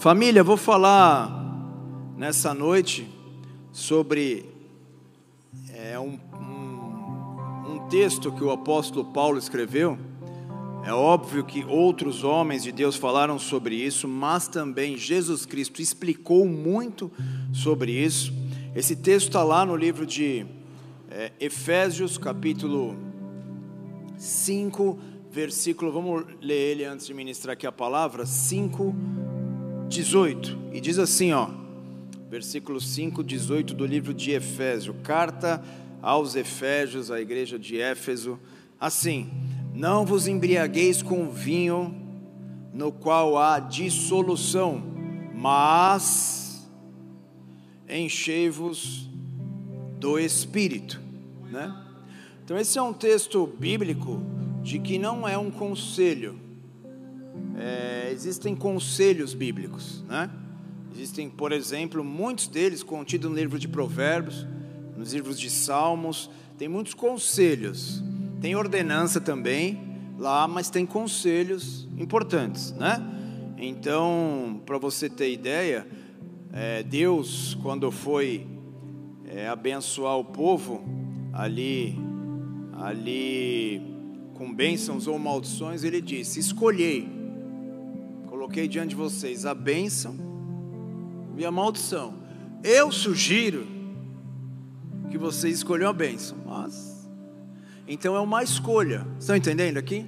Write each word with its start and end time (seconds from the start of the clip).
Família, 0.00 0.42
vou 0.42 0.56
falar 0.56 1.30
nessa 2.16 2.54
noite 2.54 3.06
sobre 3.70 4.46
é, 5.74 5.98
um, 5.98 6.18
um, 6.32 7.72
um 7.74 7.88
texto 7.90 8.32
que 8.32 8.42
o 8.42 8.50
apóstolo 8.50 9.04
Paulo 9.04 9.36
escreveu. 9.36 9.98
É 10.86 10.90
óbvio 10.90 11.44
que 11.44 11.66
outros 11.66 12.24
homens 12.24 12.62
de 12.62 12.72
Deus 12.72 12.96
falaram 12.96 13.38
sobre 13.38 13.74
isso, 13.74 14.08
mas 14.08 14.48
também 14.48 14.96
Jesus 14.96 15.44
Cristo 15.44 15.82
explicou 15.82 16.46
muito 16.46 17.12
sobre 17.52 17.92
isso. 17.92 18.32
Esse 18.74 18.96
texto 18.96 19.26
está 19.26 19.44
lá 19.44 19.66
no 19.66 19.76
livro 19.76 20.06
de 20.06 20.46
é, 21.10 21.30
Efésios, 21.38 22.16
capítulo 22.16 22.96
5, 24.16 24.98
versículo, 25.30 25.92
vamos 25.92 26.24
ler 26.40 26.70
ele 26.72 26.84
antes 26.86 27.06
de 27.06 27.12
ministrar 27.12 27.52
aqui 27.52 27.66
a 27.66 27.72
palavra, 27.72 28.24
5, 28.24 28.94
18. 29.90 30.56
E 30.72 30.80
diz 30.80 30.98
assim, 30.98 31.32
ó, 31.32 31.50
versículo 32.30 32.80
5, 32.80 33.24
18 33.24 33.74
do 33.74 33.84
livro 33.84 34.14
de 34.14 34.30
Efésio, 34.30 34.94
carta 35.02 35.62
aos 36.00 36.36
Efésios, 36.36 37.10
à 37.10 37.20
igreja 37.20 37.58
de 37.58 37.80
Éfeso, 37.80 38.38
assim: 38.78 39.28
Não 39.74 40.06
vos 40.06 40.28
embriagueis 40.28 41.02
com 41.02 41.28
vinho, 41.28 41.92
no 42.72 42.92
qual 42.92 43.36
há 43.36 43.58
dissolução, 43.58 44.80
mas 45.34 46.70
enchei-vos 47.88 49.10
do 49.98 50.18
Espírito, 50.18 51.00
né? 51.50 51.76
Então 52.44 52.56
esse 52.56 52.78
é 52.78 52.82
um 52.82 52.92
texto 52.92 53.44
bíblico 53.58 54.22
de 54.62 54.78
que 54.78 54.98
não 54.98 55.26
é 55.26 55.36
um 55.36 55.50
conselho. 55.50 56.49
É, 57.56 58.10
existem 58.12 58.54
conselhos 58.54 59.34
bíblicos, 59.34 60.02
né? 60.08 60.30
Existem, 60.92 61.28
por 61.30 61.52
exemplo, 61.52 62.04
muitos 62.04 62.46
deles 62.46 62.82
contidos 62.82 63.30
no 63.30 63.36
livro 63.36 63.58
de 63.58 63.68
Provérbios, 63.68 64.46
nos 64.96 65.12
livros 65.12 65.38
de 65.38 65.48
Salmos, 65.48 66.30
tem 66.58 66.68
muitos 66.68 66.92
conselhos. 66.92 68.02
Tem 68.40 68.54
ordenança 68.54 69.20
também 69.20 69.80
lá, 70.18 70.46
mas 70.46 70.68
tem 70.68 70.84
conselhos 70.84 71.88
importantes, 71.96 72.72
né? 72.72 73.02
Então, 73.56 74.60
para 74.66 74.78
você 74.78 75.08
ter 75.08 75.32
ideia, 75.32 75.86
é, 76.52 76.82
Deus, 76.82 77.56
quando 77.62 77.90
foi 77.90 78.46
é, 79.26 79.48
abençoar 79.48 80.18
o 80.18 80.24
povo 80.24 80.82
ali, 81.32 81.98
ali 82.72 83.82
com 84.34 84.52
bênçãos 84.52 85.06
ou 85.06 85.18
maldições, 85.18 85.84
ele 85.84 86.00
disse: 86.00 86.40
Escolhei, 86.40 87.19
coloquei 88.50 88.66
diante 88.66 88.90
de 88.90 88.96
vocês 88.96 89.46
a 89.46 89.54
bênção 89.54 90.16
e 91.36 91.46
a 91.46 91.52
maldição. 91.52 92.14
Eu 92.64 92.90
sugiro 92.90 93.64
que 95.08 95.16
você 95.16 95.48
escolha 95.48 95.88
a 95.88 95.92
bênção, 95.92 96.36
mas 96.44 97.08
então 97.86 98.16
é 98.16 98.18
uma 98.18 98.42
escolha. 98.42 99.06
Estão 99.20 99.36
entendendo 99.36 99.76
aqui? 99.76 100.04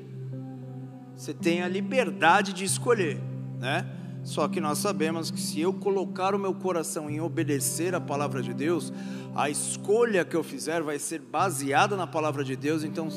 Você 1.15 1.33
tem 1.33 1.63
a 1.63 1.69
liberdade 1.69 2.53
de 2.53 2.65
escolher, 2.65 3.21
né? 3.61 3.87
Só 4.25 4.49
que 4.49 4.61
nós 4.61 4.79
sabemos 4.79 5.31
que 5.31 5.41
se 5.41 5.61
eu 5.61 5.73
colocar 5.73 6.35
o 6.35 6.39
meu 6.39 6.53
coração 6.53 7.09
em 7.09 7.21
obedecer 7.21 7.95
a 7.95 8.01
palavra 8.01 8.43
de 8.43 8.53
Deus, 8.53 8.93
a 9.37 9.51
escolha 9.51 10.25
que 10.25 10.35
eu 10.35 10.43
fizer 10.43 10.83
vai 10.83 10.99
ser 10.99 11.21
baseada 11.21 11.97
na 11.97 12.09
palavra 12.09 12.43
de 12.43 12.57
Deus, 12.57 12.83
então, 12.83 13.09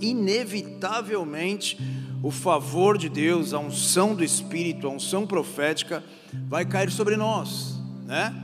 inevitavelmente, 0.00 1.78
o 2.22 2.30
favor 2.30 2.96
de 2.96 3.08
Deus, 3.08 3.52
a 3.52 3.58
unção 3.58 4.14
do 4.14 4.22
Espírito, 4.22 4.86
a 4.86 4.90
unção 4.90 5.26
profética, 5.26 6.04
vai 6.48 6.64
cair 6.64 6.90
sobre 6.90 7.16
nós, 7.16 7.80
né? 8.06 8.34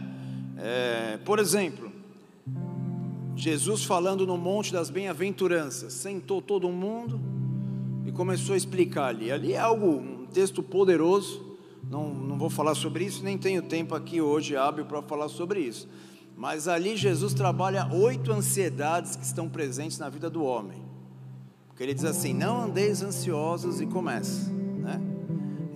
É, 0.57 1.19
por 1.25 1.39
exemplo, 1.39 1.93
Jesus 3.37 3.85
falando 3.85 4.27
no 4.27 4.37
Monte 4.37 4.73
das 4.73 4.91
Bem-aventuranças, 4.91 5.93
sentou 5.93 6.43
todo 6.43 6.69
mundo 6.69 7.21
e 8.05 8.11
começou 8.11 8.55
a 8.55 8.57
explicar 8.57 9.07
ali. 9.07 9.31
Ali 9.31 9.53
é 9.53 9.59
algo, 9.61 9.87
um 9.87 10.27
texto 10.27 10.61
poderoso. 10.61 11.47
Não, 11.89 12.13
não 12.13 12.37
vou 12.37 12.51
falar 12.51 12.75
sobre 12.75 13.05
isso, 13.05 13.23
nem 13.23 13.39
tenho 13.39 13.63
tempo 13.63 13.95
aqui 13.95 14.21
hoje 14.21 14.57
hábil 14.57 14.87
para 14.87 15.01
falar 15.03 15.29
sobre 15.29 15.61
isso. 15.61 15.89
Mas 16.37 16.67
ali 16.67 16.97
Jesus 16.97 17.33
trabalha 17.33 17.89
oito 17.93 18.33
ansiedades 18.33 19.15
que 19.15 19.25
estão 19.25 19.49
presentes 19.49 19.99
na 19.99 20.09
vida 20.09 20.29
do 20.29 20.43
homem. 20.43 20.88
Porque 21.79 21.85
ele 21.85 21.95
diz 21.95 22.05
assim: 22.05 22.35
não 22.35 22.61
andeis 22.61 23.05
ansiosos 23.05 23.81
e 23.81 23.87
começa, 23.87 24.51
né? 24.51 25.01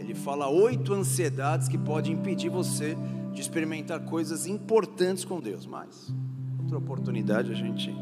Ele 0.00 0.16
fala 0.16 0.48
oito 0.48 0.92
ansiedades 0.92 1.68
que 1.68 1.78
podem 1.78 2.14
impedir 2.14 2.48
você 2.48 2.98
de 3.32 3.40
experimentar 3.40 4.00
coisas 4.00 4.48
importantes 4.48 5.24
com 5.24 5.38
Deus. 5.38 5.64
Mas, 5.64 6.12
outra 6.58 6.76
oportunidade 6.76 7.52
a 7.52 7.54
gente 7.54 7.94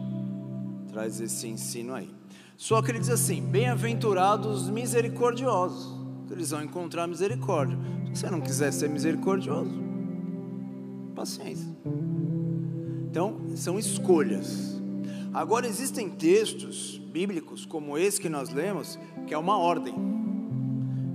traz 0.88 1.20
esse 1.20 1.46
ensino 1.46 1.92
aí. 1.92 2.08
Só 2.56 2.80
que 2.80 2.90
ele 2.90 3.00
diz 3.00 3.10
assim: 3.10 3.42
bem-aventurados 3.42 4.70
misericordiosos, 4.70 5.94
eles 6.30 6.52
vão 6.52 6.62
encontrar 6.62 7.06
misericórdia. 7.06 7.78
Se 8.14 8.22
você 8.22 8.30
não 8.30 8.40
quiser 8.40 8.72
ser 8.72 8.88
misericordioso, 8.88 9.78
paciência. 11.14 11.68
Então, 13.10 13.42
são 13.56 13.78
escolhas. 13.78 14.79
Agora, 15.32 15.66
existem 15.66 16.08
textos 16.08 16.98
bíblicos, 16.98 17.64
como 17.64 17.96
esse 17.96 18.20
que 18.20 18.28
nós 18.28 18.50
lemos, 18.50 18.98
que 19.26 19.34
é 19.34 19.38
uma 19.38 19.56
ordem. 19.56 19.94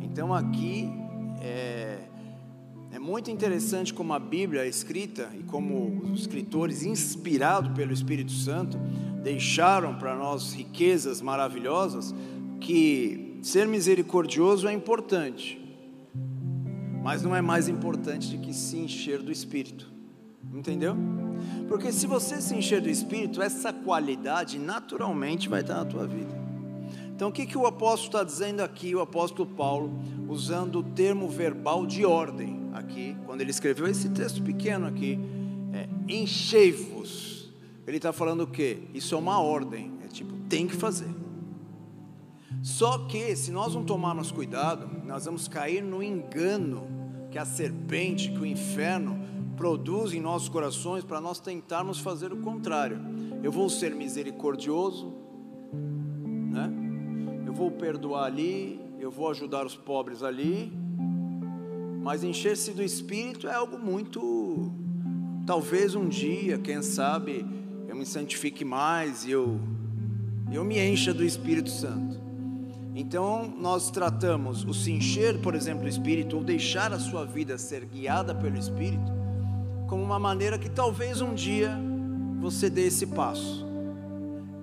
Então 0.01 0.33
aqui 0.33 0.89
é, 1.41 1.99
é 2.93 2.99
muito 2.99 3.29
interessante 3.29 3.93
como 3.93 4.13
a 4.13 4.19
Bíblia 4.19 4.63
é 4.63 4.69
escrita 4.69 5.29
e 5.37 5.43
como 5.43 6.01
os 6.03 6.21
escritores, 6.21 6.83
inspirados 6.83 7.73
pelo 7.73 7.91
Espírito 7.91 8.31
Santo, 8.31 8.77
deixaram 9.21 9.95
para 9.95 10.15
nós 10.15 10.53
riquezas 10.53 11.21
maravilhosas, 11.21 12.15
que 12.61 13.37
ser 13.41 13.67
misericordioso 13.67 14.67
é 14.67 14.73
importante, 14.73 15.61
mas 17.03 17.21
não 17.21 17.35
é 17.35 17.41
mais 17.41 17.67
importante 17.67 18.35
do 18.35 18.41
que 18.41 18.53
se 18.53 18.77
encher 18.77 19.21
do 19.21 19.31
Espírito. 19.31 19.91
Entendeu? 20.53 20.95
Porque 21.67 21.91
se 21.91 22.05
você 22.05 22.41
se 22.41 22.55
encher 22.55 22.81
do 22.81 22.89
Espírito, 22.89 23.41
essa 23.41 23.73
qualidade 23.73 24.59
naturalmente 24.59 25.49
vai 25.49 25.61
estar 25.61 25.75
na 25.75 25.85
tua 25.85 26.05
vida. 26.05 26.45
Então, 27.15 27.29
o 27.29 27.31
que, 27.31 27.45
que 27.45 27.57
o 27.57 27.65
apóstolo 27.65 28.07
está 28.07 28.23
dizendo 28.23 28.61
aqui, 28.61 28.93
o 28.93 28.99
apóstolo 28.99 29.49
Paulo, 29.49 29.91
usando 30.27 30.79
o 30.79 30.83
termo 30.83 31.29
verbal 31.29 31.85
de 31.85 32.05
ordem, 32.05 32.69
aqui, 32.73 33.15
quando 33.25 33.41
ele 33.41 33.51
escreveu 33.51 33.87
esse 33.87 34.09
texto 34.09 34.43
pequeno 34.43 34.85
aqui, 34.85 35.19
é, 35.73 35.87
enchei-vos. 36.07 37.49
Ele 37.87 37.97
está 37.97 38.11
falando 38.11 38.41
o 38.41 38.47
quê? 38.47 38.79
Isso 38.93 39.15
é 39.15 39.17
uma 39.17 39.39
ordem, 39.39 39.93
é 40.03 40.07
tipo, 40.07 40.33
tem 40.49 40.67
que 40.67 40.75
fazer. 40.75 41.09
Só 42.61 42.99
que, 43.07 43.35
se 43.35 43.51
nós 43.51 43.73
não 43.73 43.83
tomarmos 43.83 44.31
cuidado, 44.31 44.89
nós 45.05 45.25
vamos 45.25 45.47
cair 45.47 45.81
no 45.83 46.01
engano 46.03 46.87
que 47.31 47.37
a 47.37 47.45
serpente, 47.45 48.31
que 48.31 48.39
o 48.39 48.45
inferno 48.45 49.19
produz 49.55 50.13
em 50.13 50.19
nossos 50.19 50.49
corações 50.49 51.03
para 51.03 51.19
nós 51.21 51.39
tentarmos 51.39 51.99
fazer 51.99 52.31
o 52.31 52.37
contrário. 52.37 52.99
Eu 53.41 53.51
vou 53.51 53.69
ser 53.69 53.95
misericordioso, 53.95 55.13
né? 56.51 56.71
Eu 57.45 57.53
vou 57.53 57.71
perdoar 57.71 58.25
ali, 58.25 58.79
eu 58.99 59.11
vou 59.11 59.29
ajudar 59.29 59.65
os 59.65 59.75
pobres 59.75 60.23
ali, 60.23 60.71
mas 62.01 62.23
encher-se 62.23 62.71
do 62.71 62.83
Espírito 62.83 63.47
é 63.47 63.53
algo 63.53 63.77
muito. 63.77 64.71
Talvez 65.45 65.95
um 65.95 66.07
dia, 66.07 66.57
quem 66.57 66.81
sabe, 66.81 67.45
eu 67.87 67.95
me 67.95 68.05
santifique 68.05 68.65
mais 68.65 69.25
e 69.25 69.31
eu, 69.31 69.59
eu 70.51 70.63
me 70.63 70.79
encha 70.79 71.13
do 71.13 71.23
Espírito 71.23 71.69
Santo. 71.69 72.19
Então, 72.95 73.53
nós 73.59 73.91
tratamos 73.91 74.63
o 74.63 74.73
se 74.73 74.91
encher, 74.91 75.39
por 75.41 75.53
exemplo, 75.53 75.83
do 75.83 75.89
Espírito, 75.89 76.37
ou 76.37 76.43
deixar 76.43 76.93
a 76.93 76.99
sua 76.99 77.25
vida 77.25 77.57
ser 77.57 77.85
guiada 77.85 78.33
pelo 78.33 78.57
Espírito, 78.57 79.11
como 79.87 80.03
uma 80.03 80.19
maneira 80.19 80.57
que 80.57 80.69
talvez 80.69 81.21
um 81.21 81.33
dia 81.33 81.77
você 82.39 82.69
dê 82.69 82.87
esse 82.87 83.07
passo. 83.07 83.65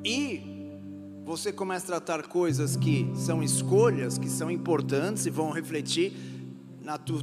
E 0.05 0.41
você 1.25 1.53
comece 1.53 1.85
a 1.85 2.01
tratar 2.01 2.27
coisas 2.29 2.77
que 2.77 3.11
são 3.15 3.43
escolhas, 3.43 4.19
que 4.19 4.29
são 4.29 4.51
importantes 4.51 5.27
e 5.27 5.31
vão 5.31 5.51
refletir 5.51 6.13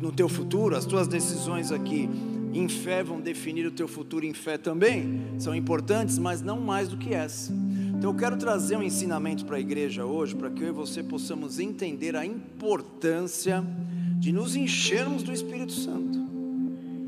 no 0.01 0.11
teu 0.11 0.29
futuro, 0.29 0.75
as 0.75 0.85
tuas 0.85 1.07
decisões 1.07 1.71
aqui 1.71 2.09
em 2.53 2.67
fé 2.69 3.03
vão 3.03 3.19
definir 3.19 3.67
o 3.67 3.71
teu 3.71 3.87
futuro 3.87 4.25
em 4.25 4.33
fé 4.33 4.57
também, 4.57 5.21
são 5.37 5.53
importantes, 5.53 6.17
mas 6.17 6.41
não 6.41 6.61
mais 6.61 6.87
do 6.87 6.97
que 6.97 7.13
essa. 7.13 7.53
Então 7.97 8.11
eu 8.11 8.15
quero 8.15 8.37
trazer 8.37 8.77
um 8.77 8.81
ensinamento 8.81 9.45
para 9.45 9.57
a 9.57 9.59
igreja 9.59 10.05
hoje, 10.05 10.33
para 10.33 10.49
que 10.49 10.63
eu 10.63 10.69
e 10.69 10.71
você 10.71 11.03
possamos 11.03 11.59
entender 11.59 12.15
a 12.15 12.25
importância 12.25 13.61
de 14.17 14.31
nos 14.31 14.55
enchermos 14.55 15.21
do 15.23 15.33
Espírito 15.33 15.73
Santo, 15.73 16.17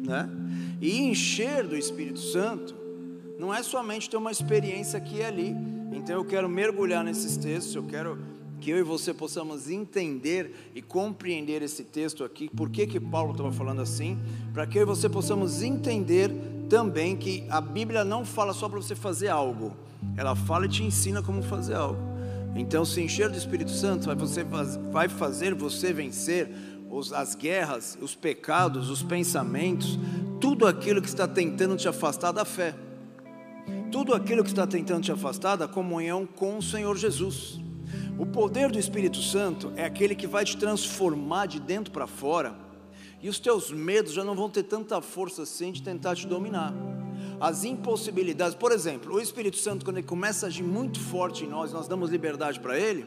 né? 0.05 0.29
E 0.81 0.99
encher 0.99 1.65
do 1.67 1.77
Espírito 1.77 2.19
Santo 2.19 2.75
não 3.37 3.53
é 3.53 3.61
somente 3.61 4.09
ter 4.09 4.17
uma 4.17 4.31
experiência 4.31 4.97
aqui 4.97 5.17
e 5.17 5.23
ali. 5.23 5.55
Então 5.93 6.15
eu 6.15 6.25
quero 6.25 6.49
mergulhar 6.49 7.03
nesses 7.03 7.37
textos, 7.37 7.75
eu 7.75 7.83
quero 7.83 8.17
que 8.59 8.69
eu 8.69 8.77
e 8.77 8.83
você 8.83 9.13
possamos 9.13 9.69
entender 9.69 10.71
e 10.75 10.81
compreender 10.81 11.61
esse 11.61 11.83
texto 11.83 12.23
aqui, 12.23 12.47
por 12.49 12.69
que, 12.69 12.85
que 12.85 12.99
Paulo 12.99 13.31
estava 13.31 13.51
falando 13.51 13.81
assim, 13.81 14.19
para 14.53 14.67
que 14.67 14.77
eu 14.77 14.83
e 14.83 14.85
você 14.85 15.09
possamos 15.09 15.63
entender 15.63 16.31
também 16.69 17.17
que 17.17 17.43
a 17.49 17.59
Bíblia 17.59 18.03
não 18.05 18.23
fala 18.23 18.53
só 18.53 18.69
para 18.69 18.79
você 18.79 18.95
fazer 18.95 19.29
algo, 19.29 19.75
ela 20.15 20.35
fala 20.35 20.67
e 20.67 20.69
te 20.69 20.83
ensina 20.83 21.23
como 21.23 21.41
fazer 21.41 21.73
algo. 21.73 21.99
Então, 22.55 22.85
se 22.85 23.01
encher 23.01 23.29
do 23.29 23.37
Espírito 23.37 23.71
Santo 23.71 24.05
vai, 24.05 24.15
você, 24.15 24.43
vai 24.43 25.09
fazer 25.09 25.55
você 25.55 25.91
vencer 25.91 26.49
as 27.15 27.33
guerras, 27.35 27.97
os 28.01 28.13
pecados, 28.13 28.89
os 28.89 29.01
pensamentos, 29.01 29.97
tudo 30.41 30.65
aquilo 30.65 31.01
que 31.01 31.07
está 31.07 31.27
tentando 31.27 31.77
te 31.77 31.88
afastar 31.88 32.31
da 32.31 32.43
fé, 32.43 32.75
tudo 33.91 34.15
aquilo 34.15 34.43
que 34.43 34.49
está 34.49 34.65
tentando 34.65 35.03
te 35.03 35.11
afastar 35.11 35.55
da 35.55 35.67
comunhão 35.67 36.25
com 36.25 36.57
o 36.57 36.63
Senhor 36.63 36.97
Jesus. 36.97 37.59
O 38.17 38.25
poder 38.25 38.71
do 38.71 38.79
Espírito 38.79 39.21
Santo 39.21 39.71
é 39.75 39.85
aquele 39.85 40.15
que 40.15 40.25
vai 40.25 40.43
te 40.43 40.57
transformar 40.57 41.45
de 41.45 41.59
dentro 41.59 41.91
para 41.91 42.07
fora, 42.07 42.55
e 43.21 43.29
os 43.29 43.39
teus 43.39 43.71
medos 43.71 44.13
já 44.13 44.23
não 44.23 44.35
vão 44.35 44.49
ter 44.49 44.63
tanta 44.63 44.99
força 44.99 45.43
assim 45.43 45.71
de 45.71 45.83
tentar 45.83 46.15
te 46.15 46.25
dominar. 46.25 46.73
As 47.39 47.63
impossibilidades, 47.63 48.55
por 48.55 48.71
exemplo, 48.71 49.13
o 49.13 49.21
Espírito 49.21 49.57
Santo, 49.57 49.85
quando 49.85 49.97
ele 49.97 50.07
começa 50.07 50.47
a 50.47 50.49
agir 50.49 50.63
muito 50.63 50.99
forte 50.99 51.45
em 51.45 51.47
nós, 51.47 51.71
nós 51.71 51.88
damos 51.88 52.09
liberdade 52.09 52.59
para 52.59 52.79
ele, 52.79 53.05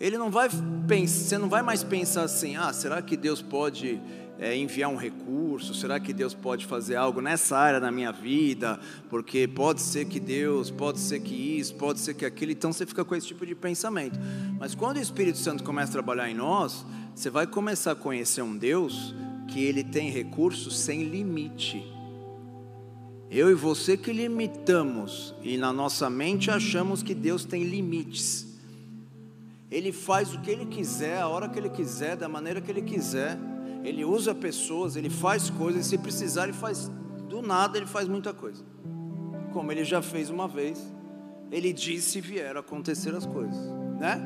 ele 0.00 0.16
não 0.16 0.30
vai 0.30 0.48
pensar, 0.88 1.24
você 1.24 1.38
não 1.38 1.48
vai 1.48 1.62
mais 1.62 1.84
pensar 1.84 2.22
assim, 2.22 2.56
ah, 2.56 2.72
será 2.72 3.02
que 3.02 3.16
Deus 3.16 3.42
pode 3.42 4.00
é, 4.38 4.56
enviar 4.56 4.90
um 4.90 4.96
recurso? 4.96 5.74
Será 5.74 6.00
que 6.00 6.12
Deus 6.12 6.34
pode 6.34 6.66
fazer 6.66 6.96
algo 6.96 7.20
nessa 7.20 7.56
área 7.56 7.80
da 7.80 7.90
minha 7.90 8.12
vida? 8.12 8.78
Porque 9.08 9.46
pode 9.46 9.80
ser 9.80 10.06
que 10.06 10.18
Deus, 10.18 10.70
pode 10.70 10.98
ser 10.98 11.20
que 11.20 11.34
isso, 11.34 11.74
pode 11.74 12.00
ser 12.00 12.14
que 12.14 12.24
aquilo. 12.24 12.52
Então 12.52 12.72
você 12.72 12.86
fica 12.86 13.04
com 13.04 13.14
esse 13.14 13.26
tipo 13.26 13.46
de 13.46 13.54
pensamento. 13.54 14.18
Mas 14.58 14.74
quando 14.74 14.96
o 14.96 15.00
Espírito 15.00 15.38
Santo 15.38 15.62
começa 15.62 15.90
a 15.90 15.92
trabalhar 15.92 16.30
em 16.30 16.34
nós, 16.34 16.84
você 17.14 17.30
vai 17.30 17.46
começar 17.46 17.92
a 17.92 17.96
conhecer 17.96 18.42
um 18.42 18.56
Deus 18.56 19.14
que 19.48 19.62
ele 19.62 19.84
tem 19.84 20.10
recursos 20.10 20.78
sem 20.78 21.04
limite. 21.04 21.84
Eu 23.30 23.50
e 23.50 23.54
você 23.54 23.96
que 23.96 24.12
limitamos 24.12 25.34
e 25.42 25.56
na 25.56 25.72
nossa 25.72 26.10
mente 26.10 26.50
achamos 26.50 27.02
que 27.02 27.14
Deus 27.14 27.44
tem 27.44 27.64
limites. 27.64 28.46
Ele 29.70 29.90
faz 29.90 30.34
o 30.34 30.40
que 30.40 30.50
ele 30.50 30.66
quiser, 30.66 31.18
a 31.18 31.28
hora 31.28 31.48
que 31.48 31.58
ele 31.58 31.70
quiser, 31.70 32.14
da 32.14 32.28
maneira 32.28 32.60
que 32.60 32.70
ele 32.70 32.82
quiser. 32.82 33.38
Ele 33.84 34.04
usa 34.04 34.34
pessoas, 34.34 34.96
ele 34.96 35.10
faz 35.10 35.50
coisas, 35.50 35.86
se 35.86 35.98
precisar, 35.98 36.44
ele 36.44 36.52
faz 36.52 36.90
do 37.28 37.42
nada, 37.42 37.76
ele 37.78 37.86
faz 37.86 38.08
muita 38.08 38.32
coisa. 38.32 38.64
Como 39.52 39.70
ele 39.72 39.84
já 39.84 40.00
fez 40.00 40.30
uma 40.30 40.46
vez, 40.46 40.80
ele 41.50 41.72
disse 41.72 42.20
vieram 42.20 42.60
acontecer 42.60 43.14
as 43.14 43.26
coisas, 43.26 43.58
né? 43.98 44.20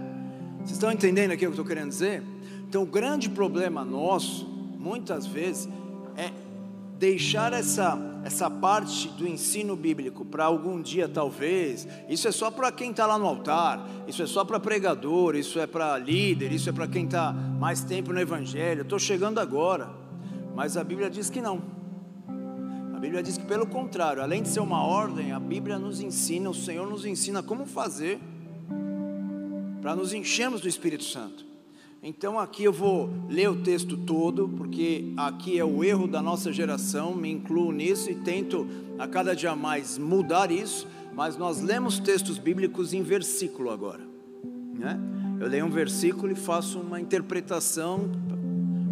Vocês 0.59 0.73
estão 0.73 0.91
entendendo 0.91 1.31
aqui 1.31 1.37
o 1.37 1.39
que 1.39 1.47
eu 1.47 1.51
estou 1.51 1.65
querendo 1.65 1.91
dizer? 1.91 2.23
Então, 2.69 2.83
o 2.83 2.87
grande 2.87 3.29
problema 3.31 3.85
nosso, 3.85 4.47
muitas 4.47 5.25
vezes, 5.25 5.69
é 6.17 6.33
deixar 6.99 7.53
essa, 7.53 7.97
essa 8.27 8.51
parte 8.51 9.07
do 9.11 9.25
ensino 9.25 9.77
bíblico 9.77 10.25
para 10.25 10.47
algum 10.47 10.83
dia, 10.83 11.09
talvez, 11.09 11.87
isso 12.09 12.27
é 12.27 12.33
só 12.33 12.51
para 12.51 12.73
quem 12.73 12.91
está 12.91 13.07
lá 13.07 13.17
no 13.17 13.25
altar, 13.25 13.89
isso 14.09 14.21
é 14.21 14.27
só 14.27 14.45
para 14.45 14.59
pregador, 14.59 15.37
isso 15.37 15.61
é 15.61 15.67
para 15.67 15.97
líder, 15.97 16.51
isso 16.51 16.69
é 16.69 16.73
para 16.73 16.89
quem 16.89 17.05
está 17.05 17.33
mais 17.33 17.85
tempo 17.85 18.13
no 18.13 18.19
Evangelho. 18.19 18.83
Estou 18.83 18.99
chegando 18.99 19.39
agora, 19.39 19.91
mas 20.57 20.77
a 20.77 20.83
Bíblia 20.83 21.09
diz 21.09 21.31
que 21.31 21.41
não. 21.41 21.63
A 22.97 22.99
Bíblia 22.99 23.23
diz 23.23 23.39
que, 23.39 23.47
pelo 23.47 23.65
contrário, 23.65 24.21
além 24.21 24.43
de 24.43 24.49
ser 24.49 24.59
uma 24.59 24.83
ordem, 24.85 25.31
a 25.31 25.39
Bíblia 25.39 25.79
nos 25.79 26.01
ensina, 26.01 26.51
o 26.51 26.55
Senhor 26.55 26.91
nos 26.91 27.05
ensina 27.05 27.45
como 27.45 27.65
fazer 27.65 28.19
para 29.81 29.95
nos 29.95 30.13
enchermos 30.13 30.61
do 30.61 30.67
Espírito 30.67 31.05
Santo. 31.05 31.46
Então 32.09 32.39
aqui 32.39 32.63
eu 32.63 32.73
vou 32.73 33.11
ler 33.29 33.51
o 33.51 33.63
texto 33.63 33.97
todo, 33.97 34.49
porque 34.49 35.13
aqui 35.17 35.59
é 35.59 35.65
o 35.65 35.83
erro 35.83 36.07
da 36.07 36.23
nossa 36.23 36.53
geração, 36.53 37.17
me 37.17 37.29
incluo 37.29 37.73
nisso 37.73 38.09
e 38.09 38.15
tento 38.15 38.65
a 38.97 39.09
cada 39.09 39.35
dia 39.35 39.57
mais 39.57 39.99
mudar 39.99 40.53
isso, 40.53 40.87
mas 41.13 41.37
nós 41.37 41.61
lemos 41.61 41.99
textos 41.99 42.39
bíblicos 42.39 42.95
em 42.95 43.03
versículo 43.03 43.71
agora. 43.71 44.03
Né? 44.79 44.97
Eu 45.41 45.49
leio 45.49 45.67
um 45.67 45.69
versículo 45.69 46.31
e 46.31 46.37
faço 46.37 46.79
uma 46.79 47.01
interpretação 47.01 48.09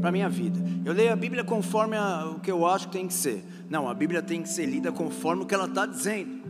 para 0.01 0.09
a 0.09 0.13
minha 0.13 0.29
vida. 0.29 0.59
Eu 0.85 0.93
leio 0.93 1.13
a 1.13 1.17
Bíblia 1.17 1.45
conforme 1.45 1.97
a, 1.97 2.33
o 2.35 2.41
que 2.41 2.51
eu 2.51 2.67
acho 2.67 2.89
que 2.89 2.95
tem 2.95 3.07
que 3.07 3.15
ser. 3.15 3.45
Não, 3.71 3.89
a 3.89 3.95
Bíblia 3.95 4.23
tem 4.23 4.43
que 4.43 4.49
ser 4.49 4.67
lida 4.67 4.91
conforme 4.91 5.45
o 5.45 5.47
que 5.47 5.55
ela 5.55 5.67
está 5.67 5.87
dizendo. 5.87 6.43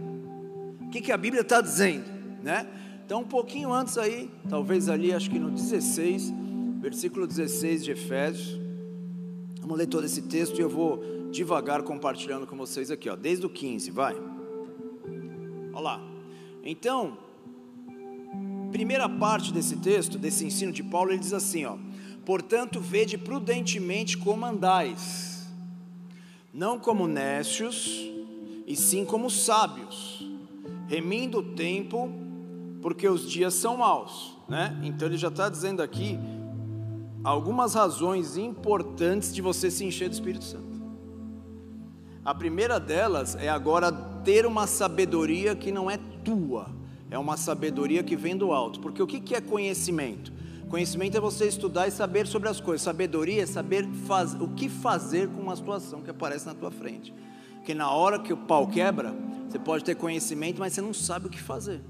O 0.81 0.89
que, 0.89 1.03
que 1.03 1.13
a 1.13 1.19
Bíblia 1.19 1.43
está 1.43 1.61
dizendo? 1.61 2.07
Né? 2.43 2.67
Então, 3.05 3.21
um 3.21 3.27
pouquinho 3.27 3.71
antes 3.71 3.99
aí, 3.99 4.31
talvez 4.49 4.89
ali, 4.89 5.13
acho 5.13 5.29
que 5.29 5.39
no 5.39 5.51
16, 5.51 6.33
versículo 6.85 7.27
16 7.27 7.83
de 7.83 7.93
Efésios. 7.93 8.61
Vamos 9.59 9.79
ler 9.79 9.87
todo 9.87 10.05
esse 10.05 10.21
texto 10.21 10.59
e 10.59 10.61
eu 10.61 10.69
vou 10.69 11.03
devagar 11.31 11.83
compartilhando 11.83 12.47
com 12.47 12.59
vocês 12.59 12.91
aqui, 12.91 13.09
ó, 13.09 13.17
desde 13.17 13.47
o 13.47 13.49
15, 13.49 13.91
vai. 13.91 14.15
Olha 15.73 15.81
lá. 15.81 16.01
Então, 16.63 17.17
primeira 18.71 19.09
parte 19.09 19.51
desse 19.51 19.77
texto, 19.77 20.19
desse 20.19 20.45
ensino 20.45 20.71
de 20.73 20.83
Paulo, 20.83 21.11
ele 21.11 21.21
diz 21.21 21.33
assim, 21.33 21.65
ó: 21.65 21.79
"Portanto, 22.23 22.79
vede 22.81 23.17
prudentemente 23.17 24.19
como 24.19 24.45
andais, 24.45 25.49
não 26.53 26.79
como 26.79 27.09
nécios, 27.09 27.99
e 28.67 28.77
sim 28.77 29.07
como 29.07 29.31
sábios, 29.31 30.29
remindo 30.87 31.39
o 31.39 31.55
tempo, 31.55 32.13
porque 32.83 33.09
os 33.09 33.31
dias 33.31 33.55
são 33.55 33.79
maus", 33.79 34.37
né? 34.47 34.79
Então 34.85 35.09
ele 35.09 35.17
já 35.17 35.29
está 35.29 35.49
dizendo 35.49 35.81
aqui 35.83 36.19
algumas 37.25 37.73
razões 37.73 38.37
importantes 38.37 39.35
de 39.35 39.41
você 39.41 39.71
se 39.71 39.83
encher 39.83 40.11
do 40.11 40.13
Espírito 40.13 40.45
Santo. 40.45 40.85
A 42.23 42.35
primeira 42.35 42.79
delas 42.79 43.35
é 43.35 43.49
agora 43.49 43.91
ter 43.91 44.45
uma 44.45 44.67
sabedoria 44.67 45.57
que 45.57 45.73
não 45.73 45.91
é 45.91 45.99
tua, 46.23 46.69
é 47.11 47.19
uma 47.19 47.37
sabedoria 47.39 48.03
que 48.03 48.15
vem 48.15 48.37
do 48.37 48.53
alto. 48.53 48.79
Porque 48.81 49.03
o 49.03 49.07
que 49.07 49.35
é 49.35 49.41
conhecimento? 49.41 50.33
Conhecimento 50.69 51.17
é 51.17 51.21
você 51.21 51.47
estudar 51.47 51.87
e 51.87 51.91
saber 51.91 52.27
sobre 52.27 52.49
as 52.49 52.61
coisas. 52.61 52.83
Sabedoria 52.83 53.43
é 53.43 53.47
saber 53.47 53.87
faz, 54.07 54.35
o 54.35 54.49
que 54.49 54.69
fazer 54.69 55.29
com 55.29 55.41
uma 55.41 55.57
situação 55.57 56.03
que 56.03 56.11
aparece 56.11 56.47
na 56.47 56.55
tua 56.55 56.71
frente. 56.71 57.13
Porque 57.57 57.75
na 57.75 57.91
hora 57.91 58.19
que 58.19 58.33
o 58.33 58.37
pau 58.37 58.67
quebra, 58.67 59.15
você 59.49 59.59
pode 59.59 59.85
ter 59.85 59.95
conhecimento, 59.95 60.59
mas 60.59 60.73
você 60.73 60.81
não 60.81 60.95
sabe 60.95 61.27
o 61.27 61.31
que 61.31 61.41
fazer. 61.41 61.81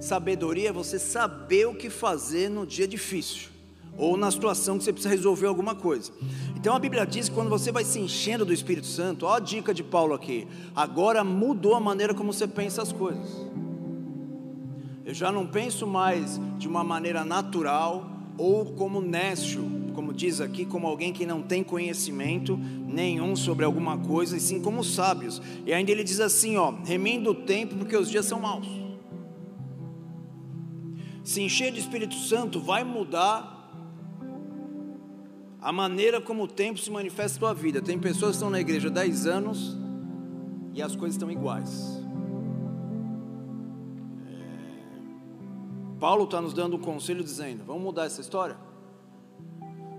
Sabedoria 0.00 0.70
é 0.70 0.72
você 0.72 0.98
saber 0.98 1.66
o 1.66 1.74
que 1.74 1.88
fazer 1.88 2.48
no 2.48 2.66
dia 2.66 2.88
difícil 2.88 3.51
ou 3.96 4.16
na 4.16 4.30
situação 4.30 4.78
que 4.78 4.84
você 4.84 4.92
precisa 4.92 5.14
resolver 5.14 5.46
alguma 5.46 5.74
coisa. 5.74 6.12
Então 6.56 6.74
a 6.74 6.78
Bíblia 6.78 7.04
diz 7.04 7.28
que 7.28 7.34
quando 7.34 7.50
você 7.50 7.70
vai 7.70 7.84
se 7.84 7.98
enchendo 7.98 8.44
do 8.44 8.52
Espírito 8.52 8.86
Santo, 8.86 9.26
ó 9.26 9.34
a 9.34 9.40
dica 9.40 9.74
de 9.74 9.82
Paulo 9.82 10.14
aqui, 10.14 10.46
agora 10.74 11.22
mudou 11.24 11.74
a 11.74 11.80
maneira 11.80 12.14
como 12.14 12.32
você 12.32 12.46
pensa 12.46 12.82
as 12.82 12.92
coisas. 12.92 13.46
Eu 15.04 15.12
já 15.12 15.32
não 15.32 15.46
penso 15.46 15.86
mais 15.86 16.40
de 16.58 16.68
uma 16.68 16.84
maneira 16.84 17.24
natural 17.24 18.08
ou 18.38 18.64
como 18.64 19.00
nécio, 19.00 19.62
como 19.94 20.12
diz 20.14 20.40
aqui, 20.40 20.64
como 20.64 20.86
alguém 20.86 21.12
que 21.12 21.26
não 21.26 21.42
tem 21.42 21.62
conhecimento 21.62 22.56
nenhum 22.56 23.36
sobre 23.36 23.64
alguma 23.64 23.98
coisa, 23.98 24.36
e 24.36 24.40
sim 24.40 24.60
como 24.60 24.82
sábios. 24.82 25.42
E 25.66 25.72
ainda 25.72 25.90
ele 25.90 26.04
diz 26.04 26.20
assim, 26.20 26.56
ó, 26.56 26.72
remindo 26.84 27.30
o 27.30 27.34
tempo 27.34 27.74
porque 27.76 27.96
os 27.96 28.08
dias 28.08 28.24
são 28.24 28.40
maus. 28.40 28.66
Se 31.24 31.42
encher 31.42 31.72
de 31.72 31.80
Espírito 31.80 32.14
Santo 32.14 32.60
vai 32.60 32.82
mudar 32.84 33.51
a 35.62 35.70
maneira 35.70 36.20
como 36.20 36.42
o 36.42 36.48
tempo 36.48 36.80
se 36.80 36.90
manifesta 36.90 37.36
na 37.36 37.40
tua 37.40 37.54
vida. 37.54 37.80
Tem 37.80 37.96
pessoas 37.96 38.32
que 38.32 38.36
estão 38.38 38.50
na 38.50 38.60
igreja 38.60 38.88
há 38.88 38.90
10 38.90 39.26
anos 39.26 39.76
e 40.74 40.82
as 40.82 40.96
coisas 40.96 41.14
estão 41.14 41.30
iguais. 41.30 42.02
É... 44.26 46.00
Paulo 46.00 46.24
está 46.24 46.40
nos 46.40 46.52
dando 46.52 46.76
um 46.76 46.80
conselho 46.80 47.22
dizendo: 47.22 47.64
vamos 47.64 47.82
mudar 47.82 48.06
essa 48.06 48.20
história? 48.20 48.56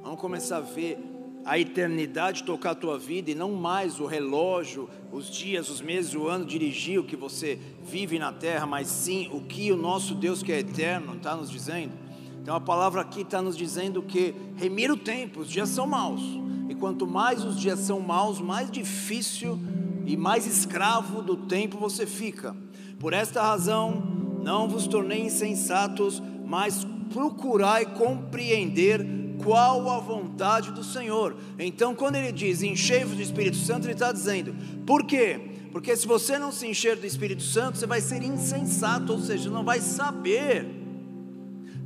Vamos 0.03 0.19
começar 0.19 0.57
a 0.57 0.61
ver 0.61 0.99
a 1.45 1.57
eternidade 1.57 2.43
tocar 2.43 2.71
a 2.71 2.75
tua 2.75 2.99
vida 2.99 3.31
e 3.31 3.35
não 3.35 3.53
mais 3.53 4.01
o 4.01 4.05
relógio, 4.05 4.89
os 5.13 5.29
dias, 5.29 5.69
os 5.69 5.79
meses, 5.79 6.13
o 6.13 6.27
ano 6.27 6.45
dirigir 6.45 6.99
o 6.99 7.05
que 7.05 7.15
você 7.15 7.57
vive 7.81 8.19
na 8.19 8.33
terra, 8.33 8.65
mas 8.65 8.87
sim 8.87 9.29
o 9.31 9.39
que 9.41 9.71
o 9.71 9.77
nosso 9.77 10.13
Deus 10.13 10.43
que 10.43 10.51
é 10.51 10.59
eterno 10.59 11.15
está 11.15 11.37
nos 11.37 11.49
dizendo. 11.49 12.02
Então 12.43 12.57
a 12.57 12.59
palavra 12.59 12.99
aqui 12.99 13.21
está 13.21 13.41
nos 13.41 13.55
dizendo 13.55 14.03
que 14.03 14.35
remir 14.57 14.91
o 14.91 14.97
tempo, 14.97 15.39
os 15.39 15.49
dias 15.49 15.69
são 15.69 15.87
maus. 15.87 16.21
E 16.67 16.75
quanto 16.75 17.07
mais 17.07 17.41
os 17.45 17.57
dias 17.57 17.79
são 17.79 18.01
maus, 18.01 18.41
mais 18.41 18.69
difícil 18.69 19.57
e 20.05 20.17
mais 20.17 20.45
escravo 20.45 21.21
do 21.21 21.37
tempo 21.37 21.77
você 21.77 22.05
fica. 22.05 22.53
Por 22.99 23.13
esta 23.13 23.41
razão, 23.41 24.03
não 24.43 24.67
vos 24.67 24.87
tornei 24.87 25.21
insensatos, 25.21 26.21
mas 26.45 26.85
procurai 27.13 27.85
compreender 27.85 29.07
qual 29.41 29.89
a 29.89 29.99
vontade 29.99 30.73
do 30.73 30.83
Senhor. 30.83 31.37
Então, 31.57 31.95
quando 31.95 32.17
ele 32.17 32.33
diz 32.33 32.61
enchei-vos 32.61 33.15
do 33.15 33.21
Espírito 33.21 33.55
Santo, 33.55 33.85
ele 33.85 33.93
está 33.93 34.11
dizendo, 34.11 34.53
por 34.85 35.05
quê? 35.05 35.39
Porque 35.71 35.95
se 35.95 36.05
você 36.05 36.37
não 36.37 36.51
se 36.51 36.67
encher 36.67 36.97
do 36.97 37.05
Espírito 37.05 37.41
Santo, 37.41 37.77
você 37.77 37.87
vai 37.87 38.01
ser 38.01 38.21
insensato, 38.21 39.13
ou 39.13 39.19
seja, 39.19 39.49
não 39.49 39.63
vai 39.63 39.79
saber 39.79 40.82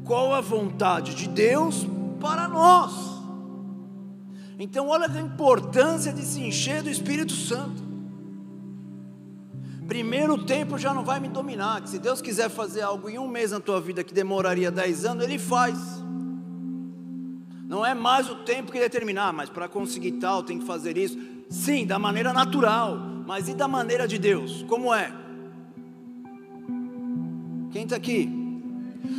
qual 0.07 0.33
a 0.33 0.41
vontade 0.41 1.13
de 1.13 1.27
Deus 1.27 1.85
para 2.19 2.47
nós. 2.47 2.93
Então, 4.57 4.87
olha 4.87 5.05
a 5.05 5.21
importância 5.21 6.11
de 6.11 6.23
se 6.23 6.41
encher 6.41 6.81
do 6.81 6.89
Espírito 6.89 7.33
Santo. 7.33 7.85
Primeiro 9.87 10.43
tempo 10.45 10.77
já 10.77 10.93
não 10.93 11.03
vai 11.03 11.19
me 11.19 11.27
dominar. 11.27 11.81
Que 11.81 11.89
se 11.89 11.99
Deus 11.99 12.21
quiser 12.21 12.49
fazer 12.49 12.81
algo 12.81 13.07
em 13.07 13.19
um 13.19 13.27
mês 13.27 13.51
na 13.51 13.59
tua 13.59 13.79
vida 13.79 14.03
que 14.03 14.13
demoraria 14.13 14.71
dez 14.71 15.05
anos, 15.05 15.23
Ele 15.23 15.37
faz. 15.37 15.77
Não 17.67 17.85
é 17.85 17.93
mais 17.93 18.29
o 18.29 18.35
tempo 18.35 18.71
que 18.71 18.79
determinar, 18.79 19.31
mas 19.33 19.49
para 19.49 19.67
conseguir 19.67 20.13
tal 20.13 20.41
tem 20.41 20.57
que 20.57 20.65
fazer 20.65 20.97
isso. 20.97 21.19
Sim, 21.49 21.85
da 21.85 21.99
maneira 21.99 22.33
natural, 22.33 22.97
mas 23.27 23.47
e 23.47 23.53
da 23.53 23.67
maneira 23.67 24.07
de 24.07 24.17
Deus? 24.17 24.63
Como 24.63 24.93
é? 24.93 25.13
Quem 27.71 27.83
está 27.83 27.95
aqui? 27.95 28.46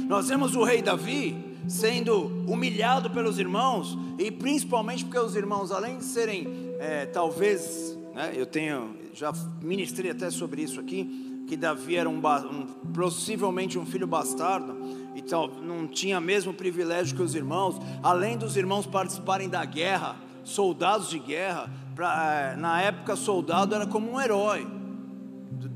Nós 0.07 0.29
vemos 0.29 0.55
o 0.55 0.63
rei 0.63 0.83
Davi 0.83 1.49
sendo 1.69 2.27
humilhado 2.47 3.11
pelos 3.11 3.39
irmãos, 3.39 3.97
e 4.19 4.31
principalmente 4.31 5.05
porque 5.05 5.19
os 5.19 5.37
irmãos, 5.37 5.71
além 5.71 5.99
de 5.99 6.05
serem, 6.05 6.47
é, 6.79 7.07
talvez, 7.07 7.97
né, 8.15 8.33
eu 8.35 8.47
tenho, 8.47 8.97
já 9.13 9.33
ministrei 9.63 10.11
até 10.11 10.31
sobre 10.31 10.63
isso 10.63 10.81
aqui, 10.81 11.45
que 11.47 11.57
Davi 11.57 11.97
era 11.97 12.09
um, 12.09 12.19
um 12.19 12.67
possivelmente 12.93 13.79
um 13.79 13.87
filho 13.87 14.07
bastardo, 14.07 14.77
e 15.15 15.23
tal, 15.23 15.49
não 15.49 15.87
tinha 15.87 16.21
mesmo 16.21 16.55
privilégio 16.55 17.17
que 17.17 17.23
os 17.23 17.35
irmãos, 17.35 17.77
além 18.03 18.37
dos 18.37 18.57
irmãos 18.57 18.87
participarem 18.87 19.49
da 19.49 19.65
guerra, 19.65 20.17
soldados 20.45 21.11
de 21.11 21.19
guerra, 21.19 21.71
pra, 21.95 22.53
é, 22.53 22.57
na 22.57 22.81
época 22.81 23.17
soldado 23.17 23.75
era 23.75 23.87
como 23.87 24.13
um 24.13 24.21
herói 24.21 24.67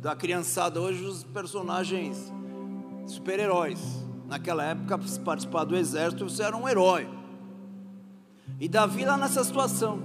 da 0.01 0.15
criançada, 0.15 0.81
hoje 0.81 1.05
os 1.05 1.25
personagens 1.25 2.33
super-heróis. 3.07 3.81
Naquela 4.29 4.65
época, 4.65 4.99
participar 5.25 5.65
do 5.65 5.77
exército, 5.77 6.29
você 6.29 6.43
era 6.43 6.57
um 6.57 6.69
herói. 6.69 7.09
E 8.59 8.69
Davi 8.69 9.05
lá 9.05 9.17
nessa 9.17 9.45
situação. 9.45 10.01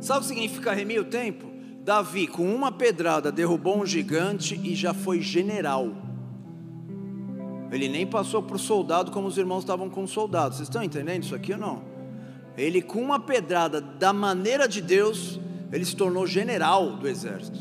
Sabe 0.00 0.18
o 0.18 0.22
que 0.22 0.28
significa 0.28 0.72
remir 0.72 1.00
o 1.00 1.04
tempo? 1.04 1.46
Davi, 1.82 2.26
com 2.26 2.54
uma 2.54 2.70
pedrada, 2.70 3.32
derrubou 3.32 3.78
um 3.78 3.86
gigante 3.86 4.58
e 4.62 4.74
já 4.74 4.94
foi 4.94 5.20
general. 5.20 5.90
Ele 7.70 7.88
nem 7.88 8.06
passou 8.06 8.42
por 8.42 8.58
soldado 8.58 9.10
como 9.10 9.26
os 9.26 9.36
irmãos 9.36 9.60
estavam 9.60 9.90
com 9.90 10.06
soldados. 10.06 10.58
Vocês 10.58 10.68
estão 10.68 10.82
entendendo 10.82 11.24
isso 11.24 11.34
aqui 11.34 11.52
ou 11.52 11.58
não? 11.58 11.82
Ele, 12.56 12.80
com 12.80 13.02
uma 13.02 13.18
pedrada 13.18 13.80
da 13.80 14.12
maneira 14.12 14.68
de 14.68 14.80
Deus, 14.80 15.40
ele 15.72 15.84
se 15.84 15.96
tornou 15.96 16.26
general 16.26 16.96
do 16.96 17.08
exército. 17.08 17.58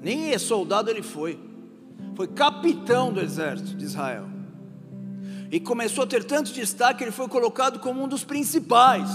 Nem 0.00 0.38
soldado 0.38 0.90
ele 0.90 1.02
foi 1.02 1.47
foi 2.14 2.26
capitão 2.26 3.12
do 3.12 3.20
exército 3.20 3.76
de 3.76 3.84
Israel. 3.84 4.26
E 5.50 5.58
começou 5.58 6.04
a 6.04 6.06
ter 6.06 6.24
tanto 6.24 6.52
destaque, 6.52 7.04
ele 7.04 7.10
foi 7.10 7.28
colocado 7.28 7.78
como 7.78 8.02
um 8.02 8.08
dos 8.08 8.24
principais. 8.24 9.10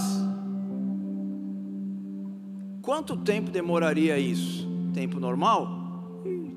Quanto 2.82 3.16
tempo 3.16 3.50
demoraria 3.50 4.18
isso? 4.18 4.68
Tempo 4.92 5.20
normal? 5.20 5.84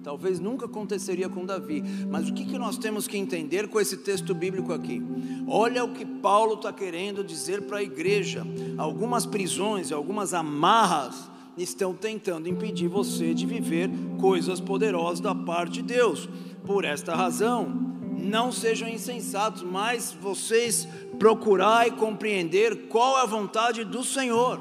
Talvez 0.03 0.39
nunca 0.39 0.65
aconteceria 0.67 1.27
com 1.27 1.45
Davi. 1.45 1.83
Mas 2.09 2.29
o 2.29 2.33
que, 2.33 2.45
que 2.45 2.57
nós 2.57 2.77
temos 2.77 3.07
que 3.07 3.17
entender 3.17 3.67
com 3.67 3.77
esse 3.77 3.97
texto 3.97 4.33
bíblico 4.33 4.71
aqui? 4.71 5.03
Olha 5.45 5.83
o 5.83 5.93
que 5.93 6.05
Paulo 6.05 6.53
está 6.53 6.71
querendo 6.71 7.23
dizer 7.25 7.63
para 7.63 7.79
a 7.79 7.83
igreja. 7.83 8.47
Algumas 8.77 9.25
prisões, 9.25 9.91
algumas 9.91 10.33
amarras 10.33 11.29
estão 11.57 11.93
tentando 11.93 12.47
impedir 12.47 12.87
você 12.87 13.33
de 13.33 13.45
viver 13.45 13.89
coisas 14.19 14.59
poderosas 14.59 15.19
da 15.19 15.33
parte 15.33 15.81
de 15.81 15.93
Deus. 15.93 16.29
Por 16.65 16.85
esta 16.85 17.15
razão, 17.15 17.67
não 18.17 18.51
sejam 18.51 18.87
insensatos, 18.87 19.63
mas 19.63 20.15
vocês 20.21 20.87
procurar 21.17 21.87
e 21.87 21.91
compreender 21.91 22.87
qual 22.87 23.17
é 23.17 23.23
a 23.23 23.25
vontade 23.25 23.83
do 23.83 24.03
Senhor. 24.03 24.59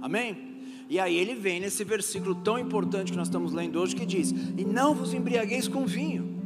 Amém? 0.00 0.44
E 0.88 1.00
aí 1.00 1.16
ele 1.16 1.34
vem 1.34 1.60
nesse 1.60 1.82
versículo 1.82 2.34
tão 2.34 2.58
importante 2.58 3.10
que 3.10 3.18
nós 3.18 3.26
estamos 3.26 3.52
lendo 3.52 3.80
hoje 3.80 3.96
que 3.96 4.06
diz: 4.06 4.30
"E 4.30 4.64
não 4.64 4.94
vos 4.94 5.12
embriagueis 5.12 5.66
com 5.66 5.84
vinho", 5.84 6.40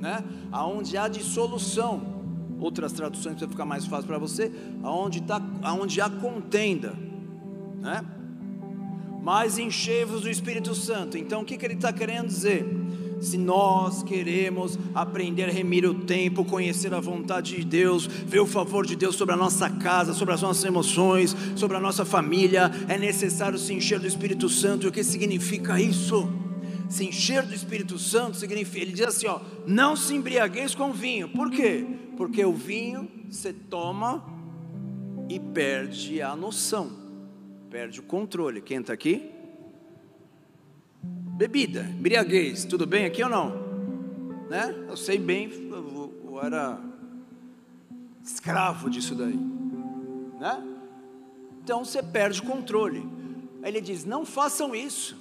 né? 0.00 0.24
Aonde 0.50 0.96
há 0.96 1.08
dissolução. 1.08 2.18
Outras 2.58 2.92
traduções 2.92 3.36
para 3.36 3.48
ficar 3.48 3.64
mais 3.64 3.86
fácil 3.86 4.08
para 4.08 4.18
você, 4.18 4.50
aonde 4.82 5.22
tá, 5.22 5.40
aonde 5.62 6.00
há 6.00 6.10
contenda 6.10 7.07
né? 7.80 8.04
Mas 9.22 9.58
enchei-vos 9.58 10.22
do 10.22 10.30
Espírito 10.30 10.74
Santo. 10.74 11.18
Então 11.18 11.42
o 11.42 11.44
que, 11.44 11.56
que 11.56 11.64
ele 11.64 11.74
está 11.74 11.92
querendo 11.92 12.28
dizer? 12.28 12.66
Se 13.20 13.36
nós 13.36 14.02
queremos 14.04 14.78
aprender 14.94 15.44
a 15.44 15.52
remir 15.52 15.84
o 15.84 15.92
tempo, 15.92 16.44
conhecer 16.44 16.94
a 16.94 17.00
vontade 17.00 17.56
de 17.56 17.64
Deus, 17.64 18.06
ver 18.06 18.38
o 18.38 18.46
favor 18.46 18.86
de 18.86 18.94
Deus 18.94 19.16
sobre 19.16 19.34
a 19.34 19.36
nossa 19.36 19.68
casa, 19.68 20.14
sobre 20.14 20.34
as 20.34 20.42
nossas 20.42 20.64
emoções, 20.64 21.36
sobre 21.56 21.76
a 21.76 21.80
nossa 21.80 22.04
família, 22.04 22.70
é 22.88 22.96
necessário 22.96 23.58
se 23.58 23.74
encher 23.74 23.98
do 23.98 24.06
Espírito 24.06 24.48
Santo. 24.48 24.86
E 24.86 24.88
o 24.88 24.92
que 24.92 25.02
significa 25.02 25.80
isso? 25.80 26.32
Se 26.88 27.04
encher 27.04 27.44
do 27.44 27.52
Espírito 27.52 27.98
Santo 27.98 28.36
significa, 28.36 28.84
ele 28.84 28.92
diz 28.92 29.06
assim: 29.06 29.26
ó, 29.26 29.40
não 29.66 29.96
se 29.96 30.14
embriagueis 30.14 30.74
com 30.74 30.92
vinho. 30.92 31.28
Por 31.28 31.50
quê? 31.50 31.84
Porque 32.16 32.44
o 32.44 32.52
vinho 32.52 33.08
você 33.28 33.52
toma 33.52 34.24
e 35.28 35.38
perde 35.40 36.22
a 36.22 36.34
noção 36.36 37.07
perde 37.70 38.00
o 38.00 38.02
controle. 38.02 38.60
Quem 38.60 38.80
está 38.80 38.92
aqui? 38.92 39.30
Bebida, 41.02 41.82
embriaguez, 41.82 42.64
tudo 42.64 42.86
bem 42.86 43.04
aqui 43.04 43.22
ou 43.22 43.28
não? 43.28 43.68
Né? 44.48 44.74
Eu 44.88 44.96
sei 44.96 45.18
bem, 45.18 45.50
eu, 45.70 46.40
era 46.42 46.80
escravo 48.24 48.88
disso 48.90 49.14
daí, 49.14 49.38
né? 50.40 50.66
Então 51.62 51.84
você 51.84 52.02
perde 52.02 52.40
o 52.40 52.44
controle. 52.44 53.06
Aí 53.62 53.70
ele 53.70 53.80
diz: 53.80 54.04
não 54.04 54.24
façam 54.24 54.74
isso. 54.74 55.16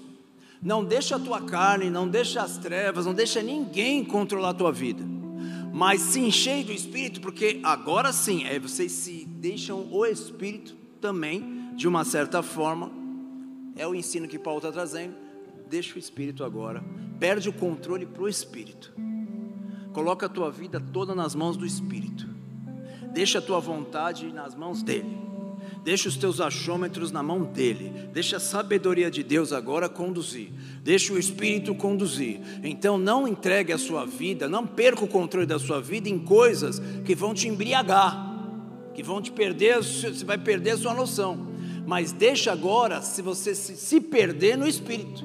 Não 0.62 0.84
deixa 0.84 1.18
a 1.18 1.20
tua 1.20 1.42
carne, 1.42 1.89
não 1.89 2.08
deixa 2.08 2.42
as 2.42 2.58
trevas, 2.58 3.06
não 3.06 3.13
deixa 3.13 3.44
ninguém 3.44 4.04
controlar 4.04 4.50
a 4.50 4.54
tua 4.54 4.72
vida. 4.72 5.04
Mas 5.72 6.01
se 6.01 6.20
enchei 6.20 6.63
do 6.63 6.72
Espírito, 6.72 7.22
porque 7.22 7.60
agora 7.62 8.12
sim, 8.12 8.44
é, 8.46 8.58
vocês 8.58 8.92
se 8.92 9.25
deixam 9.25 9.88
o 9.92 10.04
Espírito 10.06 10.75
também 11.00 11.57
de 11.77 11.88
uma 11.88 12.03
certa 12.03 12.41
forma, 12.41 12.91
é 13.75 13.88
o 13.88 13.93
ensino 13.93 14.27
que 14.27 14.39
Paulo 14.39 14.57
está 14.57 14.72
trazendo. 14.72 15.13
Deixa 15.69 15.96
o 15.96 16.00
Espírito 16.00 16.43
agora, 16.43 16.84
perde 17.19 17.50
o 17.50 17.53
controle 17.53 18.03
para 18.03 18.24
o 18.24 18.27
Espírito, 18.27 18.91
coloca 19.93 20.25
a 20.25 20.29
tua 20.29 20.50
vida 20.50 20.81
toda 20.91 21.13
nas 21.13 21.36
mãos 21.36 21.55
do 21.55 21.65
Espírito, 21.65 22.27
deixa 23.13 23.38
a 23.38 23.41
tua 23.41 23.60
vontade 23.60 24.31
nas 24.34 24.55
mãos 24.55 24.81
dele, 24.81 25.15
deixa 25.84 26.10
os 26.10 26.17
teus 26.17 26.41
achômetros 26.41 27.12
na 27.12 27.22
mão 27.22 27.43
dele, 27.43 27.91
deixa 28.12 28.38
a 28.38 28.39
sabedoria 28.39 29.12
de 29.12 29.22
Deus 29.22 29.53
agora 29.53 29.88
conduzir, 29.88 30.51
deixa 30.81 31.13
o 31.13 31.19
Espírito 31.19 31.75
conduzir. 31.75 32.39
Então 32.63 32.98
não 32.98 33.27
entregue 33.27 33.72
a 33.72 33.77
sua 33.77 34.03
vida, 34.03 34.50
não 34.50 34.65
perca 34.65 35.03
o 35.03 35.07
controle 35.07 35.46
da 35.46 35.60
sua 35.60 35.79
vida 35.79 36.10
em 36.10 36.17
coisas 36.17 36.81
que 37.05 37.13
vão 37.13 37.36
te 37.36 37.48
embriagar, 37.48 38.15
que 38.96 39.03
vão 39.03 39.22
te 39.22 39.31
perder, 39.31 39.84
você 39.84 40.25
vai 40.25 40.39
perder 40.39 40.72
a 40.72 40.77
sua 40.77 40.93
noção 40.93 41.57
mas 41.88 42.12
deixa 42.12 42.51
agora 42.51 43.01
se 43.01 43.22
você 43.22 43.56
se, 43.56 44.01
perder 44.01 44.58
no 44.58 44.67
espírito, 44.67 45.24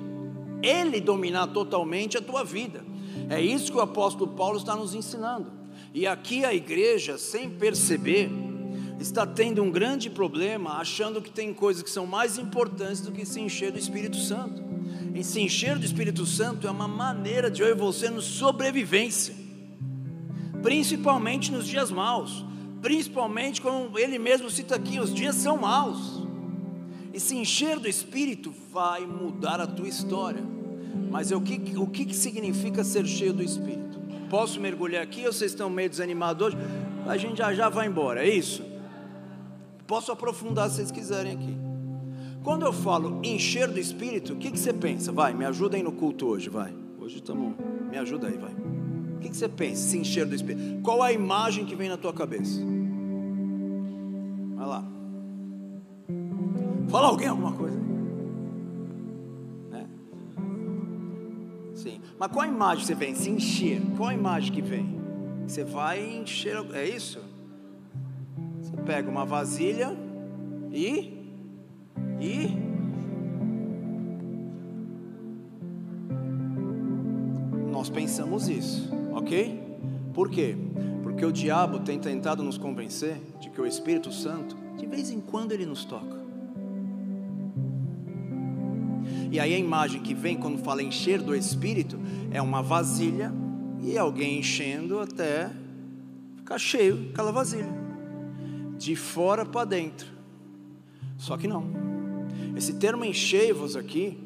ele 0.62 1.00
dominar 1.00 1.48
totalmente 1.48 2.16
a 2.16 2.22
tua 2.22 2.44
vida. 2.44 2.84
É 3.28 3.40
isso 3.40 3.72
que 3.72 3.78
o 3.78 3.80
apóstolo 3.80 4.30
Paulo 4.30 4.58
está 4.58 4.76
nos 4.76 4.94
ensinando. 4.94 5.50
E 5.92 6.06
aqui 6.06 6.44
a 6.44 6.54
igreja, 6.54 7.18
sem 7.18 7.50
perceber, 7.50 8.30
está 9.00 9.26
tendo 9.26 9.60
um 9.60 9.72
grande 9.72 10.08
problema, 10.08 10.74
achando 10.74 11.20
que 11.20 11.32
tem 11.32 11.52
coisas 11.52 11.82
que 11.82 11.90
são 11.90 12.06
mais 12.06 12.38
importantes 12.38 13.00
do 13.00 13.10
que 13.10 13.26
se 13.26 13.40
encher 13.40 13.72
do 13.72 13.78
Espírito 13.80 14.16
Santo. 14.16 14.62
E 15.16 15.24
se 15.24 15.40
encher 15.40 15.76
do 15.76 15.84
Espírito 15.84 16.24
Santo 16.24 16.68
é 16.68 16.70
uma 16.70 16.86
maneira 16.86 17.50
de 17.50 17.60
eu 17.60 17.70
e 17.70 17.74
você 17.74 18.08
nos 18.08 18.24
sobrevivência, 18.24 19.34
principalmente 20.62 21.50
nos 21.50 21.66
dias 21.66 21.90
maus, 21.90 22.44
principalmente 22.80 23.60
como 23.60 23.98
ele 23.98 24.16
mesmo 24.16 24.48
cita 24.48 24.76
aqui, 24.76 25.00
os 25.00 25.12
dias 25.12 25.34
são 25.34 25.56
maus. 25.56 26.21
E 27.12 27.20
se 27.20 27.36
encher 27.36 27.78
do 27.78 27.88
Espírito 27.88 28.52
vai 28.72 29.04
mudar 29.04 29.60
a 29.60 29.66
tua 29.66 29.88
história. 29.88 30.42
Mas 31.10 31.30
o 31.30 31.40
que, 31.40 31.76
o 31.76 31.86
que 31.86 32.14
significa 32.14 32.82
ser 32.82 33.06
cheio 33.06 33.32
do 33.32 33.42
Espírito? 33.42 34.00
Posso 34.30 34.58
mergulhar 34.58 35.02
aqui 35.02 35.26
ou 35.26 35.32
vocês 35.32 35.52
estão 35.52 35.68
meio 35.68 35.90
desanimados 35.90 36.46
hoje? 36.46 36.56
A 37.06 37.16
gente 37.16 37.38
já 37.38 37.52
já 37.52 37.68
vai 37.68 37.86
embora, 37.86 38.24
é 38.24 38.30
isso? 38.30 38.64
Posso 39.86 40.10
aprofundar 40.10 40.70
se 40.70 40.76
vocês 40.76 40.90
quiserem 40.90 41.32
aqui. 41.32 41.56
Quando 42.42 42.64
eu 42.64 42.72
falo 42.72 43.20
encher 43.22 43.68
do 43.68 43.78
Espírito, 43.78 44.32
o 44.32 44.36
que, 44.36 44.50
que 44.50 44.58
você 44.58 44.72
pensa? 44.72 45.12
Vai, 45.12 45.34
me 45.34 45.44
ajuda 45.44 45.76
aí 45.76 45.82
no 45.82 45.92
culto 45.92 46.26
hoje, 46.26 46.48
vai. 46.48 46.72
Hoje 46.98 47.16
estamos. 47.16 47.54
Me 47.90 47.98
ajuda 47.98 48.28
aí, 48.28 48.38
vai. 48.38 48.52
O 48.52 49.18
que, 49.20 49.28
que 49.28 49.36
você 49.36 49.48
pensa? 49.48 49.82
Se 49.90 49.98
encher 49.98 50.24
do 50.24 50.34
Espírito. 50.34 50.80
Qual 50.82 51.02
a 51.02 51.12
imagem 51.12 51.66
que 51.66 51.76
vem 51.76 51.88
na 51.88 51.96
tua 51.96 52.12
cabeça? 52.12 52.58
Vai 54.56 54.66
lá. 54.66 54.84
Fala 56.88 57.08
alguém 57.08 57.28
alguma 57.28 57.52
coisa? 57.52 57.78
Né? 59.70 59.86
Sim. 61.74 62.00
Mas 62.18 62.30
qual 62.30 62.44
a 62.44 62.48
imagem 62.48 62.84
você 62.84 62.94
vem? 62.94 63.14
Se 63.14 63.30
encher. 63.30 63.80
Qual 63.96 64.08
a 64.08 64.14
imagem 64.14 64.52
que 64.52 64.62
vem? 64.62 65.00
Você 65.46 65.64
vai 65.64 66.04
encher, 66.16 66.56
é 66.72 66.88
isso? 66.88 67.20
Você 68.60 68.76
pega 68.84 69.10
uma 69.10 69.24
vasilha 69.24 69.96
e 70.70 71.20
e 72.20 72.56
nós 77.70 77.90
pensamos 77.90 78.48
isso, 78.48 78.88
ok? 79.12 79.60
Por 80.14 80.30
quê? 80.30 80.56
Porque 81.02 81.26
o 81.26 81.32
diabo 81.32 81.80
tem 81.80 81.98
tentado 81.98 82.44
nos 82.44 82.56
convencer 82.56 83.20
de 83.40 83.50
que 83.50 83.60
o 83.60 83.66
Espírito 83.66 84.12
Santo, 84.12 84.56
de 84.76 84.86
vez 84.86 85.10
em 85.10 85.20
quando, 85.20 85.50
ele 85.50 85.66
nos 85.66 85.84
toca. 85.84 86.21
E 89.32 89.40
aí 89.40 89.54
a 89.54 89.58
imagem 89.58 90.02
que 90.02 90.12
vem 90.12 90.36
quando 90.36 90.58
fala 90.58 90.82
encher 90.82 91.22
do 91.22 91.34
Espírito 91.34 91.98
é 92.30 92.42
uma 92.42 92.62
vasilha 92.62 93.32
e 93.82 93.96
alguém 93.96 94.38
enchendo 94.38 95.00
até 95.00 95.50
ficar 96.36 96.58
cheio 96.58 97.08
aquela 97.10 97.32
vasilha, 97.32 97.72
de 98.76 98.94
fora 98.94 99.46
para 99.46 99.64
dentro. 99.64 100.06
Só 101.16 101.38
que 101.38 101.48
não. 101.48 101.64
Esse 102.54 102.74
termo 102.74 103.06
enchei-vos 103.06 103.74
aqui, 103.74 104.18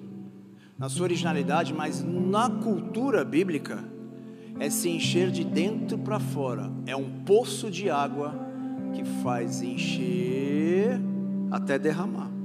na 0.76 0.88
sua 0.88 1.04
originalidade, 1.04 1.72
mas 1.72 2.02
na 2.02 2.50
cultura 2.50 3.24
bíblica, 3.24 3.84
é 4.58 4.68
se 4.68 4.88
encher 4.88 5.30
de 5.30 5.44
dentro 5.44 5.96
para 5.98 6.18
fora. 6.18 6.68
É 6.84 6.96
um 6.96 7.22
poço 7.24 7.70
de 7.70 7.88
água 7.88 8.34
que 8.92 9.04
faz 9.22 9.62
encher 9.62 11.00
até 11.52 11.78
derramar. 11.78 12.35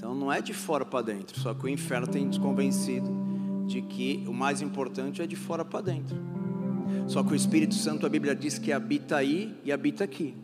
Então 0.00 0.14
não 0.14 0.32
é 0.32 0.40
de 0.40 0.54
fora 0.54 0.82
para 0.82 1.02
dentro, 1.02 1.38
só 1.38 1.52
que 1.52 1.66
o 1.66 1.68
inferno 1.68 2.06
tem 2.06 2.24
nos 2.24 2.38
convencido 2.38 3.06
de 3.66 3.82
que 3.82 4.24
o 4.26 4.32
mais 4.32 4.62
importante 4.62 5.20
é 5.20 5.26
de 5.26 5.36
fora 5.36 5.62
para 5.62 5.82
dentro. 5.82 6.16
Só 7.06 7.22
que 7.22 7.34
o 7.34 7.36
Espírito 7.36 7.74
Santo, 7.74 8.06
a 8.06 8.08
Bíblia 8.08 8.34
diz 8.34 8.58
que 8.58 8.72
habita 8.72 9.16
aí 9.16 9.54
e 9.62 9.70
habita 9.70 10.02
aqui. 10.02 10.34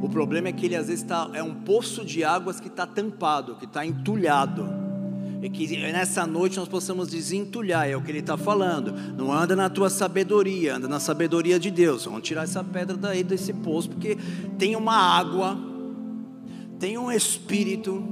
O 0.00 0.08
problema 0.08 0.46
é 0.46 0.52
que 0.52 0.66
ele 0.66 0.76
às 0.76 0.86
vezes 0.86 1.02
tá, 1.02 1.28
é 1.34 1.42
um 1.42 1.52
poço 1.52 2.04
de 2.04 2.22
águas 2.22 2.60
que 2.60 2.68
está 2.68 2.86
tampado, 2.86 3.56
que 3.56 3.64
está 3.64 3.84
entulhado. 3.84 4.68
E 5.42 5.50
que 5.50 5.76
nessa 5.76 6.24
noite 6.28 6.56
nós 6.56 6.68
possamos 6.68 7.08
desentulhar, 7.08 7.88
é 7.88 7.96
o 7.96 8.00
que 8.00 8.12
ele 8.12 8.20
está 8.20 8.36
falando. 8.36 8.94
Não 9.16 9.32
anda 9.32 9.56
na 9.56 9.68
tua 9.68 9.90
sabedoria, 9.90 10.76
anda 10.76 10.86
na 10.86 11.00
sabedoria 11.00 11.58
de 11.58 11.72
Deus. 11.72 12.04
Vamos 12.04 12.22
tirar 12.22 12.44
essa 12.44 12.62
pedra 12.62 12.96
daí 12.96 13.24
desse 13.24 13.52
poço, 13.52 13.90
porque 13.90 14.16
tem 14.56 14.76
uma 14.76 14.94
água, 14.94 15.73
tem 16.84 16.98
um 16.98 17.10
espírito. 17.10 18.04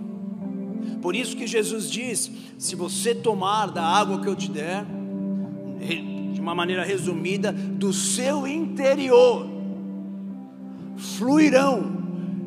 Por 1.02 1.14
isso 1.14 1.37
que 1.37 1.47
Jesus 1.47 1.91
diz: 1.91 2.31
se 2.57 2.75
você 2.75 3.14
tomar 3.14 3.67
da 3.67 3.85
água 3.85 4.19
que 4.19 4.26
eu 4.26 4.35
te 4.35 4.50
der, 4.50 4.87
de 6.33 6.41
uma 6.41 6.55
maneira 6.55 6.83
resumida, 6.83 7.52
do 7.52 7.93
seu 7.93 8.47
interior 8.47 9.47
fluirão 10.97 12.02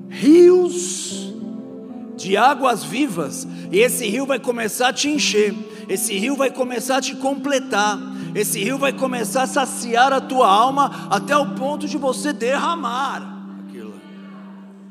rios 0.09 1.31
de 2.17 2.35
águas 2.35 2.83
vivas, 2.83 3.47
e 3.71 3.77
esse 3.77 4.07
rio 4.07 4.25
vai 4.25 4.39
começar 4.39 4.87
a 4.87 4.93
te 4.93 5.07
encher, 5.07 5.53
esse 5.87 6.17
rio 6.17 6.35
vai 6.35 6.49
começar 6.49 6.97
a 6.97 7.01
te 7.01 7.15
completar, 7.17 7.99
esse 8.33 8.63
rio 8.63 8.79
vai 8.79 8.93
começar 8.93 9.43
a 9.43 9.47
saciar 9.47 10.11
a 10.11 10.19
tua 10.19 10.49
alma 10.49 11.07
até 11.11 11.37
o 11.37 11.53
ponto 11.53 11.87
de 11.87 11.99
você 11.99 12.33
derramar 12.33 13.61
aquilo. 13.67 13.93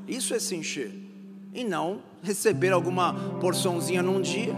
Isso 0.06 0.32
é 0.32 0.38
se 0.38 0.54
encher, 0.54 1.03
e 1.54 1.62
não 1.62 2.00
receber 2.22 2.72
alguma 2.72 3.14
porçãozinha 3.40 4.02
num 4.02 4.20
dia. 4.20 4.54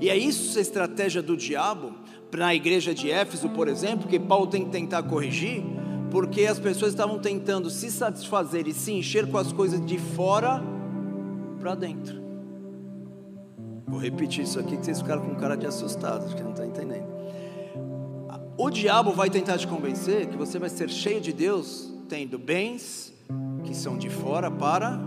E 0.00 0.08
é 0.08 0.16
isso 0.16 0.58
a 0.58 0.62
estratégia 0.62 1.22
do 1.22 1.36
diabo 1.36 1.92
para 2.30 2.46
a 2.46 2.54
igreja 2.54 2.94
de 2.94 3.10
Éfeso, 3.10 3.50
por 3.50 3.68
exemplo, 3.68 4.08
que 4.08 4.18
Paulo 4.18 4.46
tem 4.46 4.64
que 4.64 4.70
tentar 4.70 5.02
corrigir, 5.02 5.62
porque 6.10 6.46
as 6.46 6.58
pessoas 6.58 6.92
estavam 6.92 7.18
tentando 7.18 7.68
se 7.68 7.90
satisfazer 7.90 8.66
e 8.66 8.72
se 8.72 8.92
encher 8.92 9.30
com 9.30 9.36
as 9.36 9.52
coisas 9.52 9.84
de 9.84 9.98
fora 9.98 10.62
para 11.60 11.74
dentro. 11.74 12.22
Vou 13.86 14.00
repetir 14.00 14.44
isso 14.44 14.58
aqui 14.58 14.76
que 14.76 14.84
vocês 14.84 15.00
ficaram 15.00 15.22
com 15.22 15.34
cara 15.34 15.56
de 15.56 15.66
assustados, 15.66 16.32
que 16.32 16.42
não 16.42 16.50
estão 16.50 16.64
entendendo. 16.64 17.12
O 18.56 18.70
diabo 18.70 19.12
vai 19.12 19.28
tentar 19.28 19.58
te 19.58 19.66
convencer 19.66 20.26
que 20.26 20.36
você 20.36 20.58
vai 20.58 20.70
ser 20.70 20.88
cheio 20.88 21.20
de 21.20 21.32
Deus, 21.32 21.92
tendo 22.08 22.38
bens 22.38 23.12
que 23.64 23.74
são 23.74 23.98
de 23.98 24.08
fora 24.08 24.50
para 24.50 24.98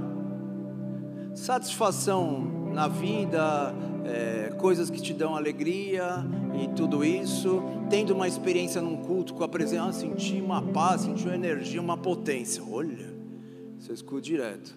satisfação 1.36 2.40
na 2.74 2.88
vida, 2.88 3.76
é, 4.06 4.54
coisas 4.58 4.90
que 4.90 5.02
te 5.02 5.14
dão 5.14 5.36
alegria 5.36 6.26
e 6.62 6.68
tudo 6.70 7.04
isso, 7.04 7.62
tendo 7.90 8.14
uma 8.14 8.28
experiência 8.28 8.82
num 8.82 8.98
culto 8.98 9.34
com 9.34 9.44
a 9.44 9.48
presença, 9.48 9.90
ah, 9.90 9.94
senti 9.94 10.42
uma 10.42 10.62
paz, 10.62 11.02
senti 11.02 11.26
uma 11.26 11.36
energia, 11.36 11.82
uma 11.82 11.98
potência. 11.98 12.64
Olha, 12.64 13.14
você 13.78 13.94
escuta 13.94 14.22
direto. 14.22 14.76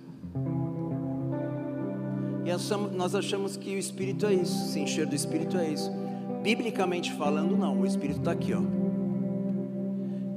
E 2.44 2.50
achamos, 2.50 2.92
nós 2.92 3.14
achamos 3.14 3.56
que 3.56 3.74
o 3.74 3.78
Espírito 3.78 4.26
é 4.26 4.34
isso, 4.34 4.72
se 4.72 4.80
encher 4.80 5.06
do 5.06 5.14
Espírito 5.14 5.56
é 5.56 5.70
isso. 5.70 5.90
Biblicamente 6.42 7.12
falando, 7.12 7.56
não, 7.56 7.80
o 7.80 7.86
Espírito 7.86 8.20
está 8.20 8.32
aqui, 8.32 8.52
ó. 8.54 8.62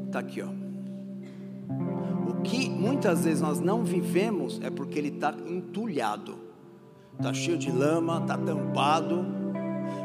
Está 0.07 0.19
aqui, 0.19 0.41
ó. 0.41 0.60
Que 2.43 2.69
muitas 2.69 3.23
vezes 3.23 3.41
nós 3.41 3.59
não 3.59 3.83
vivemos 3.83 4.59
é 4.63 4.69
porque 4.69 4.97
ele 4.97 5.09
está 5.09 5.35
entulhado 5.47 6.51
está 7.21 7.33
cheio 7.33 7.57
de 7.57 7.71
lama, 7.71 8.19
está 8.21 8.37
tampado. 8.37 9.25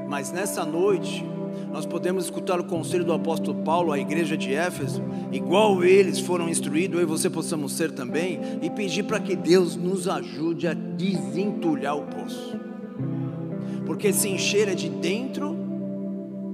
Mas 0.08 0.30
nessa 0.30 0.64
noite, 0.64 1.24
nós 1.72 1.86
podemos 1.86 2.24
escutar 2.24 2.60
o 2.60 2.64
conselho 2.64 3.04
do 3.04 3.12
apóstolo 3.12 3.62
Paulo 3.62 3.92
à 3.92 3.98
igreja 3.98 4.36
de 4.36 4.54
Éfeso, 4.54 5.02
igual 5.32 5.82
eles 5.82 6.20
foram 6.20 6.48
instruídos, 6.48 6.98
eu 6.98 7.02
e 7.02 7.06
você 7.06 7.28
possamos 7.28 7.72
ser 7.72 7.92
também, 7.92 8.38
e 8.62 8.70
pedir 8.70 9.04
para 9.04 9.18
que 9.18 9.34
Deus 9.34 9.74
nos 9.74 10.06
ajude 10.06 10.68
a 10.68 10.74
desentulhar 10.74 11.96
o 11.96 12.02
poço, 12.02 12.58
porque 13.84 14.12
se 14.12 14.28
encher 14.28 14.68
é 14.68 14.74
de 14.74 14.88
dentro 14.88 15.65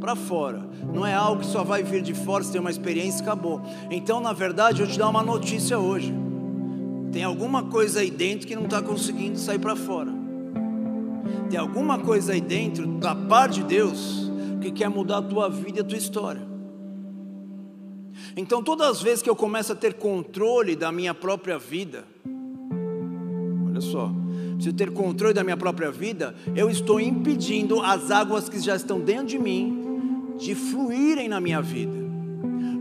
para 0.02 0.16
fora, 0.16 0.68
não 0.92 1.06
é 1.06 1.14
algo 1.14 1.42
que 1.42 1.46
só 1.46 1.62
vai 1.62 1.84
vir 1.84 2.02
de 2.02 2.12
fora, 2.12 2.42
você 2.42 2.50
tem 2.50 2.60
uma 2.60 2.72
experiência 2.72 3.20
e 3.20 3.22
acabou. 3.22 3.62
Então, 3.88 4.20
na 4.20 4.32
verdade, 4.32 4.82
eu 4.82 4.88
te 4.88 4.98
dar 4.98 5.08
uma 5.08 5.22
notícia 5.22 5.78
hoje: 5.78 6.12
tem 7.12 7.22
alguma 7.22 7.62
coisa 7.62 8.00
aí 8.00 8.10
dentro 8.10 8.48
que 8.48 8.56
não 8.56 8.64
está 8.64 8.82
conseguindo 8.82 9.38
sair 9.38 9.60
para 9.60 9.76
fora. 9.76 10.10
Tem 11.48 11.56
alguma 11.56 12.00
coisa 12.00 12.32
aí 12.32 12.40
dentro, 12.40 12.84
da 12.98 13.14
parte 13.14 13.60
de 13.60 13.66
Deus, 13.66 14.28
que 14.60 14.72
quer 14.72 14.88
mudar 14.88 15.18
a 15.18 15.22
tua 15.22 15.48
vida 15.48 15.78
e 15.78 15.80
a 15.82 15.84
tua 15.84 15.98
história. 15.98 16.42
Então, 18.36 18.60
todas 18.60 18.88
as 18.88 19.00
vezes 19.00 19.22
que 19.22 19.30
eu 19.30 19.36
começo 19.36 19.72
a 19.72 19.76
ter 19.76 19.94
controle 19.94 20.74
da 20.74 20.90
minha 20.90 21.14
própria 21.14 21.60
vida, 21.60 22.04
olha 23.68 23.80
só, 23.80 24.10
preciso 24.54 24.74
ter 24.74 24.90
controle 24.90 25.32
da 25.32 25.44
minha 25.44 25.56
própria 25.56 25.92
vida, 25.92 26.34
eu 26.56 26.68
estou 26.68 26.98
impedindo 26.98 27.80
as 27.80 28.10
águas 28.10 28.48
que 28.48 28.58
já 28.58 28.74
estão 28.74 28.98
dentro 28.98 29.26
de 29.26 29.38
mim 29.38 29.81
de 30.38 30.54
fluírem 30.54 31.28
na 31.28 31.40
minha 31.40 31.60
vida. 31.60 32.02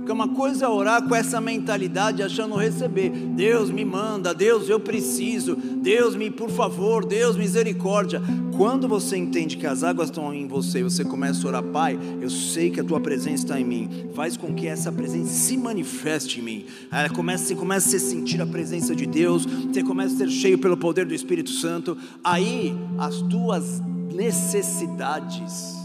Porque 0.02 0.12
uma 0.12 0.30
coisa 0.30 0.66
é 0.66 0.68
orar 0.68 1.08
com 1.08 1.14
essa 1.14 1.40
mentalidade, 1.40 2.24
achando 2.24 2.56
receber. 2.56 3.12
Deus 3.12 3.70
me 3.70 3.86
manda, 3.86 4.34
Deus 4.34 4.68
eu 4.68 4.80
preciso, 4.80 5.56
Deus 5.56 6.16
me, 6.16 6.32
por 6.32 6.50
favor, 6.50 7.06
Deus 7.06 7.38
misericórdia. 7.38 8.20
Quando 8.58 8.88
você 8.88 9.16
entende 9.16 9.58
que 9.58 9.68
as 9.68 9.84
águas 9.84 10.10
estão 10.10 10.34
em 10.34 10.48
você, 10.48 10.82
você 10.82 11.06
começa 11.06 11.46
a 11.46 11.48
orar, 11.48 11.64
Pai, 11.64 12.00
eu 12.20 12.32
sei 12.32 12.72
que 12.72 12.80
a 12.80 12.84
tua 12.84 13.00
presença 13.00 13.44
está 13.44 13.60
em 13.60 13.64
mim. 13.64 14.10
Faz 14.16 14.36
com 14.36 14.54
que 14.56 14.68
essa 14.68 14.92
presença 14.92 15.32
se 15.32 15.56
manifeste 15.56 16.40
em 16.40 16.44
mim. 16.44 16.66
Aí 16.90 17.08
começa, 17.08 17.46
você 17.46 17.56
começa 17.56 17.96
a 17.96 18.00
sentir 18.00 18.42
a 18.42 18.48
presença 18.48 18.96
de 18.96 19.06
Deus, 19.06 19.46
você 19.46 19.84
começa 19.84 20.16
a 20.16 20.18
ser 20.18 20.30
cheio 20.30 20.58
pelo 20.58 20.76
poder 20.78 21.06
do 21.06 21.14
Espírito 21.14 21.52
Santo. 21.52 21.96
Aí 22.24 22.76
as 22.98 23.22
tuas 23.22 23.82
necessidades 24.14 25.81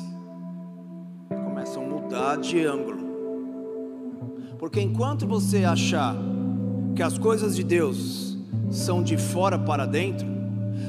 mudar 2.06 2.36
de 2.36 2.64
ângulo. 2.64 2.98
Porque 4.58 4.80
enquanto 4.80 5.26
você 5.26 5.64
achar 5.64 6.16
que 6.94 7.02
as 7.02 7.18
coisas 7.18 7.56
de 7.56 7.64
Deus 7.64 8.38
são 8.70 9.02
de 9.02 9.16
fora 9.16 9.58
para 9.58 9.84
dentro, 9.84 10.26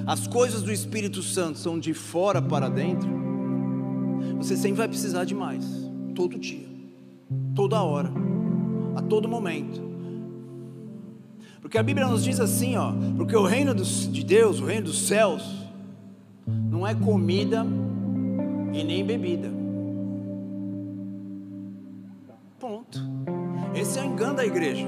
as 0.05 0.27
coisas 0.27 0.61
do 0.61 0.71
Espírito 0.71 1.23
Santo 1.23 1.57
são 1.57 1.79
de 1.79 1.93
fora 1.93 2.39
para 2.41 2.69
dentro, 2.69 3.09
você 4.37 4.55
sempre 4.55 4.77
vai 4.77 4.87
precisar 4.87 5.25
de 5.25 5.33
mais, 5.33 5.65
todo 6.13 6.37
dia, 6.37 6.67
toda 7.55 7.81
hora, 7.81 8.11
a 8.95 9.01
todo 9.01 9.27
momento. 9.27 9.81
Porque 11.59 11.79
a 11.79 11.83
Bíblia 11.83 12.07
nos 12.07 12.23
diz 12.23 12.39
assim, 12.39 12.77
ó, 12.77 12.93
porque 13.17 13.35
o 13.35 13.43
reino 13.43 13.73
de 13.73 14.23
Deus, 14.23 14.59
o 14.61 14.65
reino 14.65 14.85
dos 14.85 15.07
céus, 15.07 15.43
não 16.45 16.85
é 16.85 16.93
comida 16.93 17.65
e 18.71 18.83
nem 18.83 19.03
bebida. 19.03 19.56
Ponto. 22.77 22.99
Esse 23.73 23.97
é 23.97 24.03
o 24.03 24.05
engano 24.05 24.35
da 24.35 24.45
igreja. 24.45 24.85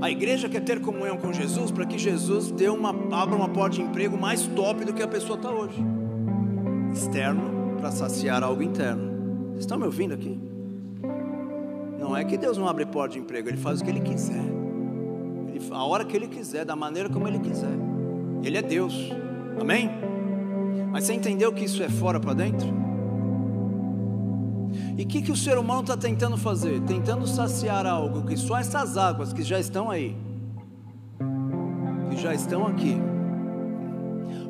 A 0.00 0.08
igreja 0.08 0.48
quer 0.48 0.60
ter 0.60 0.80
comunhão 0.80 1.16
com 1.16 1.32
Jesus 1.32 1.72
para 1.72 1.84
que 1.84 1.98
Jesus 1.98 2.52
dê 2.52 2.68
uma, 2.68 2.90
abra 2.90 3.34
uma 3.34 3.48
porta 3.48 3.74
de 3.74 3.82
emprego 3.82 4.16
mais 4.16 4.46
top 4.46 4.84
do 4.84 4.92
que 4.92 5.02
a 5.02 5.08
pessoa 5.08 5.36
está 5.36 5.50
hoje. 5.50 5.82
Externo 6.92 7.76
para 7.76 7.90
saciar 7.90 8.44
algo 8.44 8.62
interno. 8.62 9.48
Vocês 9.48 9.60
estão 9.60 9.78
me 9.78 9.84
ouvindo 9.84 10.14
aqui? 10.14 10.40
Não 11.98 12.16
é 12.16 12.24
que 12.24 12.36
Deus 12.36 12.56
não 12.56 12.68
abre 12.68 12.86
porta 12.86 13.14
de 13.14 13.18
emprego, 13.18 13.48
Ele 13.48 13.56
faz 13.56 13.80
o 13.80 13.84
que 13.84 13.90
Ele 13.90 14.00
quiser. 14.00 14.44
Ele, 15.48 15.60
a 15.72 15.84
hora 15.84 16.04
que 16.04 16.16
Ele 16.16 16.28
quiser, 16.28 16.64
da 16.64 16.76
maneira 16.76 17.08
como 17.08 17.26
Ele 17.26 17.40
quiser. 17.40 17.76
Ele 18.44 18.56
é 18.56 18.62
Deus. 18.62 18.94
Amém? 19.60 19.90
Mas 20.92 21.02
você 21.02 21.14
entendeu 21.14 21.52
que 21.52 21.64
isso 21.64 21.82
é 21.82 21.88
fora 21.88 22.20
para 22.20 22.32
dentro? 22.32 22.91
E 24.96 25.02
o 25.02 25.06
que, 25.06 25.22
que 25.22 25.32
o 25.32 25.36
ser 25.36 25.56
humano 25.58 25.80
está 25.82 25.96
tentando 25.96 26.36
fazer? 26.36 26.80
Tentando 26.82 27.26
saciar 27.26 27.86
algo 27.86 28.26
que 28.26 28.36
só 28.36 28.58
essas 28.58 28.96
águas 28.96 29.32
que 29.32 29.42
já 29.42 29.58
estão 29.58 29.90
aí, 29.90 30.16
que 32.10 32.20
já 32.20 32.34
estão 32.34 32.66
aqui. 32.66 32.96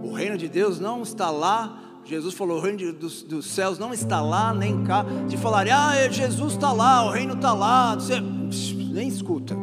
O 0.02 0.12
reino 0.12 0.36
de 0.36 0.48
Deus 0.48 0.80
não 0.80 1.02
está 1.02 1.30
lá. 1.30 1.78
Jesus 2.04 2.34
falou: 2.34 2.58
o 2.58 2.60
reino 2.60 2.92
dos, 2.92 3.22
dos 3.22 3.46
céus 3.46 3.78
não 3.78 3.94
está 3.94 4.20
lá 4.20 4.52
nem 4.52 4.82
cá. 4.82 5.04
De 5.28 5.36
falar, 5.36 5.66
ah, 5.68 6.08
Jesus 6.10 6.54
está 6.54 6.72
lá, 6.72 7.06
o 7.06 7.10
reino 7.10 7.34
está 7.34 7.52
lá. 7.52 7.94
Você, 7.94 8.20
nem 8.20 9.06
escuta, 9.06 9.56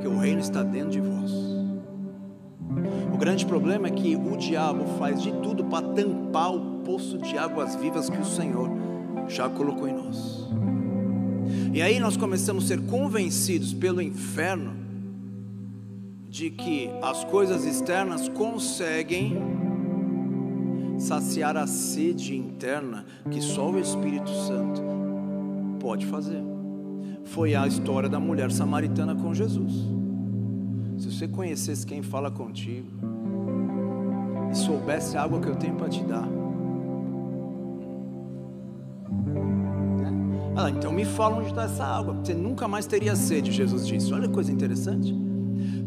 que 0.00 0.08
o 0.08 0.18
reino 0.18 0.40
está 0.40 0.62
dentro 0.62 0.90
de 0.90 1.00
vós. 1.00 1.32
O 3.12 3.16
grande 3.16 3.46
problema 3.46 3.88
é 3.88 3.90
que 3.90 4.16
o 4.16 4.36
diabo 4.36 4.84
faz 4.98 5.22
de 5.22 5.32
tudo 5.34 5.64
para 5.66 5.86
tampar 5.88 6.52
o 6.52 6.80
poço 6.80 7.18
de 7.18 7.38
águas 7.38 7.76
vivas 7.76 8.10
que 8.10 8.18
o 8.18 8.24
Senhor 8.24 8.68
já 9.28 9.48
colocou 9.48 9.88
em 9.88 9.94
nós. 9.94 10.48
E 11.72 11.82
aí 11.82 11.98
nós 11.98 12.16
começamos 12.16 12.64
a 12.64 12.68
ser 12.68 12.80
convencidos 12.86 13.72
pelo 13.72 14.00
inferno 14.00 14.74
de 16.28 16.50
que 16.50 16.90
as 17.02 17.24
coisas 17.24 17.64
externas 17.64 18.28
conseguem 18.28 19.36
saciar 20.98 21.56
a 21.56 21.66
sede 21.66 22.36
interna 22.36 23.04
que 23.30 23.40
só 23.40 23.70
o 23.70 23.78
Espírito 23.78 24.30
Santo 24.30 24.82
pode 25.80 26.06
fazer. 26.06 26.42
Foi 27.24 27.54
a 27.54 27.66
história 27.66 28.08
da 28.08 28.20
mulher 28.20 28.50
samaritana 28.50 29.14
com 29.14 29.34
Jesus. 29.34 29.72
Se 30.98 31.10
você 31.10 31.26
conhecesse 31.26 31.86
quem 31.86 32.02
fala 32.02 32.30
contigo 32.30 32.88
e 34.50 34.56
soubesse 34.56 35.16
a 35.16 35.22
água 35.22 35.40
que 35.40 35.48
eu 35.48 35.56
tenho 35.56 35.74
para 35.74 35.88
te 35.88 36.02
dar, 36.04 36.28
Ah, 40.56 40.70
então 40.70 40.92
me 40.92 41.04
fala 41.04 41.36
onde 41.36 41.48
está 41.48 41.64
essa 41.64 41.84
água. 41.84 42.14
Você 42.14 42.32
nunca 42.32 42.68
mais 42.68 42.86
teria 42.86 43.16
sede, 43.16 43.50
Jesus 43.50 43.86
disse. 43.86 44.12
Olha 44.12 44.28
que 44.28 44.34
coisa 44.34 44.52
interessante. 44.52 45.14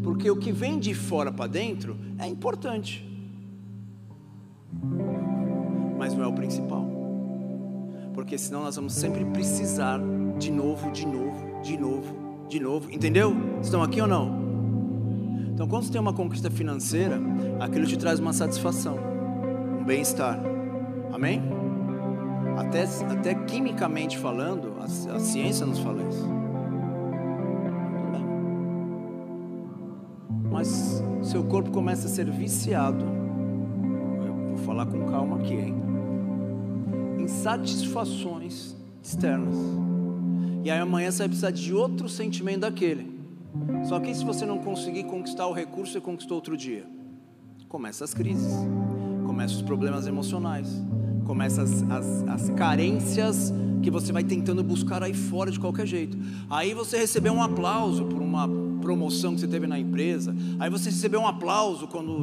Porque 0.02 0.30
o 0.30 0.36
que 0.36 0.52
vem 0.52 0.78
de 0.78 0.94
fora 0.94 1.32
para 1.32 1.46
dentro 1.46 1.96
é 2.18 2.26
importante. 2.26 3.06
Mas 5.98 6.14
não 6.14 6.22
é 6.22 6.26
o 6.26 6.32
principal. 6.32 6.86
Porque 8.12 8.36
senão 8.36 8.62
nós 8.62 8.76
vamos 8.76 8.92
sempre 8.92 9.24
precisar 9.26 10.00
de 10.38 10.50
novo, 10.50 10.90
de 10.92 11.06
novo, 11.06 11.62
de 11.62 11.78
novo, 11.78 12.14
de 12.48 12.60
novo. 12.60 12.92
Entendeu? 12.92 13.34
Estão 13.62 13.82
aqui 13.82 14.00
ou 14.00 14.06
não? 14.06 14.48
Então, 15.54 15.66
quando 15.66 15.84
você 15.84 15.92
tem 15.92 16.00
uma 16.00 16.12
conquista 16.12 16.50
financeira, 16.50 17.20
aquilo 17.58 17.84
te 17.86 17.96
traz 17.96 18.20
uma 18.20 18.32
satisfação, 18.32 18.96
um 19.80 19.84
bem-estar. 19.84 20.38
Amém? 21.12 21.42
Até, 22.58 22.82
até 22.82 23.34
quimicamente 23.34 24.18
falando, 24.18 24.74
a, 24.80 25.14
a 25.14 25.20
ciência 25.20 25.64
nos 25.64 25.78
fala 25.78 26.02
isso. 26.02 26.28
Mas 30.50 31.00
seu 31.22 31.44
corpo 31.44 31.70
começa 31.70 32.08
a 32.08 32.10
ser 32.10 32.28
viciado. 32.28 33.04
Eu 34.26 34.34
vou 34.48 34.56
falar 34.58 34.86
com 34.86 35.06
calma 35.06 35.36
aqui, 35.36 35.54
hein? 35.54 35.76
Em 37.16 37.28
satisfações 37.28 38.76
externas. 39.00 39.54
E 40.64 40.70
aí 40.70 40.80
amanhã 40.80 41.12
você 41.12 41.18
vai 41.18 41.28
precisar 41.28 41.52
de 41.52 41.72
outro 41.72 42.08
sentimento 42.08 42.62
daquele. 42.62 43.20
Só 43.84 44.00
que 44.00 44.12
se 44.12 44.24
você 44.24 44.44
não 44.44 44.58
conseguir 44.58 45.04
conquistar 45.04 45.46
o 45.46 45.52
recurso, 45.52 45.92
você 45.92 46.00
conquistou 46.00 46.34
outro 46.34 46.56
dia. 46.56 46.84
Começa 47.68 48.02
as 48.02 48.12
crises, 48.12 48.52
começam 49.24 49.58
os 49.58 49.62
problemas 49.62 50.08
emocionais, 50.08 50.82
começa 51.28 51.60
as, 51.60 51.82
as, 51.90 52.24
as 52.26 52.50
carências 52.56 53.52
que 53.82 53.90
você 53.90 54.10
vai 54.12 54.24
tentando 54.24 54.64
buscar 54.64 55.02
aí 55.02 55.12
fora 55.12 55.50
de 55.50 55.60
qualquer 55.60 55.86
jeito. 55.86 56.16
Aí 56.48 56.72
você 56.72 56.96
recebeu 56.96 57.34
um 57.34 57.42
aplauso 57.42 58.06
por 58.06 58.22
uma 58.22 58.48
promoção 58.80 59.34
que 59.34 59.40
você 59.42 59.46
teve 59.46 59.66
na 59.66 59.78
empresa, 59.78 60.34
aí 60.58 60.70
você 60.70 60.88
recebeu 60.88 61.20
um 61.20 61.26
aplauso 61.26 61.86
quando 61.86 62.20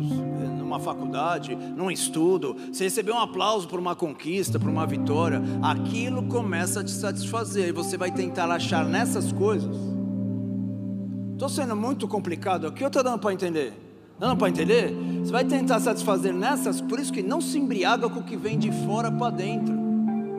numa 0.58 0.80
faculdade, 0.80 1.56
num 1.56 1.92
estudo, 1.92 2.56
você 2.72 2.86
recebeu 2.86 3.14
um 3.14 3.20
aplauso 3.20 3.68
por 3.68 3.80
uma 3.80 3.96
conquista, 3.96 4.60
por 4.60 4.70
uma 4.70 4.88
vitória, 4.88 5.40
aquilo 5.62 6.24
começa 6.24 6.80
a 6.80 6.84
te 6.84 6.92
satisfazer 6.92 7.70
e 7.70 7.72
você 7.72 7.98
vai 7.98 8.10
tentar 8.10 8.50
achar 8.50 8.84
nessas 8.84 9.32
coisas. 9.32 9.78
Estou 11.34 11.48
sendo 11.48 11.76
muito 11.76 12.08
complicado 12.08 12.66
aqui, 12.66 12.82
ou 12.82 12.88
estou 12.88 13.04
dando 13.04 13.20
para 13.20 13.32
entender? 13.32 13.85
Dando 14.20 14.38
para 14.38 14.50
entender? 14.50 14.94
Você 15.20 15.32
vai 15.32 15.44
tentar 15.44 15.80
satisfazer 15.80 16.34
nessas, 16.34 16.80
por 16.80 17.00
isso 17.00 17.12
que 17.12 17.22
não 17.22 17.42
se 17.42 17.58
embriaga 17.58 18.10
com 18.10 18.22
o 18.22 18.24
que 18.24 18.38
vem 18.38 18.58
de 18.58 18.72
fora 18.86 19.12
para 19.12 19.32
dentro. 19.32 19.76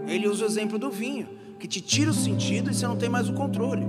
Ele 0.07 0.29
usa 0.29 0.45
o 0.45 0.47
exemplo 0.47 0.79
do 0.79 0.91
vinho, 0.91 1.29
que 1.59 1.69
te 1.69 1.81
tira 1.81 2.11
o 2.11 2.15
sentido 2.15 2.71
e 2.71 2.75
você 2.75 2.87
não 2.87 2.97
tem 2.97 3.09
mais 3.09 3.29
o 3.29 3.35
controle. 3.35 3.85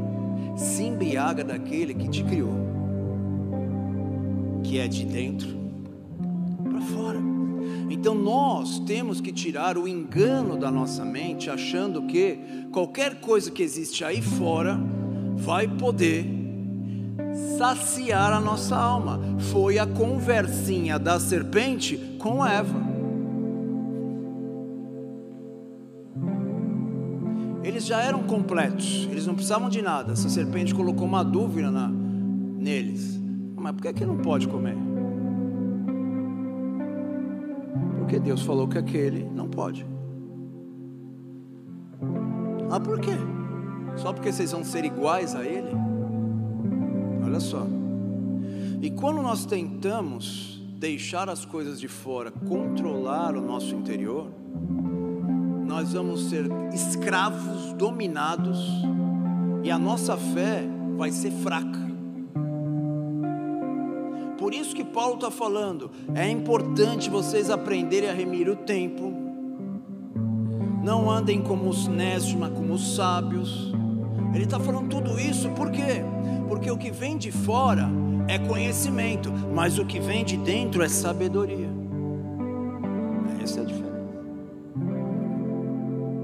Se 0.57 0.83
embriaga 0.83 1.43
daquele 1.43 1.93
que 1.93 2.09
te 2.09 2.23
criou, 2.23 2.53
que 4.63 4.79
é 4.79 4.87
de 4.87 5.05
dentro 5.05 5.55
para 6.63 6.81
fora. 6.81 7.19
Então 7.89 8.13
nós 8.13 8.79
temos 8.79 9.21
que 9.21 9.31
tirar 9.31 9.77
o 9.77 9.87
engano 9.87 10.57
da 10.57 10.69
nossa 10.69 11.05
mente, 11.05 11.49
achando 11.49 12.03
que 12.03 12.39
qualquer 12.71 13.21
coisa 13.21 13.49
que 13.51 13.63
existe 13.63 14.03
aí 14.03 14.21
fora 14.21 14.77
vai 15.35 15.67
poder 15.67 16.46
saciar 17.57 18.33
a 18.33 18.39
nossa 18.39 18.75
alma. 18.75 19.19
Foi 19.51 19.77
a 19.79 19.85
conversinha 19.85 20.97
da 20.97 21.19
serpente 21.19 21.97
com 22.19 22.45
Eva. 22.45 22.87
Eles 27.63 27.85
já 27.85 28.01
eram 28.01 28.23
completos, 28.23 29.07
eles 29.11 29.27
não 29.27 29.35
precisavam 29.35 29.69
de 29.69 29.81
nada. 29.81 30.13
Essa 30.13 30.29
serpente 30.29 30.73
colocou 30.73 31.05
uma 31.05 31.23
dúvida 31.23 31.69
na, 31.69 31.87
neles. 31.87 33.19
Mas 33.55 33.73
por 33.73 33.81
que, 33.81 33.93
que 33.93 34.05
não 34.05 34.17
pode 34.17 34.47
comer? 34.47 34.77
Porque 37.99 38.19
Deus 38.19 38.41
falou 38.41 38.67
que 38.67 38.77
aquele 38.77 39.25
não 39.25 39.49
pode. 39.49 39.85
Ah, 42.71 42.79
por 42.79 42.99
quê? 42.99 43.11
Só 43.97 44.13
porque 44.13 44.31
vocês 44.31 44.51
vão 44.51 44.63
ser 44.63 44.85
iguais 44.85 45.35
a 45.35 45.43
ele? 45.43 45.86
Olha 47.27 47.41
só. 47.41 47.67
E 48.81 48.89
quando 48.89 49.21
nós 49.21 49.45
tentamos 49.45 50.61
deixar 50.79 51.29
as 51.29 51.43
coisas 51.43 51.77
de 51.77 51.89
fora 51.89 52.31
controlar 52.31 53.35
o 53.35 53.41
nosso 53.41 53.75
interior, 53.75 54.27
nós 55.65 55.91
vamos 55.91 56.29
ser 56.29 56.45
escravos 56.73 57.73
dominados 57.73 58.59
e 59.61 59.69
a 59.69 59.77
nossa 59.77 60.15
fé 60.15 60.63
vai 60.95 61.11
ser 61.11 61.31
fraca. 61.31 61.85
Por 64.37 64.53
isso 64.53 64.73
que 64.73 64.85
Paulo 64.85 65.15
está 65.15 65.29
falando, 65.29 65.91
é 66.15 66.29
importante 66.29 67.09
vocês 67.09 67.49
aprenderem 67.49 68.09
a 68.09 68.13
remir 68.13 68.47
o 68.47 68.55
tempo. 68.55 69.11
Não 70.81 71.11
andem 71.11 71.41
como 71.41 71.69
os 71.69 71.87
necios, 71.87 72.35
mas 72.35 72.53
como 72.53 72.73
os 72.73 72.95
sábios. 72.95 73.76
Ele 74.37 74.43
está 74.43 74.59
falando 74.59 74.87
tudo 74.87 75.19
isso 75.19 75.49
por 75.49 75.71
quê? 75.71 76.03
Porque 76.47 76.69
o 76.69 76.77
que 76.77 76.91
vem 76.91 77.17
de 77.17 77.31
fora 77.31 77.89
é 78.27 78.37
conhecimento, 78.37 79.31
mas 79.31 79.79
o 79.79 79.85
que 79.85 79.99
vem 79.99 80.23
de 80.23 80.37
dentro 80.37 80.83
é 80.83 80.87
sabedoria. 80.87 81.67
Essa 83.41 83.61
é 83.61 83.63
a 83.63 83.65
diferença. 83.65 83.97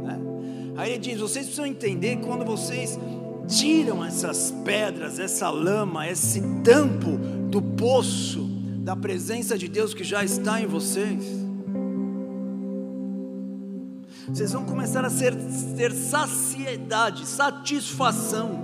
É. 0.10 0.80
Aí 0.80 0.92
ele 0.92 1.00
diz: 1.00 1.20
vocês 1.20 1.46
precisam 1.48 1.66
entender 1.66 2.18
quando 2.18 2.46
vocês 2.46 3.00
tiram 3.48 4.06
essas 4.06 4.54
pedras, 4.64 5.18
essa 5.18 5.50
lama, 5.50 6.08
esse 6.08 6.40
tampo 6.64 7.18
do 7.50 7.64
poço 7.64 8.48
da 8.78 8.96
presença 8.96 9.58
de 9.58 9.68
Deus 9.68 9.92
que 9.96 10.04
já 10.04 10.24
está 10.24 10.62
em 10.62 10.68
vocês 10.68 11.44
vocês 14.28 14.54
vão 14.54 14.66
começar 14.66 15.04
a 15.04 15.10
ser, 15.10 15.36
ter 15.76 15.92
saciedade, 15.92 17.26
satisfação, 17.26 18.62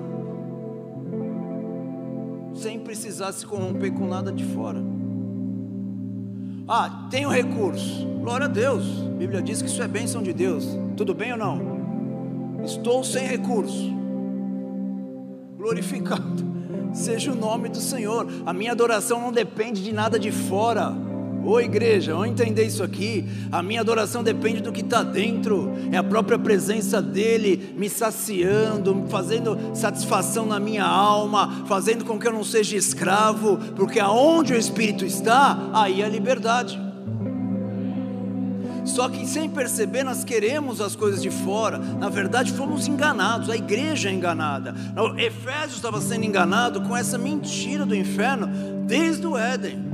sem 2.53 2.79
precisar 2.79 3.31
se 3.31 3.45
corromper 3.45 3.93
com 3.93 4.07
nada 4.07 4.31
de 4.31 4.45
fora. 4.45 4.81
Ah, 6.67 7.07
tenho 7.09 7.29
recurso, 7.29 8.05
glória 8.21 8.45
a 8.45 8.49
Deus, 8.49 8.85
a 9.05 9.17
Bíblia 9.17 9.41
diz 9.41 9.61
que 9.61 9.67
isso 9.67 9.81
é 9.81 9.87
bênção 9.87 10.21
de 10.21 10.33
Deus, 10.33 10.65
tudo 10.95 11.13
bem 11.13 11.31
ou 11.31 11.37
não? 11.37 12.63
Estou 12.63 13.03
sem 13.03 13.25
recurso, 13.25 13.91
glorificado 15.57 16.49
seja 16.93 17.31
o 17.31 17.35
nome 17.35 17.69
do 17.69 17.79
Senhor, 17.79 18.27
a 18.45 18.53
minha 18.53 18.71
adoração 18.71 19.19
não 19.19 19.31
depende 19.31 19.83
de 19.83 19.91
nada 19.91 20.19
de 20.19 20.31
fora, 20.31 20.93
Ô 21.49 21.59
igreja, 21.59 22.13
ao 22.13 22.27
entender 22.27 22.63
isso 22.65 22.83
aqui, 22.83 23.25
a 23.51 23.63
minha 23.63 23.81
adoração 23.81 24.21
depende 24.21 24.61
do 24.61 24.71
que 24.71 24.81
está 24.81 25.01
dentro, 25.01 25.73
é 25.91 25.97
a 25.97 26.03
própria 26.03 26.37
presença 26.37 27.01
dEle 27.01 27.73
me 27.75 27.89
saciando, 27.89 29.07
fazendo 29.09 29.57
satisfação 29.73 30.45
na 30.45 30.59
minha 30.59 30.85
alma, 30.85 31.65
fazendo 31.65 32.05
com 32.05 32.19
que 32.19 32.27
eu 32.27 32.33
não 32.33 32.43
seja 32.43 32.77
escravo, 32.77 33.57
porque 33.75 33.99
aonde 33.99 34.53
o 34.53 34.57
Espírito 34.57 35.03
está, 35.03 35.71
aí 35.73 36.03
é 36.03 36.05
a 36.05 36.09
liberdade. 36.09 36.79
Só 38.85 39.09
que 39.09 39.25
sem 39.25 39.49
perceber, 39.49 40.03
nós 40.03 40.23
queremos 40.23 40.79
as 40.79 40.95
coisas 40.95 41.19
de 41.19 41.31
fora. 41.31 41.79
Na 41.79 42.09
verdade, 42.09 42.51
fomos 42.53 42.87
enganados. 42.87 43.49
A 43.49 43.55
igreja 43.55 44.09
é 44.09 44.11
enganada. 44.11 44.73
O 44.95 45.19
Efésios 45.19 45.75
estava 45.75 45.99
sendo 45.99 46.25
enganado 46.25 46.81
com 46.81 46.95
essa 46.95 47.17
mentira 47.17 47.85
do 47.85 47.95
inferno 47.95 48.47
desde 48.87 49.27
o 49.27 49.37
Éden 49.37 49.88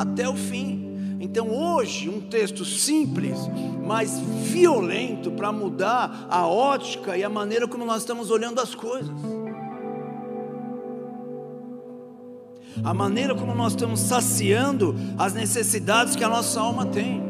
até 0.00 0.28
o 0.28 0.34
fim. 0.34 1.18
Então, 1.20 1.50
hoje, 1.50 2.08
um 2.08 2.20
texto 2.20 2.64
simples, 2.64 3.38
mas 3.86 4.18
violento 4.18 5.30
para 5.30 5.52
mudar 5.52 6.26
a 6.30 6.46
ótica 6.46 7.16
e 7.16 7.22
a 7.22 7.28
maneira 7.28 7.68
como 7.68 7.84
nós 7.84 7.98
estamos 7.98 8.30
olhando 8.30 8.60
as 8.60 8.74
coisas. 8.74 9.14
a 12.82 12.94
maneira 12.94 13.34
como 13.34 13.54
nós 13.54 13.72
estamos 13.72 14.00
saciando 14.00 14.94
as 15.18 15.34
necessidades 15.34 16.16
que 16.16 16.24
a 16.24 16.28
nossa 16.28 16.60
alma 16.60 16.86
tem. 16.86 17.22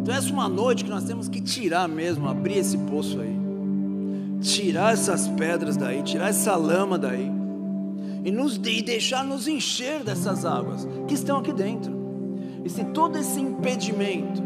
Então, 0.00 0.14
essa 0.14 0.28
é 0.28 0.32
uma 0.32 0.48
noite 0.48 0.84
que 0.84 0.90
nós 0.90 1.02
temos 1.02 1.28
que 1.28 1.40
tirar 1.40 1.88
mesmo, 1.88 2.28
abrir 2.28 2.58
esse 2.58 2.78
poço 2.78 3.18
aí, 3.20 3.36
tirar 4.40 4.92
essas 4.92 5.26
pedras 5.26 5.76
daí, 5.76 6.02
tirar 6.02 6.28
essa 6.28 6.54
lama 6.54 6.96
daí, 6.96 7.28
e, 8.26 8.32
nos, 8.32 8.56
e 8.56 8.82
deixar 8.82 9.24
nos 9.24 9.46
encher 9.46 10.02
dessas 10.02 10.44
águas 10.44 10.86
que 11.06 11.14
estão 11.14 11.38
aqui 11.38 11.52
dentro. 11.52 11.94
E 12.64 12.68
se 12.68 12.84
todo 12.86 13.16
esse 13.16 13.38
impedimento, 13.38 14.42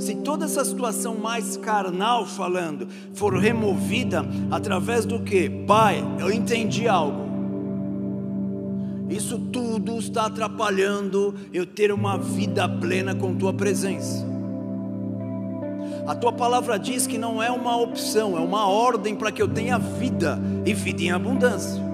se 0.00 0.16
toda 0.16 0.46
essa 0.46 0.64
situação 0.64 1.14
mais 1.14 1.56
carnal 1.56 2.26
falando 2.26 2.88
for 3.14 3.32
removida 3.38 4.26
através 4.50 5.04
do 5.04 5.22
que? 5.22 5.48
Pai, 5.48 6.04
eu 6.18 6.32
entendi 6.32 6.88
algo. 6.88 7.30
Isso 9.08 9.38
tudo 9.38 9.96
está 10.00 10.26
atrapalhando 10.26 11.32
eu 11.52 11.64
ter 11.64 11.92
uma 11.92 12.18
vida 12.18 12.68
plena 12.68 13.14
com 13.14 13.36
tua 13.36 13.52
presença. 13.52 14.26
A 16.04 16.16
tua 16.16 16.32
palavra 16.32 16.80
diz 16.80 17.06
que 17.06 17.16
não 17.16 17.40
é 17.40 17.50
uma 17.50 17.76
opção, 17.76 18.36
é 18.36 18.40
uma 18.40 18.66
ordem 18.66 19.14
para 19.14 19.30
que 19.30 19.40
eu 19.40 19.46
tenha 19.46 19.78
vida 19.78 20.36
e 20.66 20.74
vida 20.74 21.02
em 21.02 21.12
abundância. 21.12 21.89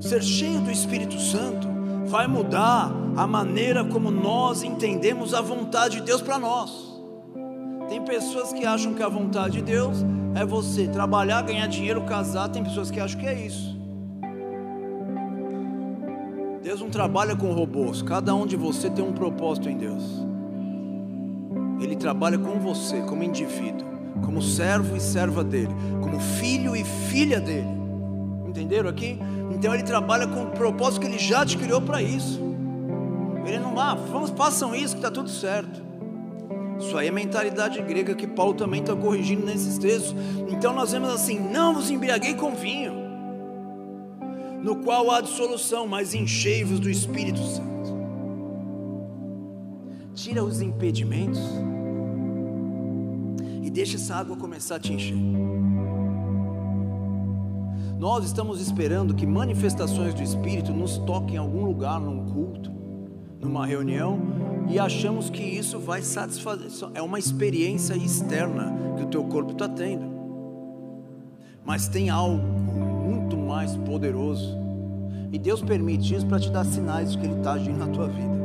Ser 0.00 0.22
cheio 0.22 0.60
do 0.60 0.70
Espírito 0.70 1.18
Santo 1.18 1.66
vai 2.06 2.26
mudar 2.26 2.92
a 3.16 3.26
maneira 3.26 3.84
como 3.84 4.10
nós 4.10 4.62
entendemos 4.62 5.34
a 5.34 5.40
vontade 5.40 5.96
de 5.96 6.02
Deus 6.02 6.22
para 6.22 6.38
nós. 6.38 6.94
Tem 7.88 8.02
pessoas 8.02 8.52
que 8.52 8.64
acham 8.64 8.94
que 8.94 9.02
a 9.02 9.08
vontade 9.08 9.58
de 9.58 9.62
Deus 9.62 10.04
é 10.34 10.44
você 10.44 10.86
trabalhar, 10.88 11.42
ganhar 11.42 11.66
dinheiro, 11.66 12.02
casar. 12.02 12.48
Tem 12.48 12.62
pessoas 12.62 12.90
que 12.90 13.00
acham 13.00 13.18
que 13.20 13.26
é 13.26 13.46
isso. 13.46 13.76
Deus 16.62 16.80
não 16.80 16.90
trabalha 16.90 17.36
com 17.36 17.52
robôs, 17.52 18.02
cada 18.02 18.34
um 18.34 18.44
de 18.44 18.56
você 18.56 18.90
tem 18.90 19.04
um 19.04 19.12
propósito 19.12 19.68
em 19.68 19.76
Deus. 19.76 20.02
Ele 21.80 21.94
trabalha 21.94 22.36
com 22.38 22.58
você, 22.58 23.00
como 23.02 23.22
indivíduo, 23.22 23.86
como 24.24 24.42
servo 24.42 24.96
e 24.96 25.00
serva 25.00 25.44
dele, 25.44 25.72
como 26.02 26.18
filho 26.18 26.74
e 26.74 26.82
filha 26.82 27.40
dele. 27.40 27.85
Entenderam 28.56 28.88
aqui? 28.88 29.18
Então 29.54 29.74
ele 29.74 29.82
trabalha 29.82 30.26
com 30.26 30.44
o 30.44 30.50
propósito 30.50 31.02
que 31.02 31.06
ele 31.06 31.18
já 31.18 31.44
te 31.44 31.58
criou 31.58 31.82
para 31.82 32.00
isso. 32.00 32.40
Ele 33.44 33.58
não, 33.58 33.78
ah, 33.78 33.94
vamos, 33.94 34.30
façam 34.30 34.74
isso 34.74 34.94
que 34.94 35.00
está 35.00 35.10
tudo 35.10 35.28
certo. 35.28 35.84
Isso 36.80 36.96
aí 36.96 37.08
é 37.08 37.10
mentalidade 37.10 37.80
grega 37.82 38.14
que 38.14 38.26
Paulo 38.26 38.54
também 38.54 38.80
está 38.80 38.96
corrigindo 38.96 39.44
nesses 39.44 39.76
textos. 39.76 40.14
Então 40.48 40.72
nós 40.72 40.92
vemos 40.92 41.10
assim: 41.10 41.38
não 41.38 41.74
vos 41.74 41.90
embriaguei 41.90 42.34
com 42.34 42.54
vinho 42.54 43.04
no 44.62 44.76
qual 44.76 45.10
há 45.10 45.20
dissolução, 45.20 45.86
mas 45.86 46.14
enchei-vos 46.14 46.80
do 46.80 46.90
Espírito 46.90 47.40
Santo. 47.40 47.94
Tira 50.14 50.42
os 50.42 50.62
impedimentos 50.62 51.40
e 53.62 53.70
deixa 53.70 53.96
essa 53.96 54.16
água 54.16 54.36
começar 54.36 54.76
a 54.76 54.80
te 54.80 54.94
encher. 54.94 55.16
Nós 57.98 58.26
estamos 58.26 58.60
esperando 58.60 59.14
que 59.14 59.26
manifestações 59.26 60.12
do 60.12 60.22
Espírito 60.22 60.70
nos 60.70 60.98
toquem 60.98 61.36
em 61.36 61.38
algum 61.38 61.64
lugar, 61.64 61.98
num 61.98 62.26
culto, 62.26 62.70
numa 63.40 63.66
reunião, 63.66 64.20
e 64.68 64.78
achamos 64.78 65.30
que 65.30 65.42
isso 65.42 65.78
vai 65.78 66.02
satisfazer. 66.02 66.68
É 66.92 67.00
uma 67.00 67.18
experiência 67.18 67.94
externa 67.94 68.74
que 68.96 69.02
o 69.04 69.06
teu 69.06 69.24
corpo 69.24 69.52
está 69.52 69.66
tendo. 69.66 70.04
Mas 71.64 71.88
tem 71.88 72.10
algo 72.10 72.36
muito 72.36 73.34
mais 73.34 73.74
poderoso. 73.76 74.54
E 75.32 75.38
Deus 75.38 75.62
permite 75.62 76.14
isso 76.14 76.26
para 76.26 76.38
te 76.38 76.50
dar 76.50 76.64
sinais 76.64 77.12
de 77.12 77.18
que 77.18 77.24
Ele 77.24 77.36
está 77.36 77.54
agindo 77.54 77.78
na 77.78 77.88
tua 77.88 78.08
vida. 78.08 78.36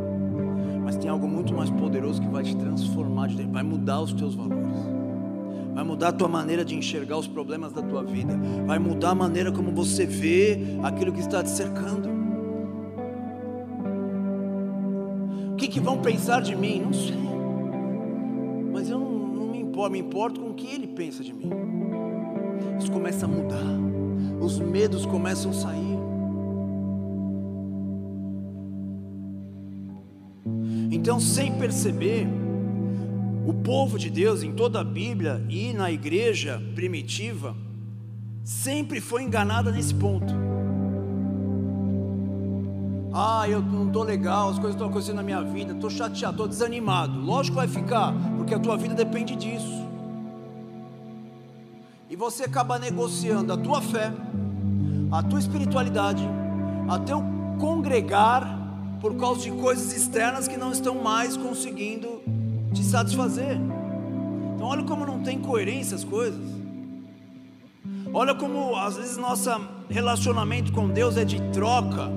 Mas 0.82 0.96
tem 0.96 1.10
algo 1.10 1.28
muito 1.28 1.54
mais 1.54 1.70
poderoso 1.70 2.22
que 2.22 2.28
vai 2.28 2.44
te 2.44 2.56
transformar, 2.56 3.30
vai 3.52 3.64
mudar 3.64 4.02
os 4.02 4.14
teus 4.14 4.34
valores, 4.34 4.76
vai 5.74 5.84
mudar 5.84 6.10
a 6.10 6.12
tua 6.12 6.28
maneira 6.28 6.64
de 6.64 6.76
enxergar 6.76 7.18
os 7.18 7.28
problemas 7.28 7.72
da 7.72 7.82
tua 7.82 8.04
vida, 8.04 8.38
vai 8.66 8.80
mudar 8.80 9.12
a 9.12 9.16
maneira 9.16 9.52
como 9.52 9.72
você 9.72 10.06
vê 10.06 10.60
aquilo 10.84 11.12
que 11.12 11.20
está 11.20 11.44
te 11.44 11.50
cercando. 11.50 12.10
O 15.54 15.56
que, 15.56 15.68
que 15.68 15.80
vão 15.80 16.02
pensar 16.02 16.42
de 16.42 16.56
mim? 16.56 16.82
Não 16.82 16.94
sei, 16.94 17.16
mas 18.72 18.90
eu 18.90 19.00
não, 19.00 19.10
não 19.10 19.48
me 19.52 19.60
importo, 19.60 19.92
me 19.92 20.00
importo 20.00 20.42
com 20.42 20.50
o 20.50 20.54
que 20.54 20.68
Ele 20.68 20.88
pensa 20.88 21.24
de 21.24 21.34
mim. 21.34 21.52
Isso 22.80 22.92
começa 22.92 23.26
a 23.26 23.30
mudar 23.30 23.92
os 24.42 24.60
medos 24.60 25.06
começam 25.06 25.52
a 25.52 25.54
sair. 25.54 25.98
Então, 30.92 31.20
sem 31.20 31.54
perceber, 31.54 32.28
o 33.46 33.54
povo 33.54 33.98
de 33.98 34.10
Deus 34.10 34.44
em 34.44 34.52
toda 34.52 34.82
a 34.82 34.84
Bíblia 34.84 35.44
e 35.50 35.74
na 35.74 35.92
igreja 35.92 36.62
primitiva 36.76 37.56
sempre 38.44 39.00
foi 39.02 39.24
enganada 39.24 39.72
nesse 39.72 39.94
ponto. 39.94 40.34
Ah, 43.14 43.48
eu 43.50 43.62
não 43.62 43.88
estou 43.88 44.04
legal, 44.04 44.50
as 44.50 44.56
coisas 44.56 44.76
estão 44.76 44.88
acontecendo 44.88 45.18
na 45.18 45.24
minha 45.24 45.42
vida, 45.42 45.74
estou 45.74 45.90
chateado, 45.90 46.34
estou 46.34 46.48
desanimado. 46.48 47.20
Lógico 47.20 47.60
que 47.60 47.66
vai 47.66 47.68
ficar, 47.68 48.14
porque 48.38 48.54
a 48.54 48.60
tua 48.60 48.78
vida 48.78 48.96
depende 48.96 49.36
disso 49.36 49.92
e 52.12 52.16
você 52.18 52.44
acaba 52.44 52.78
negociando 52.78 53.54
a 53.54 53.58
tua 53.58 53.82
fé, 53.82 54.12
a 55.10 55.24
tua 55.24 55.40
espiritualidade, 55.40 56.28
a 56.90 57.00
teu 57.00 57.24
congregar 57.58 58.60
por 59.00 59.16
causa 59.16 59.40
de 59.44 59.52
coisas 59.54 59.94
externas 59.94 60.46
que 60.46 60.58
não 60.58 60.74
estão 60.74 61.02
mais 61.02 61.38
conseguindo 61.38 62.22
te 62.74 62.84
satisfazer. 62.84 63.58
Então 64.56 64.68
olha 64.68 64.84
como 64.84 65.06
não 65.06 65.22
tem 65.22 65.40
coerência 65.40 65.96
as 65.96 66.04
coisas. 66.04 66.62
Olha 68.14 68.36
como 68.36 68.76
às 68.76 68.98
vezes 68.98 69.18
nosso 69.18 69.50
relacionamento 69.90 70.72
com 70.72 70.90
Deus 70.90 71.18
é 71.18 71.26
de 71.26 71.42
troca. 71.52 72.10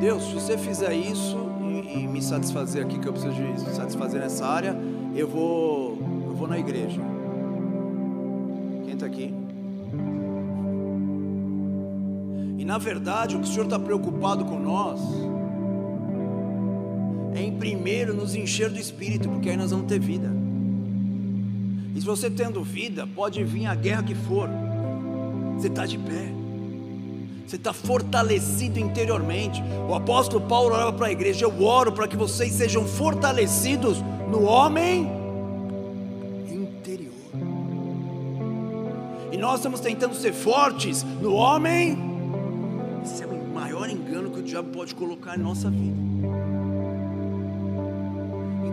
Deus, 0.00 0.22
se 0.24 0.34
você 0.34 0.58
fizer 0.58 0.94
isso 0.94 1.36
e, 1.62 2.00
e 2.00 2.06
me 2.06 2.22
satisfazer 2.22 2.84
aqui 2.84 2.98
que 2.98 3.06
eu 3.06 3.12
preciso 3.12 3.34
de 3.34 3.74
satisfazer 3.74 4.20
nessa 4.20 4.46
área, 4.46 4.76
eu 5.14 5.28
vou 5.28 5.96
vou 6.34 6.48
na 6.48 6.58
igreja. 6.58 7.00
Quem 8.84 8.94
está 8.94 9.06
aqui? 9.06 9.34
E 12.58 12.64
na 12.64 12.78
verdade, 12.78 13.36
o 13.36 13.40
que 13.40 13.44
o 13.46 13.50
Senhor 13.50 13.64
está 13.64 13.78
preocupado 13.78 14.44
com 14.44 14.58
nós 14.58 15.00
é 17.34 17.42
em 17.42 17.52
primeiro 17.52 18.14
nos 18.14 18.34
encher 18.34 18.70
do 18.70 18.78
Espírito, 18.78 19.28
porque 19.28 19.50
aí 19.50 19.56
nós 19.56 19.70
vamos 19.70 19.86
ter 19.86 19.98
vida. 19.98 20.30
E 21.94 22.00
se 22.00 22.06
você 22.06 22.30
tendo 22.30 22.62
vida, 22.62 23.06
pode 23.06 23.42
vir 23.44 23.66
a 23.66 23.74
guerra 23.74 24.02
que 24.02 24.14
for, 24.14 24.48
você 25.56 25.68
está 25.68 25.86
de 25.86 25.98
pé, 25.98 26.32
você 27.46 27.56
está 27.56 27.72
fortalecido 27.72 28.78
interiormente. 28.78 29.60
O 29.88 29.94
apóstolo 29.94 30.46
Paulo 30.46 30.74
orava 30.74 30.92
para 30.92 31.08
a 31.08 31.12
igreja: 31.12 31.44
Eu 31.44 31.62
oro 31.62 31.92
para 31.92 32.06
que 32.06 32.16
vocês 32.16 32.52
sejam 32.52 32.86
fortalecidos 32.86 33.98
no 34.30 34.44
homem 34.44 35.20
nós 39.40 39.56
estamos 39.56 39.80
tentando 39.80 40.14
ser 40.14 40.34
fortes 40.34 41.02
no 41.02 41.32
homem, 41.32 41.98
esse 43.02 43.22
é 43.22 43.26
o 43.26 43.54
maior 43.54 43.88
engano 43.88 44.30
que 44.30 44.40
o 44.40 44.42
diabo 44.42 44.68
pode 44.68 44.94
colocar 44.94 45.36
em 45.36 45.40
nossa 45.40 45.70
vida. 45.70 45.96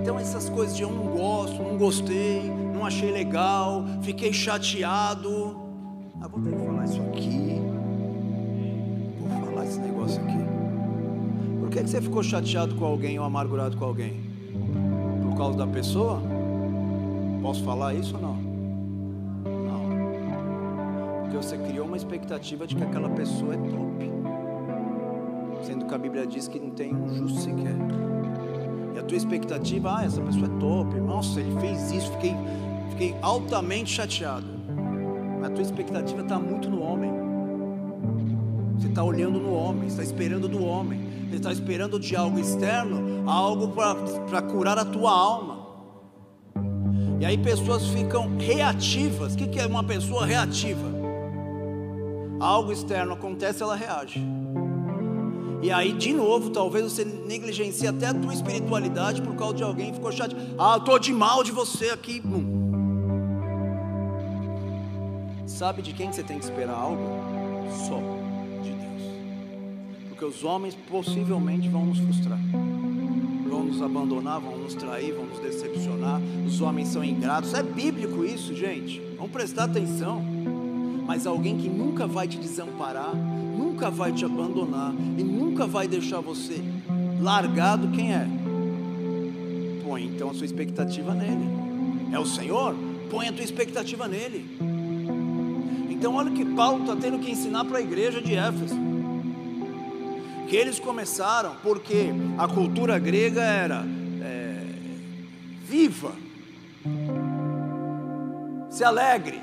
Então, 0.07 0.17
essas 0.17 0.47
coisas 0.47 0.73
de 0.73 0.83
eu 0.83 0.89
não 0.89 1.17
gosto, 1.17 1.61
não 1.61 1.77
gostei, 1.77 2.49
não 2.73 2.85
achei 2.85 3.11
legal, 3.11 3.83
fiquei 4.01 4.31
chateado. 4.31 5.57
Ah, 6.21 6.29
vou 6.29 6.41
ter 6.41 6.55
que 6.55 6.65
falar 6.65 6.85
isso 6.85 7.01
aqui, 7.01 7.61
vou 9.19 9.29
falar 9.29 9.65
isso 9.65 9.81
que 9.81 9.91
você 11.89 12.01
ficou 12.01 12.23
chateado 12.23 12.73
com 12.75 12.85
alguém 12.85 13.19
ou 13.19 13.25
amargurado 13.25 13.75
com 13.75 13.83
alguém? 13.83 14.13
Por 15.23 15.35
causa 15.37 15.57
da 15.57 15.67
pessoa? 15.67 16.21
Posso 17.41 17.61
falar 17.65 17.93
isso 17.93 18.15
ou 18.15 18.21
não? 18.21 18.35
Não. 19.43 19.89
Porque 21.23 21.35
você 21.35 21.57
criou 21.57 21.85
uma 21.85 21.97
expectativa 21.97 22.65
de 22.65 22.77
que 22.77 22.83
aquela 22.83 23.09
pessoa 23.09 23.55
é 23.55 23.57
top. 23.57 24.09
Sendo 25.63 25.85
que 25.85 25.93
a 25.93 25.97
Bíblia 25.97 26.25
diz 26.25 26.47
que 26.47 26.59
não 26.59 26.69
tem 26.69 26.95
um 26.95 27.13
justo 27.13 27.41
sequer. 27.41 27.75
E 28.97 28.99
a 28.99 29.03
tua 29.03 29.15
expectativa, 29.15 29.95
ah, 29.95 30.05
essa 30.05 30.19
pessoa 30.19 30.47
é 30.47 30.59
top. 30.59 30.99
Nossa, 30.99 31.39
ele 31.39 31.55
fez 31.61 31.91
isso, 31.91 32.11
fiquei, 32.13 32.33
fiquei 32.89 33.15
altamente 33.21 33.91
chateado. 33.91 34.47
Mas 35.39 35.51
a 35.51 35.53
tua 35.53 35.61
expectativa 35.61 36.23
está 36.23 36.39
muito 36.39 36.67
no 36.67 36.81
homem. 36.81 37.11
Você 38.75 38.87
está 38.87 39.03
olhando 39.03 39.39
no 39.39 39.53
homem, 39.53 39.87
está 39.87 40.01
esperando 40.01 40.47
do 40.47 40.65
homem, 40.65 40.99
você 41.29 41.35
está 41.35 41.53
esperando 41.53 41.99
de 41.99 42.15
algo 42.15 42.39
externo, 42.39 43.29
algo 43.29 43.67
para 43.67 44.41
curar 44.41 44.79
a 44.79 44.85
tua 44.85 45.11
alma. 45.11 45.67
E 47.19 47.25
aí 47.25 47.37
pessoas 47.37 47.85
ficam 47.89 48.35
reativas. 48.39 49.35
O 49.35 49.37
que, 49.37 49.59
é 49.59 49.67
uma 49.67 49.83
pessoa 49.83 50.25
reativa? 50.25 50.87
Algo 52.39 52.71
externo 52.71 53.13
acontece, 53.13 53.61
ela 53.61 53.75
reage. 53.75 54.19
E 55.61 55.71
aí, 55.71 55.91
de 55.91 56.13
novo, 56.13 56.51
talvez 56.51 56.83
você 56.83 57.03
negligencie 57.03 57.87
até 57.87 58.07
a 58.07 58.13
tua 58.13 58.33
espiritualidade 58.33 59.21
por 59.21 59.35
causa 59.35 59.55
de 59.55 59.63
alguém 59.63 59.93
ficou 59.93 60.11
chateado. 60.11 60.55
Ah, 60.57 60.73
eu 60.75 60.79
estou 60.79 60.99
de 60.99 61.11
mal 61.11 61.43
de 61.43 61.51
você 61.51 61.89
aqui. 61.89 62.21
Sabe 65.47 65.81
de 65.81 65.93
quem 65.93 66.11
você 66.11 66.21
tem 66.21 66.37
que 66.37 66.45
esperar 66.45 66.75
algo? 66.75 67.01
Só 67.87 67.99
de 68.61 68.69
Deus. 68.69 69.01
Porque 70.09 70.25
os 70.25 70.43
homens 70.43 70.75
possivelmente 70.87 71.67
vão 71.67 71.87
nos 71.87 71.97
frustrar. 71.97 72.39
Vão 73.49 73.63
nos 73.63 73.81
abandonar, 73.81 74.39
vão 74.39 74.57
nos 74.57 74.75
trair, 74.75 75.13
vão 75.13 75.25
nos 75.25 75.39
decepcionar. 75.39 76.21
Os 76.45 76.61
homens 76.61 76.89
são 76.89 77.03
ingratos. 77.03 77.55
É 77.55 77.63
bíblico 77.63 78.23
isso, 78.23 78.53
gente. 78.55 79.01
Vamos 79.17 79.31
prestar 79.31 79.63
atenção. 79.63 80.23
Mas 81.07 81.25
alguém 81.25 81.57
que 81.57 81.69
nunca 81.69 82.05
vai 82.05 82.27
te 82.27 82.37
desamparar, 82.37 83.13
nunca 83.57 83.89
vai 83.89 84.11
te 84.11 84.23
abandonar 84.23 84.93
e 85.17 85.23
nunca 85.23 85.65
vai 85.65 85.87
deixar 85.87 86.19
você 86.19 86.61
largado, 87.19 87.89
quem 87.89 88.13
é? 88.13 88.27
Põe 89.83 90.05
então 90.05 90.29
a 90.29 90.33
sua 90.33 90.45
expectativa 90.45 91.13
nele. 91.13 91.45
É 92.11 92.19
o 92.19 92.25
Senhor? 92.25 92.75
Põe 93.09 93.29
a 93.29 93.33
tua 93.33 93.43
expectativa 93.43 94.07
nele. 94.07 94.45
Então, 95.89 96.15
olha 96.15 96.29
o 96.29 96.33
que 96.33 96.45
Paulo 96.45 96.81
está 96.81 96.95
tendo 96.95 97.19
que 97.19 97.31
ensinar 97.31 97.65
para 97.65 97.79
a 97.79 97.81
igreja 97.81 98.21
de 98.21 98.35
Éfeso. 98.35 98.75
Que 100.47 100.55
eles 100.55 100.79
começaram 100.79 101.55
porque 101.63 102.09
a 102.37 102.47
cultura 102.47 102.99
grega 102.99 103.41
era 103.41 103.83
é, 104.21 104.63
viva, 105.63 106.13
se 108.69 108.83
alegre, 108.83 109.41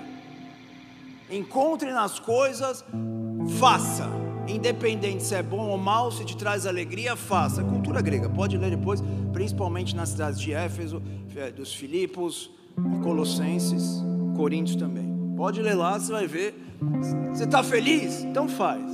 encontre 1.31 1.93
nas 1.93 2.19
coisas, 2.19 2.85
faça, 3.59 4.09
independente 4.49 5.23
se 5.23 5.35
é 5.35 5.43
bom 5.43 5.69
ou 5.69 5.79
mal, 5.79 6.11
se 6.11 6.25
te 6.25 6.37
traz 6.37 6.67
alegria, 6.67 7.17
faça. 7.17 7.63
Cultura 7.63 8.01
grega, 8.01 8.29
pode 8.29 8.57
ler 8.57 8.71
depois, 8.71 9.03
principalmente 9.33 9.95
nas 9.95 10.11
cidades 10.11 10.41
de 10.41 10.53
Éfeso, 10.53 11.03
é, 11.37 11.51
dos 11.51 11.75
Filipos, 11.75 12.51
Colossenses, 13.03 14.03
Coríntios 14.37 14.77
também. 14.77 15.15
Pode 15.37 15.61
ler 15.61 15.75
lá, 15.75 15.99
você 15.99 16.13
vai 16.13 16.27
ver. 16.27 16.55
Você 17.33 17.45
está 17.45 17.63
feliz? 17.63 18.23
Então 18.25 18.49
faz. 18.49 18.85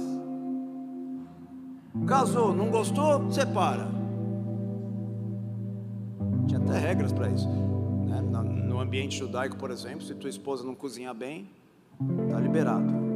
Casou, 2.06 2.54
não 2.54 2.70
gostou? 2.70 3.30
Separa. 3.30 3.88
Tinha 6.46 6.60
até 6.60 6.78
regras 6.78 7.12
para 7.12 7.28
isso. 7.28 7.48
Né? 7.48 8.20
No 8.66 8.80
ambiente 8.80 9.18
judaico, 9.18 9.56
por 9.56 9.70
exemplo, 9.70 10.02
se 10.02 10.14
tua 10.14 10.30
esposa 10.30 10.64
não 10.64 10.74
cozinha 10.74 11.12
bem, 11.12 11.48
está 12.26 12.38
liberado. 12.38 13.09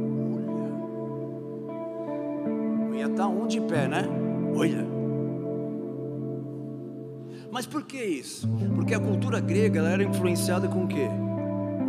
Ia 2.95 3.07
estar 3.07 3.27
um 3.27 3.45
de 3.45 3.59
pé, 3.61 3.87
né? 3.87 4.03
Olha. 4.55 4.85
Mas 7.51 7.65
por 7.65 7.83
que 7.83 8.03
isso? 8.03 8.47
Porque 8.73 8.93
a 8.93 8.99
cultura 8.99 9.39
grega 9.39 9.81
era 9.81 10.03
influenciada 10.03 10.67
com 10.67 10.85
o 10.85 10.87
quê? 10.87 11.07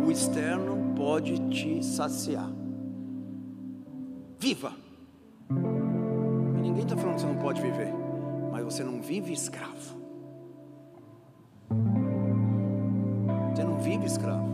O 0.05 0.11
externo 0.11 0.93
pode 0.95 1.39
te 1.49 1.83
saciar. 1.83 2.49
Viva! 4.39 4.71
E 5.49 6.61
ninguém 6.61 6.83
está 6.83 6.95
falando 6.95 7.15
que 7.15 7.21
você 7.21 7.27
não 7.27 7.37
pode 7.37 7.61
viver, 7.61 7.93
mas 8.51 8.63
você 8.63 8.83
não 8.83 9.01
vive 9.01 9.33
escravo. 9.33 9.97
Você 13.53 13.63
não 13.63 13.77
vive 13.79 14.05
escravo. 14.05 14.45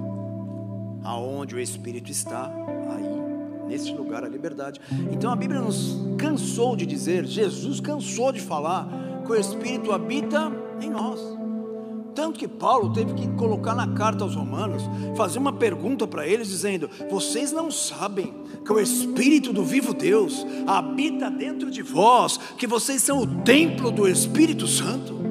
Aonde 1.04 1.56
o 1.56 1.60
Espírito 1.60 2.10
está, 2.10 2.46
aí, 2.48 3.23
neste 3.68 3.94
lugar, 3.94 4.24
a 4.24 4.30
liberdade. 4.30 4.80
Então 5.12 5.32
a 5.32 5.36
Bíblia 5.36 5.62
nos 5.62 5.98
cansou 6.18 6.76
de 6.76 6.86
dizer, 6.86 7.26
Jesus 7.26 7.80
cansou 7.80 8.32
de 8.32 8.40
falar, 8.40 8.88
que 9.26 9.32
o 9.32 9.36
Espírito 9.36 9.92
habita 9.92 10.52
em 10.82 10.90
nós. 10.90 11.20
Tanto 12.14 12.40
que 12.40 12.48
Paulo 12.48 12.94
teve 12.94 13.14
que 13.14 13.28
colocar 13.30 13.74
na 13.74 13.88
carta 13.88 14.24
aos 14.24 14.36
Romanos, 14.36 14.84
fazer 15.16 15.40
uma 15.40 15.52
pergunta 15.52 16.06
para 16.06 16.28
eles, 16.28 16.48
dizendo: 16.48 16.90
Vocês 17.10 17.52
não 17.52 17.72
sabem 17.72 18.34
que 18.64 18.72
o 18.72 18.80
Espírito 18.80 19.52
do 19.52 19.64
vivo 19.64 19.94
Deus 19.94 20.46
habita 20.68 21.32
dentro 21.32 21.72
de 21.72 21.82
vós, 21.82 22.40
que 22.58 22.68
vocês 22.68 23.02
são 23.02 23.20
o 23.20 23.28
templo 23.42 23.90
do 23.90 24.08
Espírito 24.08 24.68
Santo? 24.68 25.23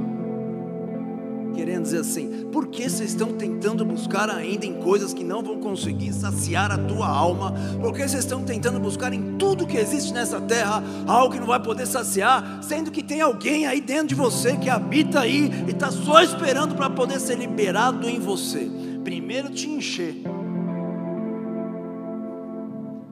Querendo 1.73 1.85
dizer 1.85 2.01
assim: 2.01 2.49
por 2.53 2.67
que 2.67 2.89
vocês 2.89 3.11
estão 3.11 3.33
tentando 3.33 3.85
buscar 3.85 4.29
ainda 4.29 4.67
em 4.67 4.75
coisas 4.75 5.15
que 5.15 5.25
não 5.25 5.43
vão 5.43 5.59
conseguir 5.59 6.13
saciar 6.13 6.71
a 6.71 6.79
tua 6.79 7.09
alma? 7.09 7.55
Por 7.81 7.93
que 7.93 7.99
vocês 7.99 8.25
estão 8.25 8.45
tentando 8.45 8.79
buscar 8.79 9.13
em 9.13 9.37
tudo 9.39 9.67
que 9.67 9.77
existe 9.77 10.13
nessa 10.13 10.41
terra 10.41 10.83
algo 11.07 11.33
que 11.33 11.41
não 11.41 11.47
vai 11.47 11.61
poder 11.61 11.87
saciar, 11.87 12.63
sendo 12.63 12.91
que 12.91 13.03
tem 13.03 13.21
alguém 13.21 13.67
aí 13.67 13.81
dentro 13.81 14.09
de 14.09 14.15
você 14.15 14.57
que 14.57 14.69
habita 14.69 15.21
aí 15.21 15.51
e 15.67 15.71
está 15.71 15.91
só 15.91 16.23
esperando 16.23 16.75
para 16.75 16.91
poder 16.91 17.19
ser 17.19 17.39
liberado 17.39 18.09
em 18.09 18.21
você? 18.21 18.71
Primeiro 19.03 19.51
te 19.51 19.69
encher, 19.69 20.15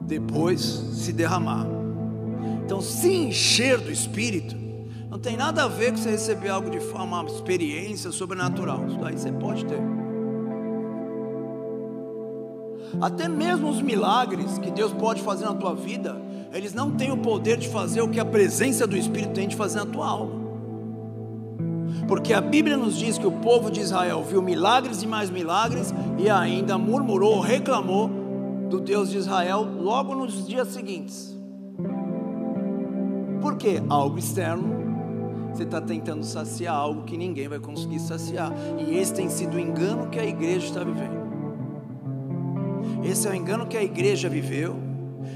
depois 0.01 0.61
se 0.93 1.11
derramar. 1.11 1.67
Então, 2.63 2.79
se 2.79 3.11
encher 3.11 3.79
do 3.79 3.91
Espírito 3.91 4.60
não 5.11 5.19
tem 5.19 5.35
nada 5.35 5.65
a 5.65 5.67
ver 5.67 5.91
com 5.91 5.97
você 5.97 6.11
receber 6.11 6.47
algo 6.47 6.69
de 6.69 6.79
forma, 6.79 7.25
experiência 7.25 8.13
sobrenatural. 8.13 8.87
Isso 8.87 8.97
daí 8.97 9.17
você 9.17 9.29
pode 9.29 9.65
ter. 9.65 9.81
Até 13.01 13.27
mesmo 13.27 13.69
os 13.69 13.81
milagres 13.81 14.57
que 14.57 14.71
Deus 14.71 14.93
pode 14.93 15.21
fazer 15.21 15.43
na 15.43 15.53
tua 15.53 15.75
vida, 15.75 16.15
eles 16.53 16.73
não 16.73 16.91
têm 16.91 17.11
o 17.11 17.17
poder 17.17 17.57
de 17.57 17.67
fazer 17.67 18.01
o 18.01 18.07
que 18.07 18.21
a 18.21 18.25
presença 18.25 18.87
do 18.87 18.95
Espírito 18.95 19.33
tem 19.33 19.49
de 19.49 19.55
fazer 19.57 19.79
na 19.79 19.85
tua 19.85 20.07
alma. 20.07 20.39
Porque 22.07 22.33
a 22.33 22.39
Bíblia 22.39 22.77
nos 22.77 22.97
diz 22.97 23.17
que 23.17 23.27
o 23.27 23.33
povo 23.33 23.69
de 23.69 23.81
Israel 23.81 24.23
viu 24.23 24.41
milagres 24.41 25.03
e 25.03 25.07
mais 25.07 25.29
milagres 25.29 25.93
e 26.17 26.29
ainda 26.29 26.77
murmurou, 26.77 27.41
reclamou 27.41 28.09
do 28.69 28.79
Deus 28.79 29.09
de 29.09 29.17
Israel 29.17 29.67
logo 29.77 30.15
nos 30.15 30.47
dias 30.47 30.69
seguintes. 30.69 31.37
Por 33.41 33.57
quê? 33.57 33.83
Algo 33.89 34.17
externo 34.17 34.81
você 35.53 35.63
está 35.63 35.81
tentando 35.81 36.23
saciar 36.23 36.75
algo 36.75 37.03
que 37.03 37.17
ninguém 37.17 37.47
vai 37.47 37.59
conseguir 37.59 37.99
saciar. 37.99 38.51
E 38.79 38.97
esse 38.97 39.13
tem 39.13 39.29
sido 39.29 39.57
o 39.57 39.59
engano 39.59 40.07
que 40.07 40.19
a 40.19 40.25
igreja 40.25 40.65
está 40.65 40.83
vivendo. 40.83 41.21
Esse 43.03 43.27
é 43.27 43.31
o 43.31 43.35
engano 43.35 43.65
que 43.65 43.75
a 43.75 43.83
igreja 43.83 44.29
viveu. 44.29 44.75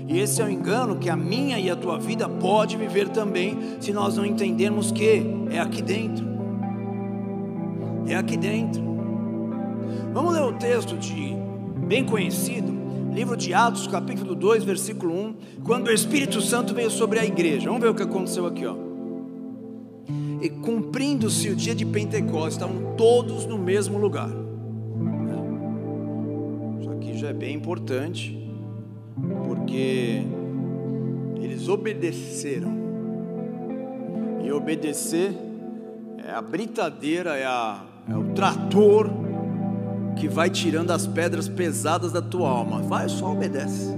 E 0.08 0.20
esse 0.20 0.42
é 0.42 0.46
o 0.46 0.50
engano 0.50 0.96
que 0.98 1.10
a 1.10 1.16
minha 1.16 1.60
e 1.60 1.70
a 1.70 1.76
tua 1.76 2.00
vida 2.00 2.30
pode 2.30 2.78
viver 2.78 3.10
também, 3.10 3.58
se 3.80 3.92
nós 3.92 4.16
não 4.18 4.26
entendermos 4.26 4.92
que 4.92 5.24
é 5.50 5.60
aqui 5.60 5.82
dentro. 5.82 6.26
É 8.08 8.16
aqui 8.16 8.38
dentro. 8.38 8.84
Vamos 10.14 10.34
ler 10.34 10.44
o 10.44 10.54
texto 10.54 10.98
de 10.98 11.36
bem 11.88 12.06
conhecido, 12.06 12.72
livro 13.12 13.36
de 13.36 13.54
Atos, 13.54 13.88
capítulo 13.88 14.36
2, 14.36 14.64
versículo 14.64 15.14
1, 15.14 15.36
quando 15.64 15.88
o 15.88 15.92
Espírito 15.92 16.40
Santo 16.40 16.74
veio 16.74 16.90
sobre 16.90 17.20
a 17.20 17.26
igreja. 17.26 17.66
Vamos 17.68 17.82
ver 17.82 17.90
o 17.90 17.96
que 17.96 18.04
aconteceu 18.04 18.46
aqui, 18.46 18.66
ó 18.66 18.85
e 20.42 20.50
cumprindo-se 20.50 21.50
o 21.50 21.56
dia 21.56 21.76
de 21.76 21.86
Pentecostes, 21.86 22.54
estavam 22.54 22.96
todos 22.96 23.46
no 23.46 23.58
mesmo 23.58 23.98
lugar. 23.98 24.30
Isso 26.80 26.90
aqui 26.90 27.18
já 27.18 27.30
é 27.30 27.34
bem 27.34 27.56
importante, 27.56 28.52
porque 29.46 30.22
eles 31.42 31.68
obedeceram. 31.68 32.86
E 34.44 34.52
obedecer 34.52 35.34
é 36.24 36.32
a 36.32 36.42
britadeira, 36.42 37.36
é, 37.36 37.46
a, 37.46 37.84
é 38.10 38.16
o 38.16 38.34
trator 38.34 39.10
que 40.16 40.28
vai 40.28 40.50
tirando 40.50 40.92
as 40.92 41.08
pedras 41.08 41.48
pesadas 41.48 42.12
da 42.12 42.22
tua 42.22 42.50
alma. 42.50 42.82
Vai, 42.82 43.10
só 43.10 43.32
obedece. 43.32 43.96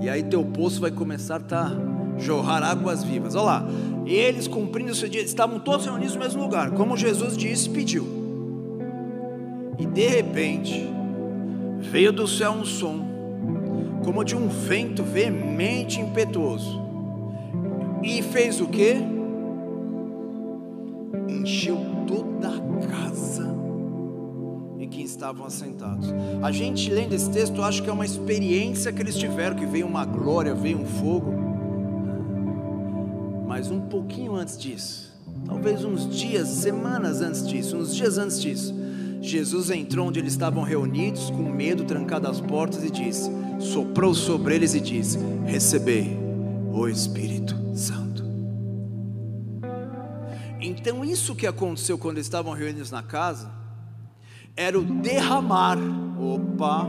E 0.00 0.08
aí 0.08 0.22
teu 0.22 0.42
poço 0.44 0.80
vai 0.80 0.90
começar 0.90 1.36
a 1.36 1.40
estar 1.40 1.70
tá 1.70 1.89
jorrar 2.20 2.62
águas 2.62 3.02
vivas. 3.02 3.34
Olha 3.34 3.44
lá, 3.44 3.68
eles 4.06 4.46
cumprindo 4.46 4.92
o 4.92 4.94
seu 4.94 5.08
dia, 5.08 5.22
estavam 5.22 5.58
todos 5.58 5.86
reunidos 5.86 6.14
no 6.14 6.20
mesmo 6.20 6.42
lugar, 6.42 6.72
como 6.72 6.96
Jesus 6.96 7.36
disse, 7.36 7.68
pediu. 7.68 8.06
E 9.78 9.86
de 9.86 10.06
repente, 10.06 10.88
veio 11.80 12.12
do 12.12 12.26
céu 12.26 12.52
um 12.52 12.64
som, 12.64 13.08
como 14.04 14.24
de 14.24 14.36
um 14.36 14.48
vento 14.48 15.02
veemente 15.02 16.00
e 16.00 16.02
impetuoso, 16.02 16.80
e 18.02 18.22
fez 18.22 18.60
o 18.60 18.66
que? 18.66 18.96
Encheu 21.28 21.78
toda 22.06 22.48
a 22.48 22.86
casa 22.86 23.54
em 24.78 24.88
que 24.88 25.02
estavam 25.02 25.46
assentados. 25.46 26.12
A 26.42 26.50
gente 26.50 26.90
lendo 26.90 27.14
esse 27.14 27.30
texto 27.30 27.62
acha 27.62 27.82
que 27.82 27.88
é 27.88 27.92
uma 27.92 28.04
experiência 28.04 28.92
que 28.92 29.00
eles 29.00 29.16
tiveram, 29.16 29.54
que 29.54 29.66
veio 29.66 29.86
uma 29.86 30.04
glória, 30.04 30.54
veio 30.54 30.78
um 30.78 30.86
fogo. 30.86 31.39
Mas 33.60 33.70
um 33.70 33.78
pouquinho 33.78 34.36
antes 34.36 34.56
disso, 34.56 35.12
talvez 35.44 35.84
uns 35.84 36.08
dias, 36.08 36.48
semanas 36.48 37.20
antes 37.20 37.46
disso, 37.46 37.76
uns 37.76 37.94
dias 37.94 38.16
antes 38.16 38.40
disso, 38.40 38.74
Jesus 39.20 39.68
entrou 39.68 40.08
onde 40.08 40.18
eles 40.18 40.32
estavam 40.32 40.62
reunidos, 40.62 41.28
com 41.28 41.42
medo, 41.42 41.84
trancado 41.84 42.26
as 42.26 42.40
portas, 42.40 42.82
e 42.82 42.90
disse: 42.90 43.30
soprou 43.58 44.14
sobre 44.14 44.54
eles 44.54 44.72
e 44.72 44.80
disse: 44.80 45.18
Recebei 45.44 46.18
o 46.72 46.88
Espírito 46.88 47.54
Santo. 47.76 48.24
Então, 50.58 51.04
isso 51.04 51.34
que 51.34 51.46
aconteceu 51.46 51.98
quando 51.98 52.16
estavam 52.16 52.54
reunidos 52.54 52.90
na 52.90 53.02
casa, 53.02 53.50
era 54.56 54.78
o 54.78 54.82
derramar, 54.82 55.76
opa, 56.18 56.88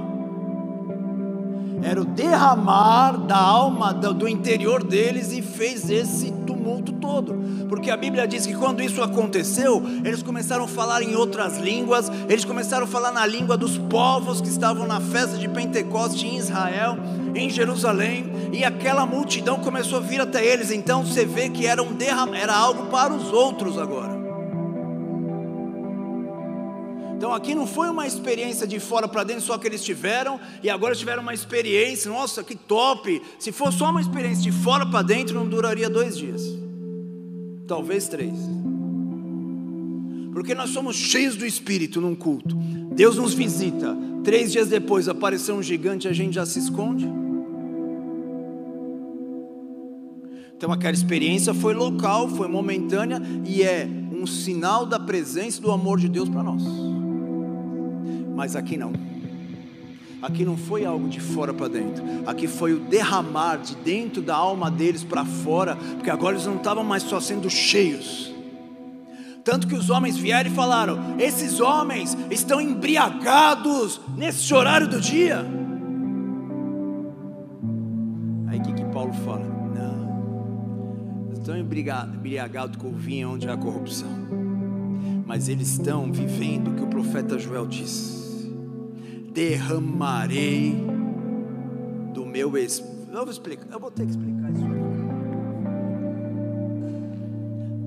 era 1.84 2.00
o 2.00 2.06
derramar 2.06 3.18
da 3.18 3.38
alma 3.38 3.94
do 3.94 4.26
interior 4.26 4.82
deles 4.82 5.34
e 5.34 5.42
fez 5.42 5.90
esse 5.90 6.32
tumulto 6.62 6.94
todo, 6.94 7.34
porque 7.68 7.90
a 7.90 7.98
Bíblia 7.98 8.28
diz 8.28 8.46
que 8.46 8.54
quando 8.54 8.84
isso 8.84 9.02
aconteceu, 9.02 9.82
eles 10.06 10.22
começaram 10.22 10.66
a 10.66 10.68
falar 10.68 11.02
em 11.02 11.16
outras 11.16 11.58
línguas, 11.58 12.10
eles 12.30 12.46
começaram 12.46 12.84
a 12.84 12.88
falar 12.88 13.12
na 13.12 13.26
língua 13.26 13.58
dos 13.58 13.78
povos 13.78 14.40
que 14.40 14.48
estavam 14.48 14.86
na 14.86 15.02
festa 15.02 15.38
de 15.38 15.50
Pentecoste 15.50 16.28
em 16.28 16.38
Israel, 16.38 16.98
em 17.34 17.50
Jerusalém, 17.50 18.32
e 18.54 18.64
aquela 18.64 19.06
multidão 19.06 19.60
começou 19.60 19.98
a 19.98 20.02
vir 20.02 20.22
até 20.22 20.46
eles. 20.46 20.72
Então 20.72 21.04
você 21.04 21.26
vê 21.26 21.50
que 21.50 21.66
era 21.66 21.82
um 21.82 21.94
derram 21.94 22.36
era 22.36 22.56
algo 22.56 22.86
para 22.86 23.12
os 23.12 23.34
outros 23.34 23.78
agora. 23.78 24.21
Então 27.22 27.36
aqui 27.36 27.54
não 27.54 27.68
foi 27.68 27.88
uma 27.88 28.08
experiência 28.08 28.66
de 28.66 28.80
fora 28.80 29.08
para 29.08 29.24
dentro 29.24 29.44
só 29.44 29.56
que 29.56 29.68
eles 29.68 29.84
tiveram 29.84 30.40
e 30.64 30.72
agora 30.72 30.96
tiveram 30.96 31.22
uma 31.22 31.36
experiência, 31.36 32.10
nossa, 32.10 32.44
que 32.44 32.56
top. 32.56 33.22
Se 33.38 33.52
fosse 33.52 33.78
só 33.78 33.92
uma 33.92 34.02
experiência 34.02 34.42
de 34.42 34.52
fora 34.52 34.88
para 34.88 35.04
dentro, 35.04 35.36
não 35.36 35.48
duraria 35.48 35.88
dois 35.88 36.18
dias, 36.18 36.42
talvez 37.68 38.08
três. 38.08 38.34
Porque 40.34 40.56
nós 40.56 40.72
somos 40.72 40.96
cheios 40.96 41.36
do 41.36 41.46
Espírito 41.46 42.02
num 42.02 42.16
culto. 42.16 42.56
Deus 42.96 43.18
nos 43.18 43.36
visita. 43.36 43.96
Três 44.24 44.52
dias 44.52 44.68
depois 44.68 45.08
apareceu 45.08 45.54
um 45.54 45.62
gigante, 45.62 46.08
a 46.08 46.14
gente 46.14 46.34
já 46.34 46.46
se 46.48 46.58
esconde. 46.58 47.08
Então 50.58 50.72
aquela 50.72 50.94
experiência 50.94 51.54
foi 51.54 51.76
local, 51.76 52.28
foi 52.30 52.48
momentânea 52.48 53.22
e 53.46 53.62
é 53.62 53.88
um 54.12 54.26
sinal 54.26 54.88
da 54.88 55.00
presença 55.00 55.62
do 55.62 55.70
amor 55.70 56.00
de 56.00 56.10
Deus 56.10 56.28
para 56.28 56.42
nós. 56.42 56.64
Mas 58.42 58.56
aqui 58.56 58.76
não. 58.76 58.92
Aqui 60.20 60.44
não 60.44 60.58
foi 60.58 60.84
algo 60.84 61.08
de 61.08 61.20
fora 61.20 61.54
para 61.54 61.68
dentro. 61.68 62.04
Aqui 62.26 62.48
foi 62.48 62.74
o 62.74 62.80
derramar 62.80 63.58
de 63.58 63.76
dentro 63.76 64.20
da 64.20 64.36
alma 64.36 64.72
deles 64.72 65.04
para 65.04 65.24
fora, 65.24 65.76
porque 65.76 66.10
agora 66.10 66.34
eles 66.34 66.48
não 66.48 66.56
estavam 66.56 66.84
mais 66.84 67.04
só 67.04 67.20
sendo 67.20 67.48
cheios. 67.52 68.34
Tanto 69.44 69.68
que 69.68 69.76
os 69.76 69.92
homens 69.92 70.18
vieram 70.18 70.50
e 70.50 70.56
falaram: 70.56 71.20
Esses 71.20 71.60
homens 71.60 72.18
estão 72.32 72.60
embriagados 72.60 74.02
nesse 74.18 74.52
horário 74.56 74.88
do 74.88 75.00
dia. 75.00 75.46
Aí 78.48 78.58
o 78.58 78.64
que, 78.64 78.74
que 78.74 78.86
Paulo 78.86 79.14
fala? 79.24 79.46
Não, 79.76 81.32
estão 81.32 81.56
embriagados 81.56 82.76
com 82.78 82.88
o 82.88 82.96
vinho 82.96 83.34
onde 83.34 83.48
há 83.48 83.56
corrupção, 83.56 84.10
mas 85.28 85.48
eles 85.48 85.74
estão 85.74 86.12
vivendo 86.12 86.72
o 86.72 86.74
que 86.74 86.82
o 86.82 86.88
profeta 86.88 87.38
Joel 87.38 87.68
disse 87.68 88.21
derramarei 89.34 90.76
do 92.14 92.26
meu 92.26 92.58
espírito. 92.58 93.12
Eu 93.12 93.24
vou 93.24 93.32
explicar, 93.32 93.66
eu 93.72 93.80
vou 93.80 93.92
ter 93.92 94.06
que 94.06 94.12
explicar 94.12 94.52
isso. 94.52 94.62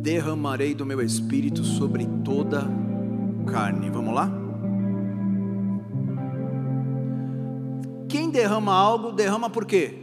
Derramarei 0.00 0.74
do 0.74 0.84
meu 0.84 1.00
espírito 1.00 1.64
sobre 1.64 2.06
toda 2.24 2.66
carne. 3.46 3.90
Vamos 3.90 4.14
lá? 4.14 4.30
Quem 8.08 8.30
derrama 8.30 8.72
algo, 8.72 9.12
derrama 9.12 9.50
por 9.50 9.64
quê? 9.64 9.98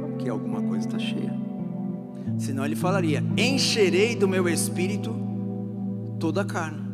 Porque 0.00 0.28
alguma 0.28 0.62
coisa 0.62 0.86
está 0.86 0.98
cheia. 0.98 1.38
Senão 2.38 2.64
ele 2.64 2.76
falaria: 2.76 3.22
encherei 3.36 4.16
do 4.16 4.26
meu 4.26 4.48
espírito 4.48 5.14
toda 6.18 6.40
a 6.40 6.44
carne. 6.44 6.89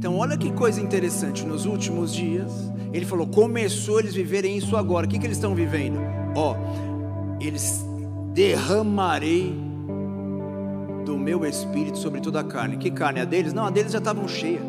Então, 0.00 0.16
olha 0.16 0.34
que 0.34 0.50
coisa 0.52 0.80
interessante. 0.80 1.44
Nos 1.44 1.66
últimos 1.66 2.14
dias, 2.14 2.50
ele 2.90 3.04
falou: 3.04 3.26
começou 3.26 3.98
eles 4.00 4.14
viverem 4.14 4.56
isso 4.56 4.74
agora. 4.74 5.04
O 5.04 5.08
que, 5.10 5.18
que 5.18 5.26
eles 5.26 5.36
estão 5.36 5.54
vivendo? 5.54 6.00
Ó, 6.34 6.56
eles 7.38 7.84
derramarei 8.32 9.54
do 11.04 11.18
meu 11.18 11.44
espírito 11.44 11.98
sobre 11.98 12.22
toda 12.22 12.40
a 12.40 12.44
carne. 12.44 12.78
Que 12.78 12.90
carne? 12.90 13.20
A 13.20 13.26
deles? 13.26 13.52
Não, 13.52 13.66
a 13.66 13.70
deles 13.70 13.92
já 13.92 13.98
estavam 13.98 14.26
cheia. 14.26 14.62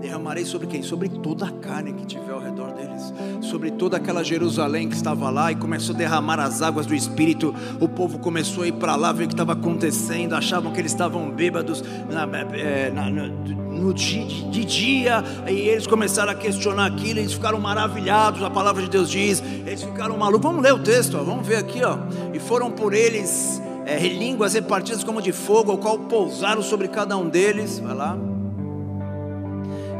Derramarei 0.00 0.44
sobre 0.44 0.66
quem? 0.66 0.82
Sobre 0.82 1.08
toda 1.08 1.46
a 1.46 1.50
carne 1.50 1.92
que 1.92 2.06
tiver 2.06 2.32
ao 2.32 2.40
redor 2.40 2.72
deles, 2.72 3.12
sobre 3.40 3.70
toda 3.70 3.96
aquela 3.96 4.22
Jerusalém 4.22 4.88
que 4.88 4.94
estava 4.94 5.28
lá 5.30 5.50
e 5.50 5.56
começou 5.56 5.94
a 5.94 5.98
derramar 5.98 6.38
as 6.40 6.62
águas 6.62 6.86
do 6.86 6.94
Espírito. 6.94 7.54
O 7.80 7.88
povo 7.88 8.18
começou 8.18 8.62
a 8.62 8.68
ir 8.68 8.72
para 8.72 8.94
lá 8.94 9.12
ver 9.12 9.24
o 9.24 9.26
que 9.28 9.34
estava 9.34 9.52
acontecendo, 9.52 10.34
achavam 10.34 10.72
que 10.72 10.80
eles 10.80 10.92
estavam 10.92 11.30
bêbados 11.30 11.82
na, 12.08 12.28
é, 12.56 12.90
na, 12.90 13.10
no, 13.10 13.92
dia, 13.92 14.24
de 14.50 14.64
dia, 14.64 15.24
e 15.48 15.52
eles 15.52 15.86
começaram 15.86 16.32
a 16.32 16.34
questionar 16.34 16.86
aquilo, 16.86 17.20
eles 17.20 17.32
ficaram 17.32 17.60
maravilhados. 17.60 18.42
A 18.42 18.50
palavra 18.50 18.82
de 18.82 18.88
Deus 18.88 19.10
diz, 19.10 19.42
eles 19.66 19.82
ficaram 19.82 20.16
malucos. 20.16 20.42
Vamos 20.42 20.62
ler 20.62 20.74
o 20.74 20.78
texto, 20.78 21.16
ó, 21.16 21.22
vamos 21.22 21.46
ver 21.46 21.56
aqui, 21.56 21.82
ó. 21.82 21.98
E 22.32 22.38
foram 22.38 22.70
por 22.70 22.94
eles 22.94 23.60
é, 23.84 23.98
línguas 24.06 24.54
repartidas 24.54 25.02
como 25.02 25.20
de 25.20 25.32
fogo, 25.32 25.72
ao 25.72 25.78
qual 25.78 25.98
pousaram 25.98 26.62
sobre 26.62 26.88
cada 26.88 27.16
um 27.16 27.28
deles. 27.28 27.78
Vai 27.78 27.94
lá. 27.94 28.27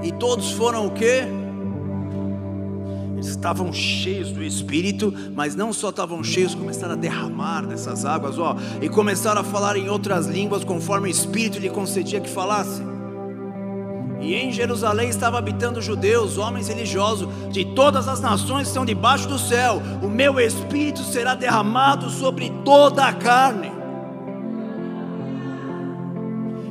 E 0.03 0.13
todos 0.13 0.51
foram 0.53 0.87
o 0.87 0.91
quê? 0.91 1.25
Eles 3.15 3.29
estavam 3.29 3.73
cheios 3.73 4.31
do 4.31 4.45
Espírito, 4.45 5.13
mas 5.35 5.57
não 5.57 5.73
só 5.73 5.91
estavam 5.91 6.23
cheios, 6.23 6.55
começaram 6.55 6.93
a 6.93 6.97
derramar 6.97 7.67
dessas 7.67 8.05
águas, 8.05 8.39
ó, 8.39 8.57
e 8.81 8.89
começaram 8.89 9.41
a 9.41 9.45
falar 9.45 9.77
em 9.77 9.89
outras 9.89 10.27
línguas 10.27 10.63
conforme 10.63 11.09
o 11.09 11.11
Espírito 11.11 11.59
lhe 11.59 11.69
concedia 11.69 12.21
que 12.21 12.31
falasse. 12.31 12.81
E 14.21 14.35
em 14.35 14.53
Jerusalém 14.53 15.09
estavam 15.09 15.39
habitando 15.39 15.83
judeus, 15.83 16.39
homens 16.39 16.69
religiosos 16.69 17.29
de 17.53 17.65
todas 17.65 18.09
as 18.09 18.21
nações 18.21 18.63
que 18.63 18.69
estão 18.69 18.85
debaixo 18.85 19.29
do 19.29 19.39
céu. 19.39 19.81
O 20.03 20.09
meu 20.09 20.41
Espírito 20.41 21.03
será 21.03 21.35
derramado 21.35 22.11
sobre 22.11 22.51
toda 22.65 23.05
a 23.05 23.13
carne. 23.13 23.78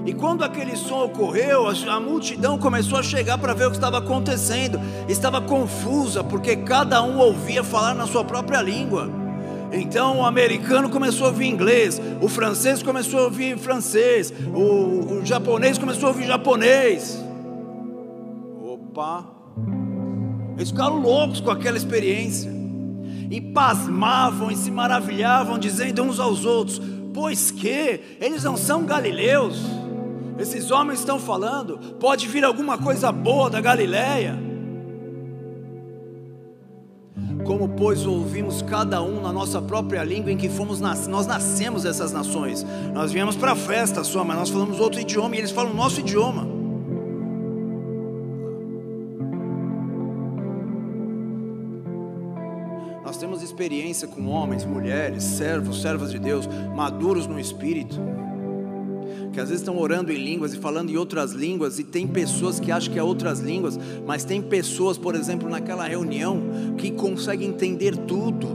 E 0.08 0.14
quando 0.14 0.41
aquele 0.41 0.78
som 0.78 1.03
ocorreu, 1.03 1.68
a 1.68 1.99
multidão 1.99 2.58
começou 2.58 2.97
a 2.97 3.03
chegar 3.03 3.38
para 3.38 3.53
ver 3.53 3.66
o 3.66 3.72
que 3.72 3.76
estava 3.76 3.97
acontecendo. 3.97 4.80
Estava 5.05 5.41
confusa, 5.41 6.24
porque 6.24 6.55
cada 6.55 7.03
um 7.03 7.20
ouvia 7.20 7.62
falar 7.62 7.93
na 7.93 8.08
sua 8.08 8.24
própria 8.24 8.62
língua. 8.62 9.12
Então 9.70 10.20
o 10.20 10.26
americano 10.26 10.89
começou 10.89 11.28
a 11.28 11.30
ouvir 11.30 11.47
inglês, 11.47 12.01
o 12.22 12.30
francês 12.30 12.82
começou 12.82 13.20
a 13.20 13.24
ouvir 13.24 13.58
francês, 13.58 14.32
o, 14.55 15.16
o 15.16 15.26
japonês 15.26 15.78
começou 15.78 16.05
a 16.05 16.12
ouvir 16.14 16.26
japonês. 16.26 17.22
Opa! 18.64 19.26
Eles 20.55 20.70
ficaram 20.70 21.01
loucos 21.01 21.41
com 21.41 21.51
aquela 21.51 21.76
experiência 21.76 22.49
e 23.30 23.41
pasmavam 23.41 24.49
e 24.49 24.55
se 24.55 24.72
maravilhavam, 24.72 25.60
dizendo 25.60 26.01
uns 26.01 26.18
aos 26.18 26.45
outros: 26.45 26.82
Pois 27.14 27.51
que 27.51 27.99
eles 28.22 28.45
não 28.45 28.55
são 28.55 28.86
galileus? 28.86 29.87
Esses 30.40 30.72
homens 30.72 31.00
estão 31.00 31.20
falando, 31.20 31.78
pode 32.00 32.28
vir 32.28 32.44
alguma 32.44 32.78
coisa 32.78 33.12
boa 33.12 33.50
da 33.50 33.60
Galileia. 33.60 34.48
Como, 37.46 37.70
pois, 37.70 38.06
ouvimos 38.06 38.62
cada 38.62 39.02
um 39.02 39.22
na 39.22 39.32
nossa 39.32 39.62
própria 39.62 40.04
língua 40.04 40.32
em 40.32 40.38
que 40.38 40.50
fomos 40.50 40.82
nas... 40.82 41.08
nós 41.08 41.26
nascemos 41.26 41.86
essas 41.86 42.12
nações. 42.12 42.66
Nós 42.94 43.12
viemos 43.12 43.38
para 43.38 43.54
a 43.54 43.56
festa 43.56 44.04
só, 44.04 44.24
mas 44.24 44.38
nós 44.38 44.50
falamos 44.50 44.80
outro 44.80 45.00
idioma 45.00 45.36
e 45.36 45.40
eles 45.40 45.52
falam 45.52 45.74
nosso 45.74 46.02
idioma. 46.02 46.46
Nós 53.06 53.16
temos 53.16 53.42
experiência 53.42 54.08
com 54.08 54.28
homens, 54.28 54.66
mulheres, 54.66 55.24
servos, 55.24 55.82
servas 55.82 56.12
de 56.12 56.20
Deus, 56.20 56.46
maduros 56.76 57.26
no 57.26 57.40
espírito, 57.40 57.98
que 59.38 59.42
às 59.42 59.50
vezes 59.50 59.62
estão 59.62 59.78
orando 59.78 60.12
em 60.12 60.18
línguas 60.18 60.56
e 60.56 60.58
falando 60.58 60.90
em 60.90 60.98
outras 60.98 61.34
línguas, 61.34 61.78
e 61.78 61.84
tem 61.84 62.08
pessoas 62.08 62.60
que 62.60 62.72
acham 62.72 62.92
que 62.92 62.98
é 62.98 63.04
outras 63.04 63.40
línguas, 63.40 63.80
mas 64.04 64.26
tem 64.26 64.42
pessoas, 64.42 64.98
por 64.98 65.14
exemplo, 65.14 65.48
naquela 65.48 65.88
reunião, 65.88 66.42
que 66.76 66.90
conseguem 66.90 67.48
entender 67.48 67.96
tudo. 67.96 68.48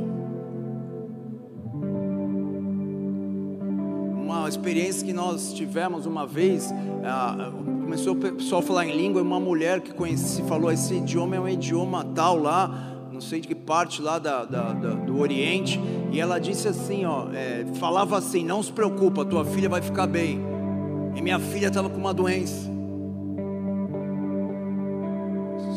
Uma 4.25 4.49
experiência 4.49 5.07
que 5.07 5.13
nós 5.13 5.55
tivemos 5.55 6.05
uma 6.05 6.27
vez, 6.27 6.75
ah, 7.05 7.53
começou 7.85 8.15
o 8.15 8.17
pessoal 8.17 8.61
a 8.61 8.65
falar 8.65 8.85
em 8.85 8.97
língua, 8.97 9.23
uma 9.23 9.39
mulher 9.39 9.83
que 9.83 9.95
conheci 9.95 10.43
falou: 10.49 10.73
esse 10.73 10.95
idioma 10.95 11.37
é 11.37 11.41
um 11.41 11.49
idioma 11.49 12.05
tal 12.13 12.37
lá, 12.37 13.09
não 13.13 13.21
sei 13.21 13.41
de 13.41 13.47
que 13.47 13.55
parte 13.55 14.03
lá 14.03 14.19
da, 14.19 14.45
da, 14.45 14.73
da, 14.73 14.95
do 14.95 15.21
Oriente, 15.21 15.81
e 16.11 16.19
ela 16.19 16.41
disse 16.41 16.67
assim, 16.67 17.05
ó, 17.05 17.29
é, 17.33 17.67
falava 17.75 18.19
assim, 18.19 18.45
não 18.45 18.61
se 18.61 18.73
preocupa, 18.73 19.25
tua 19.25 19.45
filha 19.45 19.69
vai 19.69 19.81
ficar 19.81 20.09
bem. 20.09 20.51
E 21.15 21.21
minha 21.21 21.39
filha 21.39 21.69
estava 21.69 21.89
com 21.89 21.99
uma 21.99 22.15
doença. 22.15 22.71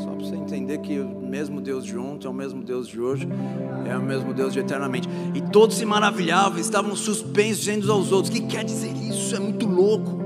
Só 0.04 0.12
para 0.12 0.26
você 0.26 0.36
entender 0.36 0.78
que 0.80 1.00
o 1.00 1.22
mesmo 1.22 1.60
Deus 1.60 1.86
de 1.86 1.98
ontem 1.98 2.28
é 2.28 2.30
o 2.30 2.34
mesmo 2.34 2.64
Deus 2.64 2.88
de 2.88 3.00
hoje, 3.00 3.28
é 3.86 3.98
o 3.98 4.02
mesmo 4.02 4.34
Deus 4.34 4.54
de 4.54 4.60
eternamente. 4.60 5.10
E 5.34 5.42
todos 5.42 5.76
se 5.78 5.86
maravilhavam, 5.86 6.60
estavam 6.60 6.96
suspensos 6.96 7.68
uns 7.68 7.90
aos 7.90 8.12
outros. 8.12 8.34
O 8.34 8.40
que 8.40 8.48
quer 8.48 8.64
dizer 8.64 8.94
isso? 8.96 9.36
É 9.36 9.40
muito 9.40 9.68
louco. 9.68 10.24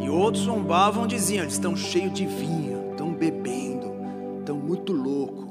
E 0.00 0.08
outros 0.08 0.44
zombavam, 0.44 1.06
diziam: 1.06 1.42
eles 1.42 1.54
estão 1.54 1.76
cheios 1.76 2.12
de 2.12 2.26
vinho, 2.26 2.90
estão 2.92 3.12
bebendo, 3.12 3.92
estão 4.40 4.56
muito 4.56 4.92
louco. 4.92 5.44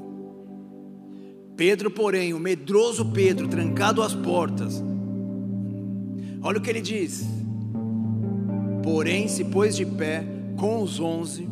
Pedro, 1.56 1.88
porém, 1.88 2.34
o 2.34 2.40
medroso 2.40 3.06
Pedro, 3.06 3.46
trancado 3.46 4.02
às 4.02 4.12
portas, 4.12 4.82
Olha 6.44 6.58
o 6.58 6.60
que 6.60 6.68
ele 6.68 6.82
diz. 6.82 7.26
Porém, 8.82 9.26
se 9.28 9.44
pôs 9.44 9.74
de 9.74 9.86
pé 9.86 10.22
com 10.58 10.82
os 10.82 11.00
onze, 11.00 11.48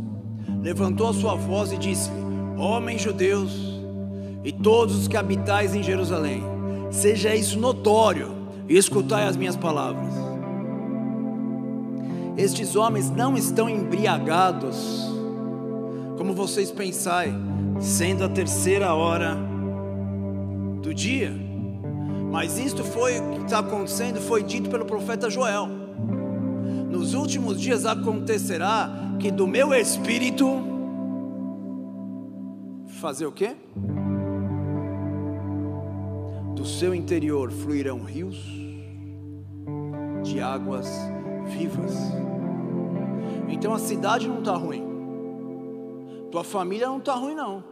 levantou 0.62 1.08
a 1.08 1.14
sua 1.14 1.34
voz 1.34 1.72
e 1.72 1.78
disse-lhe: 1.78 2.14
Homens 2.58 3.00
judeus 3.00 3.72
e 4.44 4.52
todos 4.52 4.94
os 4.94 5.08
que 5.08 5.16
habitais 5.16 5.74
em 5.74 5.82
Jerusalém, 5.82 6.42
seja 6.90 7.34
isso 7.34 7.58
notório 7.58 8.32
e 8.68 8.76
escutai 8.76 9.26
as 9.26 9.34
minhas 9.34 9.56
palavras. 9.56 10.12
Estes 12.36 12.76
homens 12.76 13.08
não 13.08 13.34
estão 13.34 13.70
embriagados, 13.70 15.10
como 16.18 16.34
vocês 16.34 16.70
pensai, 16.70 17.32
sendo 17.80 18.24
a 18.24 18.28
terceira 18.28 18.92
hora 18.94 19.38
do 20.82 20.92
dia. 20.92 21.41
Mas 22.32 22.58
isto 22.58 22.82
foi 22.82 23.20
o 23.20 23.30
que 23.32 23.44
está 23.44 23.58
acontecendo, 23.58 24.18
foi 24.18 24.42
dito 24.42 24.70
pelo 24.70 24.86
profeta 24.86 25.28
Joel. 25.28 25.68
Nos 26.90 27.12
últimos 27.12 27.60
dias 27.60 27.84
acontecerá 27.84 28.90
que 29.20 29.30
do 29.30 29.46
meu 29.46 29.74
espírito 29.74 30.46
fazer 33.00 33.26
o 33.26 33.32
quê? 33.32 33.54
Do 36.54 36.64
seu 36.64 36.94
interior 36.94 37.50
fluirão 37.50 38.02
rios 38.02 38.42
de 40.22 40.40
águas 40.40 40.88
vivas. 41.48 41.94
Então 43.46 43.74
a 43.74 43.78
cidade 43.78 44.26
não 44.26 44.38
está 44.38 44.56
ruim, 44.56 44.82
tua 46.30 46.42
família 46.42 46.86
não 46.86 46.96
está 46.96 47.14
ruim, 47.14 47.34
não. 47.34 47.62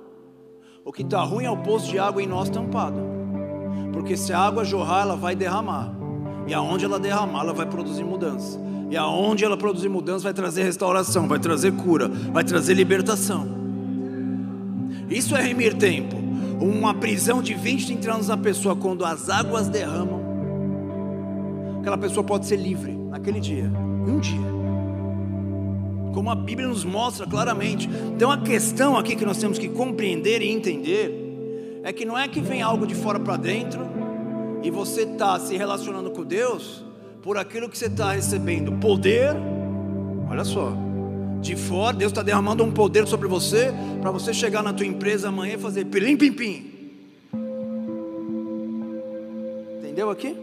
O 0.85 0.93
que 0.93 1.01
está 1.01 1.23
ruim 1.23 1.45
é 1.45 1.51
o 1.51 1.63
poço 1.63 1.89
de 1.89 1.99
água 1.99 2.23
em 2.23 2.27
nós 2.27 2.51
tampado. 2.51 3.20
Porque 3.93 4.17
se 4.17 4.33
a 4.33 4.39
água 4.39 4.65
jorrar, 4.65 5.03
ela 5.03 5.17
vai 5.17 5.35
derramar. 5.35 5.93
E 6.47 6.55
aonde 6.55 6.85
ela 6.85 6.99
derramar, 6.99 7.41
ela 7.41 7.53
vai 7.53 7.67
produzir 7.67 8.05
mudança. 8.05 8.59
E 8.91 8.97
aonde 8.97 9.45
ela 9.45 9.57
produzir 9.57 9.89
mudança, 9.89 10.25
vai 10.25 10.35
trazer 10.35 10.65
restauração, 10.65 11.29
vai 11.29 11.39
trazer 11.39 11.73
cura, 11.73 12.09
vai 12.09 12.43
trazer 12.43 12.75
libertação. 12.75 13.47
Isso 15.09 15.37
é 15.37 15.43
remir 15.43 15.75
tempo. 15.75 16.17
Uma 16.61 16.93
prisão 16.95 17.43
de 17.43 17.55
20, 17.55 17.87
30 17.87 18.13
anos 18.13 18.29
na 18.29 18.37
pessoa, 18.37 18.77
quando 18.77 19.05
as 19.05 19.31
águas 19.31 19.69
derramam, 19.69 20.21
aquela 21.81 21.97
pessoa 21.97 22.23
pode 22.23 22.47
ser 22.47 22.57
livre 22.57 22.93
naquele 22.93 23.41
dia, 23.41 23.71
um 24.07 24.19
dia. 24.19 24.51
Como 26.13 26.29
a 26.29 26.35
Bíblia 26.35 26.69
nos 26.69 26.85
mostra 26.85 27.27
claramente. 27.27 27.89
Então 28.15 28.31
a 28.31 28.39
questão 28.39 28.97
aqui 28.97 29.15
que 29.17 29.25
nós 29.25 29.39
temos 29.39 29.59
que 29.59 29.69
compreender 29.69 30.43
e 30.43 30.51
entender 30.51 31.20
é 31.83 31.93
que 31.93 32.05
não 32.05 32.19
é 32.19 32.29
que 32.29 32.41
vem 32.41 32.63
algo 32.63 32.87
de 32.87 32.95
fora 32.95 33.19
para 33.19 33.37
dentro 33.37 33.81
e 34.63 34.71
você 34.71 35.03
está 35.03 35.39
se 35.39 35.57
relacionando 35.57 36.11
com 36.11 36.25
Deus 36.25 36.85
por 37.23 37.39
aquilo 37.39 37.69
que 37.69 37.77
você 37.77 37.87
está 37.87 38.13
recebendo 38.13 38.73
poder. 38.73 39.35
Olha 40.29 40.45
só, 40.45 40.73
de 41.41 41.57
fora, 41.57 41.97
Deus 41.97 42.13
está 42.13 42.23
derramando 42.23 42.63
um 42.63 42.71
poder 42.71 43.07
sobre 43.07 43.27
você 43.29 43.73
para 44.01 44.11
você 44.11 44.33
chegar 44.33 44.63
na 44.63 44.73
tua 44.73 44.87
empresa 44.87 45.29
amanhã 45.29 45.55
e 45.55 45.59
fazer 45.59 45.87
pilim 45.87 46.17
pim 46.17 46.33
pim. 46.33 46.71
Entendeu 49.79 50.11
aqui? 50.11 50.37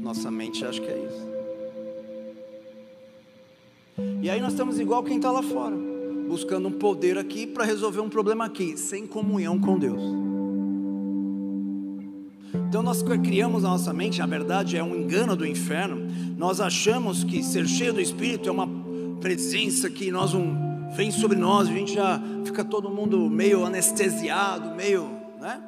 Nossa 0.00 0.30
mente 0.30 0.64
acha 0.64 0.80
que 0.80 0.88
é 0.88 0.98
isso. 0.98 1.30
E 4.22 4.30
aí 4.30 4.40
nós 4.40 4.52
estamos 4.52 4.78
igual 4.78 5.02
quem 5.02 5.16
está 5.16 5.30
lá 5.30 5.42
fora 5.42 5.89
buscando 6.30 6.68
um 6.68 6.72
poder 6.72 7.18
aqui 7.18 7.44
para 7.44 7.64
resolver 7.64 7.98
um 7.98 8.08
problema 8.08 8.44
aqui, 8.44 8.76
sem 8.76 9.04
comunhão 9.04 9.58
com 9.58 9.76
Deus. 9.76 10.00
Então 12.68 12.84
nós 12.84 13.02
criamos 13.02 13.64
na 13.64 13.70
nossa 13.70 13.92
mente, 13.92 14.20
na 14.20 14.26
verdade 14.26 14.76
é 14.76 14.82
um 14.82 14.94
engano 14.94 15.34
do 15.34 15.44
inferno. 15.44 16.06
Nós 16.38 16.60
achamos 16.60 17.24
que 17.24 17.42
ser 17.42 17.66
cheio 17.66 17.92
do 17.92 18.00
Espírito 18.00 18.48
é 18.48 18.52
uma 18.52 18.68
presença 19.20 19.90
que 19.90 20.08
nós 20.12 20.32
um, 20.32 20.54
vem 20.94 21.10
sobre 21.10 21.36
nós, 21.36 21.68
a 21.68 21.72
gente 21.72 21.94
já 21.94 22.22
fica 22.44 22.64
todo 22.64 22.88
mundo 22.88 23.28
meio 23.28 23.64
anestesiado, 23.66 24.76
meio, 24.76 25.10
né? 25.40 25.60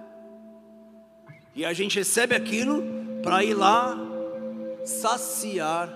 E 1.57 1.65
a 1.65 1.73
gente 1.73 1.99
recebe 1.99 2.37
aquilo 2.37 2.85
para 3.21 3.43
ir 3.43 3.55
lá 3.55 3.99
saciar 4.85 5.93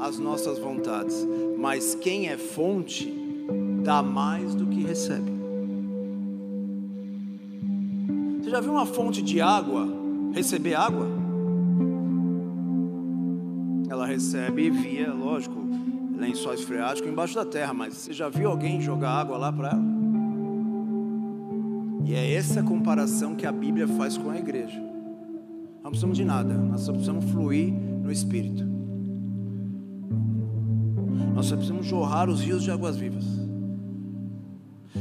as 0.00 0.20
nossas 0.20 0.56
vontades. 0.56 1.26
Mas 1.58 1.96
quem 1.96 2.28
é 2.28 2.38
fonte 2.38 3.31
dá 3.82 4.02
mais 4.02 4.54
do 4.54 4.66
que 4.66 4.82
recebe. 4.82 5.32
Você 8.40 8.50
já 8.50 8.60
viu 8.60 8.72
uma 8.72 8.86
fonte 8.86 9.22
de 9.22 9.40
água 9.40 9.86
receber 10.32 10.74
água? 10.74 11.06
Ela 13.88 14.06
recebe 14.06 14.70
via, 14.70 15.12
lógico, 15.12 15.56
lençóis 16.16 16.62
freáticos 16.62 17.10
embaixo 17.10 17.34
da 17.34 17.44
terra, 17.44 17.74
mas 17.74 17.94
você 17.94 18.12
já 18.12 18.28
viu 18.28 18.48
alguém 18.48 18.80
jogar 18.80 19.10
água 19.10 19.36
lá 19.36 19.52
para 19.52 19.70
ela? 19.70 19.92
E 22.04 22.14
é 22.14 22.34
essa 22.34 22.62
comparação 22.62 23.36
que 23.36 23.46
a 23.46 23.52
Bíblia 23.52 23.86
faz 23.86 24.16
com 24.16 24.30
a 24.30 24.38
igreja. 24.38 24.80
Não 25.82 25.90
precisamos 25.90 26.16
de 26.16 26.24
nada, 26.24 26.54
nós 26.54 26.82
só 26.82 26.92
precisamos 26.92 27.24
fluir 27.30 27.72
no 27.72 28.10
Espírito. 28.10 28.71
Nós 31.34 31.50
precisamos 31.50 31.86
jorrar 31.86 32.28
os 32.28 32.40
rios 32.40 32.62
de 32.62 32.70
águas 32.70 32.96
vivas. 32.96 33.24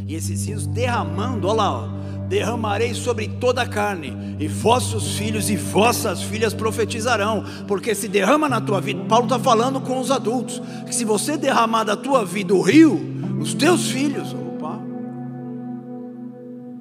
E 0.08 0.16
esses 0.16 0.46
rios 0.46 0.66
derramando, 0.66 1.48
olha 1.48 1.58
lá, 1.58 1.72
ó, 1.72 1.88
derramarei 2.28 2.94
sobre 2.94 3.28
toda 3.28 3.62
a 3.62 3.68
carne, 3.68 4.38
e 4.40 4.48
vossos 4.48 5.18
filhos 5.18 5.50
e 5.50 5.58
vossas 5.58 6.24
filhas 6.24 6.54
profetizarão, 6.54 7.44
porque 7.68 7.94
se 7.94 8.08
derrama 8.08 8.48
na 8.48 8.62
tua 8.62 8.80
vida, 8.80 9.04
Paulo 9.04 9.26
está 9.26 9.38
falando 9.38 9.82
com 9.82 10.00
os 10.00 10.10
adultos, 10.10 10.62
que 10.86 10.96
se 10.96 11.04
você 11.04 11.36
derramar 11.38 11.84
da 11.84 11.98
tua 11.98 12.24
vida 12.24 12.54
o 12.54 12.62
rio, 12.62 12.98
os 13.40 13.54
teus 13.54 13.92
filhos, 13.92 14.34
opa, 14.34 14.80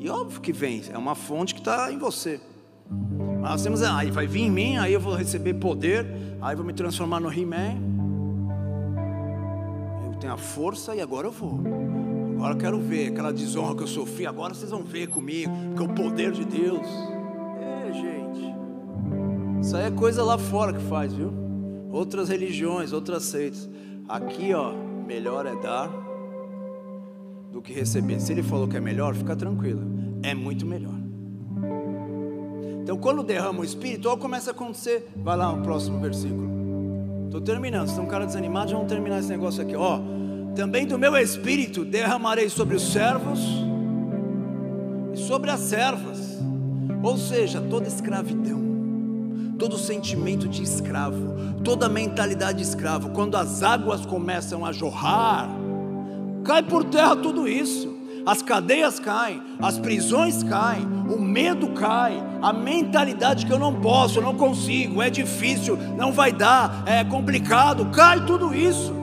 E 0.00 0.08
óbvio 0.08 0.40
que 0.40 0.52
vem, 0.52 0.82
é 0.92 0.96
uma 0.96 1.14
fonte 1.14 1.54
que 1.54 1.60
está 1.60 1.92
em 1.92 1.98
você. 1.98 2.40
Mas 3.40 3.50
nós 3.50 3.62
temos, 3.62 3.82
aí 3.82 4.10
vai 4.10 4.26
vir 4.26 4.42
em 4.42 4.50
mim, 4.50 4.76
aí 4.76 4.92
eu 4.92 5.00
vou 5.00 5.14
receber 5.14 5.54
poder, 5.54 6.06
aí 6.40 6.56
vou 6.56 6.64
me 6.64 6.72
transformar 6.72 7.20
no 7.20 7.32
He-Man. 7.32 7.76
Eu 10.06 10.18
tenho 10.18 10.32
a 10.32 10.36
força 10.36 10.94
e 10.94 11.00
agora 11.00 11.26
eu 11.26 11.32
vou. 11.32 11.60
Agora 12.38 12.54
eu 12.54 12.58
quero 12.58 12.78
ver 12.78 13.08
aquela 13.08 13.32
desonra 13.32 13.74
que 13.74 13.82
eu 13.82 13.86
sofri. 13.88 14.24
Agora 14.24 14.54
vocês 14.54 14.70
vão 14.70 14.84
ver 14.84 15.08
comigo, 15.08 15.50
porque 15.70 15.82
é 15.82 15.84
o 15.84 15.92
poder 15.92 16.30
de 16.30 16.44
Deus. 16.44 16.86
É, 17.60 17.92
gente. 17.92 18.54
Isso 19.60 19.76
aí 19.76 19.86
é 19.86 19.90
coisa 19.90 20.22
lá 20.22 20.38
fora 20.38 20.72
que 20.72 20.82
faz, 20.84 21.12
viu? 21.12 21.32
Outras 21.90 22.28
religiões, 22.28 22.92
outras 22.92 23.24
seitas. 23.24 23.68
Aqui, 24.08 24.54
ó, 24.54 24.72
melhor 25.04 25.46
é 25.46 25.56
dar 25.56 25.90
do 27.50 27.60
que 27.60 27.72
receber. 27.72 28.20
Se 28.20 28.30
ele 28.30 28.44
falou 28.44 28.68
que 28.68 28.76
é 28.76 28.80
melhor, 28.80 29.16
fica 29.16 29.34
tranquilo. 29.34 29.82
É 30.22 30.32
muito 30.32 30.64
melhor. 30.64 30.94
Então, 32.82 32.96
quando 32.98 33.24
derrama 33.24 33.62
o 33.62 33.64
Espírito, 33.64 34.08
olha 34.08 34.16
começa 34.16 34.50
a 34.50 34.54
acontecer. 34.54 35.10
Vai 35.16 35.36
lá 35.36 35.52
no 35.52 35.60
próximo 35.64 35.98
versículo. 35.98 36.48
Estou 37.24 37.40
terminando. 37.40 37.88
Se 37.88 37.96
tem 37.96 38.04
um 38.04 38.06
cara 38.06 38.26
desanimado, 38.26 38.70
já 38.70 38.76
vamos 38.76 38.92
terminar 38.92 39.18
esse 39.18 39.28
negócio 39.28 39.60
aqui. 39.60 39.74
Ó, 39.74 40.00
também 40.58 40.84
do 40.84 40.98
meu 40.98 41.16
Espírito 41.16 41.84
derramarei 41.84 42.48
sobre 42.48 42.74
os 42.74 42.92
servos 42.92 43.38
e 45.14 45.16
sobre 45.16 45.52
as 45.52 45.60
servas. 45.60 46.36
Ou 47.00 47.16
seja, 47.16 47.60
toda 47.60 47.86
escravidão 47.86 48.66
todo 49.56 49.76
sentimento 49.76 50.46
de 50.46 50.62
escravo, 50.62 51.34
toda 51.64 51.88
mentalidade 51.88 52.58
de 52.58 52.64
escravo, 52.64 53.10
quando 53.10 53.36
as 53.36 53.60
águas 53.64 54.06
começam 54.06 54.64
a 54.64 54.70
jorrar, 54.70 55.48
cai 56.44 56.62
por 56.62 56.84
terra 56.84 57.16
tudo 57.16 57.48
isso. 57.48 57.98
As 58.24 58.40
cadeias 58.40 59.00
caem, 59.00 59.42
as 59.60 59.76
prisões 59.76 60.44
caem, 60.44 60.86
o 61.10 61.20
medo 61.20 61.70
cai, 61.70 62.22
a 62.40 62.52
mentalidade 62.52 63.46
que 63.46 63.52
eu 63.52 63.58
não 63.58 63.80
posso, 63.80 64.20
eu 64.20 64.22
não 64.22 64.36
consigo, 64.36 65.02
é 65.02 65.10
difícil, 65.10 65.76
não 65.96 66.12
vai 66.12 66.30
dar, 66.30 66.84
é 66.86 67.02
complicado, 67.02 67.86
cai 67.86 68.24
tudo 68.24 68.54
isso. 68.54 68.97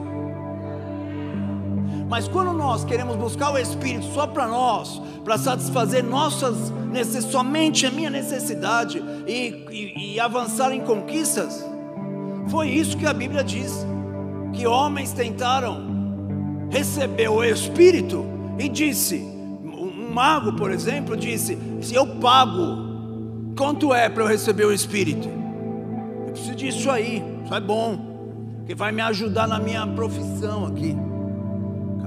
Mas 2.08 2.28
quando 2.28 2.54
nós 2.54 2.84
queremos 2.84 3.16
buscar 3.16 3.52
o 3.52 3.58
Espírito 3.58 4.06
só 4.14 4.28
para 4.28 4.48
nós, 4.48 5.02
para 5.24 5.38
satisfazer 5.38 6.04
nossas 6.04 6.72
somente 7.30 7.86
a 7.86 7.92
minha 7.92 8.10
necessidade 8.10 9.04
e, 9.28 9.66
e, 9.70 10.14
e 10.14 10.20
avançar 10.20 10.72
em 10.72 10.82
conquistas, 10.82 11.66
foi 12.48 12.70
isso 12.70 12.98
que 12.98 13.06
a 13.06 13.14
Bíblia 13.14 13.44
diz: 13.44 13.86
que 14.54 14.66
homens 14.66 15.12
tentaram 15.12 15.84
receber 16.70 17.28
o 17.28 17.44
Espírito 17.44 18.26
e 18.58 18.70
disse, 18.70 19.18
um 19.18 20.10
mago, 20.14 20.54
por 20.54 20.72
exemplo, 20.72 21.18
disse: 21.18 21.58
se 21.82 21.96
eu 21.96 22.08
pago, 22.18 23.54
quanto 23.58 23.94
é 23.94 24.08
para 24.08 24.24
eu 24.24 24.28
receber 24.28 24.66
o 24.66 24.72
Espírito? 24.72 25.28
Eu 26.28 26.32
preciso 26.32 26.56
disso 26.56 26.90
aí, 26.90 27.24
isso 27.44 27.54
é 27.54 27.60
bom, 27.60 28.64
que 28.66 28.76
vai 28.76 28.92
me 28.92 29.02
ajudar 29.02 29.48
na 29.48 29.60
minha 29.60 29.86
profissão 29.88 30.68
aqui. 30.68 30.96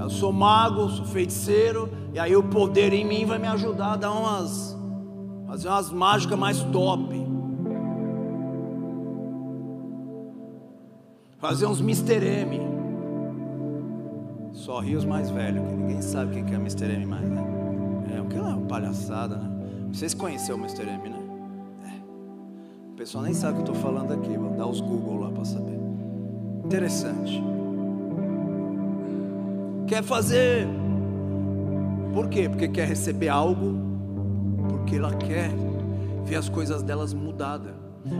Eu 0.01 0.09
sou 0.09 0.31
mago, 0.31 0.89
sou 0.89 1.05
feiticeiro, 1.05 1.89
e 2.13 2.19
aí 2.19 2.35
o 2.35 2.43
poder 2.43 2.93
em 2.93 3.05
mim 3.05 3.25
vai 3.25 3.37
me 3.37 3.47
ajudar 3.47 3.93
a 3.93 3.95
dar 3.97 4.11
umas, 4.11 4.77
fazer 5.45 5.67
umas 5.67 5.91
mágicas 5.91 6.39
mais 6.39 6.61
top. 6.63 7.27
Fazer 11.37 11.65
uns 11.65 11.81
Mr. 11.81 12.25
M. 12.25 12.59
Só 14.53 14.79
ri 14.79 14.95
os 14.95 15.05
mais 15.05 15.29
velhos, 15.29 15.67
que 15.67 15.73
ninguém 15.73 16.01
sabe 16.01 16.39
o 16.39 16.45
que 16.45 16.53
é 16.53 16.57
Mr. 16.57 16.85
M 16.85 17.05
mais, 17.05 17.29
né? 17.29 17.43
É, 18.15 18.21
o 18.21 18.25
que 18.25 18.37
uma 18.37 18.57
palhaçada, 18.67 19.35
né? 19.37 19.49
Vocês 19.91 20.13
conheceram 20.13 20.59
o 20.59 20.61
Mr. 20.61 20.83
M, 20.83 21.09
né? 21.09 21.19
É. 21.85 22.91
O 22.91 22.95
pessoal 22.95 23.23
nem 23.23 23.33
sabe 23.33 23.59
o 23.59 23.63
que 23.63 23.69
eu 23.69 23.73
estou 23.73 23.91
falando 23.91 24.13
aqui, 24.13 24.37
vou 24.37 24.51
dar 24.51 24.67
os 24.67 24.81
Google 24.81 25.21
lá 25.21 25.31
para 25.31 25.45
saber. 25.45 25.79
Interessante 26.65 27.41
quer 29.89 30.03
fazer. 30.03 30.67
Por 32.13 32.29
quê? 32.29 32.47
Porque 32.47 32.67
quer 32.67 32.87
receber 32.87 33.27
algo, 33.27 33.75
porque 34.69 34.95
ela 34.95 35.13
quer 35.15 35.49
ver 36.23 36.35
as 36.35 36.47
coisas 36.47 36.83
delas 36.83 37.11
mudadas. 37.11 37.73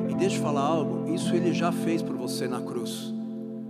E 0.10 0.16
deixa 0.16 0.38
eu 0.38 0.42
falar 0.42 0.62
algo, 0.62 1.14
isso 1.14 1.34
ele 1.34 1.54
já 1.54 1.72
fez 1.72 2.02
por 2.02 2.16
você 2.16 2.48
na 2.48 2.60
cruz. 2.60 3.14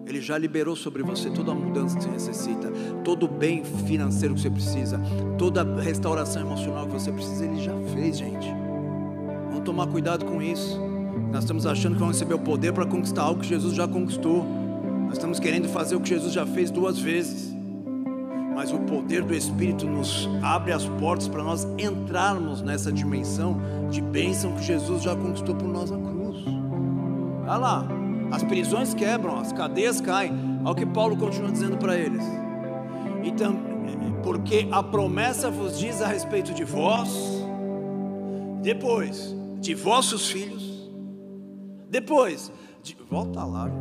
Ele 0.07 0.21
já 0.21 0.37
liberou 0.37 0.75
sobre 0.75 1.03
você 1.03 1.29
toda 1.29 1.51
a 1.51 1.55
mudança 1.55 1.97
que 1.97 2.03
você 2.03 2.09
necessita, 2.09 2.71
todo 3.03 3.25
o 3.25 3.27
bem 3.27 3.63
financeiro 3.63 4.33
que 4.33 4.41
você 4.41 4.49
precisa, 4.49 4.99
toda 5.37 5.61
a 5.61 5.81
restauração 5.81 6.41
emocional 6.41 6.87
que 6.87 6.93
você 6.93 7.11
precisa, 7.11 7.45
ele 7.45 7.61
já 7.61 7.75
fez, 7.93 8.17
gente. 8.17 8.47
Vamos 9.49 9.65
tomar 9.65 9.87
cuidado 9.87 10.25
com 10.25 10.41
isso. 10.41 10.79
Nós 11.31 11.43
estamos 11.43 11.65
achando 11.65 11.93
que 11.93 11.99
vamos 11.99 12.15
receber 12.15 12.33
o 12.33 12.39
poder 12.39 12.73
para 12.73 12.85
conquistar 12.85 13.23
algo 13.23 13.41
que 13.41 13.47
Jesus 13.47 13.75
já 13.75 13.87
conquistou. 13.87 14.43
Nós 15.03 15.13
estamos 15.13 15.39
querendo 15.39 15.67
fazer 15.67 15.95
o 15.95 15.99
que 15.99 16.09
Jesus 16.09 16.33
já 16.33 16.45
fez 16.45 16.71
duas 16.71 16.97
vezes 16.97 17.58
mas 18.59 18.73
o 18.73 18.79
poder 18.79 19.23
do 19.23 19.33
Espírito 19.33 19.87
nos 19.87 20.27
abre 20.43 20.73
as 20.73 20.83
portas 20.85 21.29
para 21.29 21.41
nós 21.41 21.65
entrarmos 21.77 22.61
nessa 22.61 22.91
dimensão 22.91 23.55
de 23.89 24.01
bênção 24.01 24.51
que 24.51 24.63
Jesus 24.63 25.01
já 25.01 25.15
conquistou 25.15 25.55
por 25.55 25.69
nós 25.69 25.89
na 25.89 25.97
cruz. 25.97 26.43
Olha 27.47 27.55
lá, 27.55 27.87
as 28.29 28.43
prisões 28.43 28.93
quebram, 28.93 29.39
as 29.39 29.53
cadeias 29.53 30.01
caem. 30.01 30.33
Olha 30.61 30.71
o 30.71 30.75
que 30.75 30.85
Paulo 30.85 31.15
continua 31.15 31.49
dizendo 31.49 31.77
para 31.77 31.97
eles. 31.97 32.21
Então, 33.23 33.57
porque 34.23 34.67
a 34.69 34.83
promessa 34.83 35.49
vos 35.49 35.79
diz 35.79 36.01
a 36.01 36.07
respeito 36.07 36.53
de 36.53 36.65
vós, 36.65 37.09
depois 38.61 39.33
de 39.61 39.73
vossos 39.73 40.29
filhos, 40.29 40.91
depois 41.89 42.51
de, 42.83 42.97
volta 43.09 43.41
lá. 43.45 43.71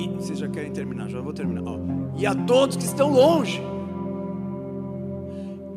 E 0.00 0.08
vocês 0.08 0.38
já 0.38 0.48
querem 0.48 0.72
terminar? 0.72 1.08
Já 1.10 1.20
vou 1.20 1.32
terminar. 1.32 1.62
e 2.16 2.26
a 2.26 2.34
todos 2.34 2.76
que 2.76 2.84
estão 2.84 3.10
longe. 3.10 3.60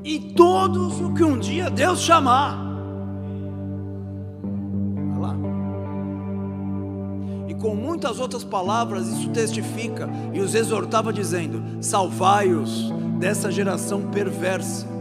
E 0.03 0.19
todos 0.33 0.99
o 1.01 1.13
que 1.13 1.23
um 1.23 1.37
dia 1.37 1.69
Deus 1.69 2.01
chamar. 2.01 2.57
Lá. 5.19 5.35
E 7.47 7.53
com 7.55 7.75
muitas 7.75 8.19
outras 8.19 8.43
palavras 8.43 9.07
isso 9.07 9.29
testifica 9.29 10.09
e 10.33 10.39
os 10.39 10.55
exortava 10.55 11.11
dizendo: 11.11 11.61
Salvai-os 11.81 12.91
dessa 13.19 13.51
geração 13.51 14.09
perversa. 14.09 14.92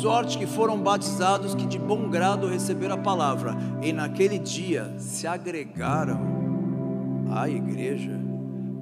Sorte 0.00 0.38
que 0.38 0.46
foram 0.46 0.80
batizados 0.80 1.54
que 1.54 1.66
de 1.66 1.78
bom 1.78 2.08
grado 2.08 2.46
receberam 2.46 2.94
a 2.94 2.98
palavra, 2.98 3.56
e 3.82 3.92
naquele 3.92 4.38
dia 4.38 4.94
se 4.96 5.26
agregaram 5.26 6.20
à 7.32 7.48
igreja 7.48 8.18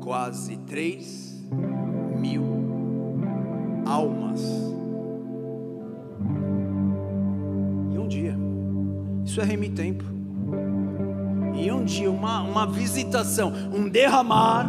quase 0.01 0.59
três 0.59 1.43
mil 2.19 2.45
almas. 3.87 4.43
E 7.95 7.99
um 7.99 8.07
dia, 8.07 8.37
isso 9.25 9.41
é 9.41 9.45
remir 9.45 9.73
tempo. 9.73 10.05
E 11.55 11.73
um 11.73 11.83
dia, 11.83 12.11
uma, 12.11 12.43
uma 12.43 12.67
visitação, 12.67 13.51
um 13.73 13.89
derramar, 13.89 14.69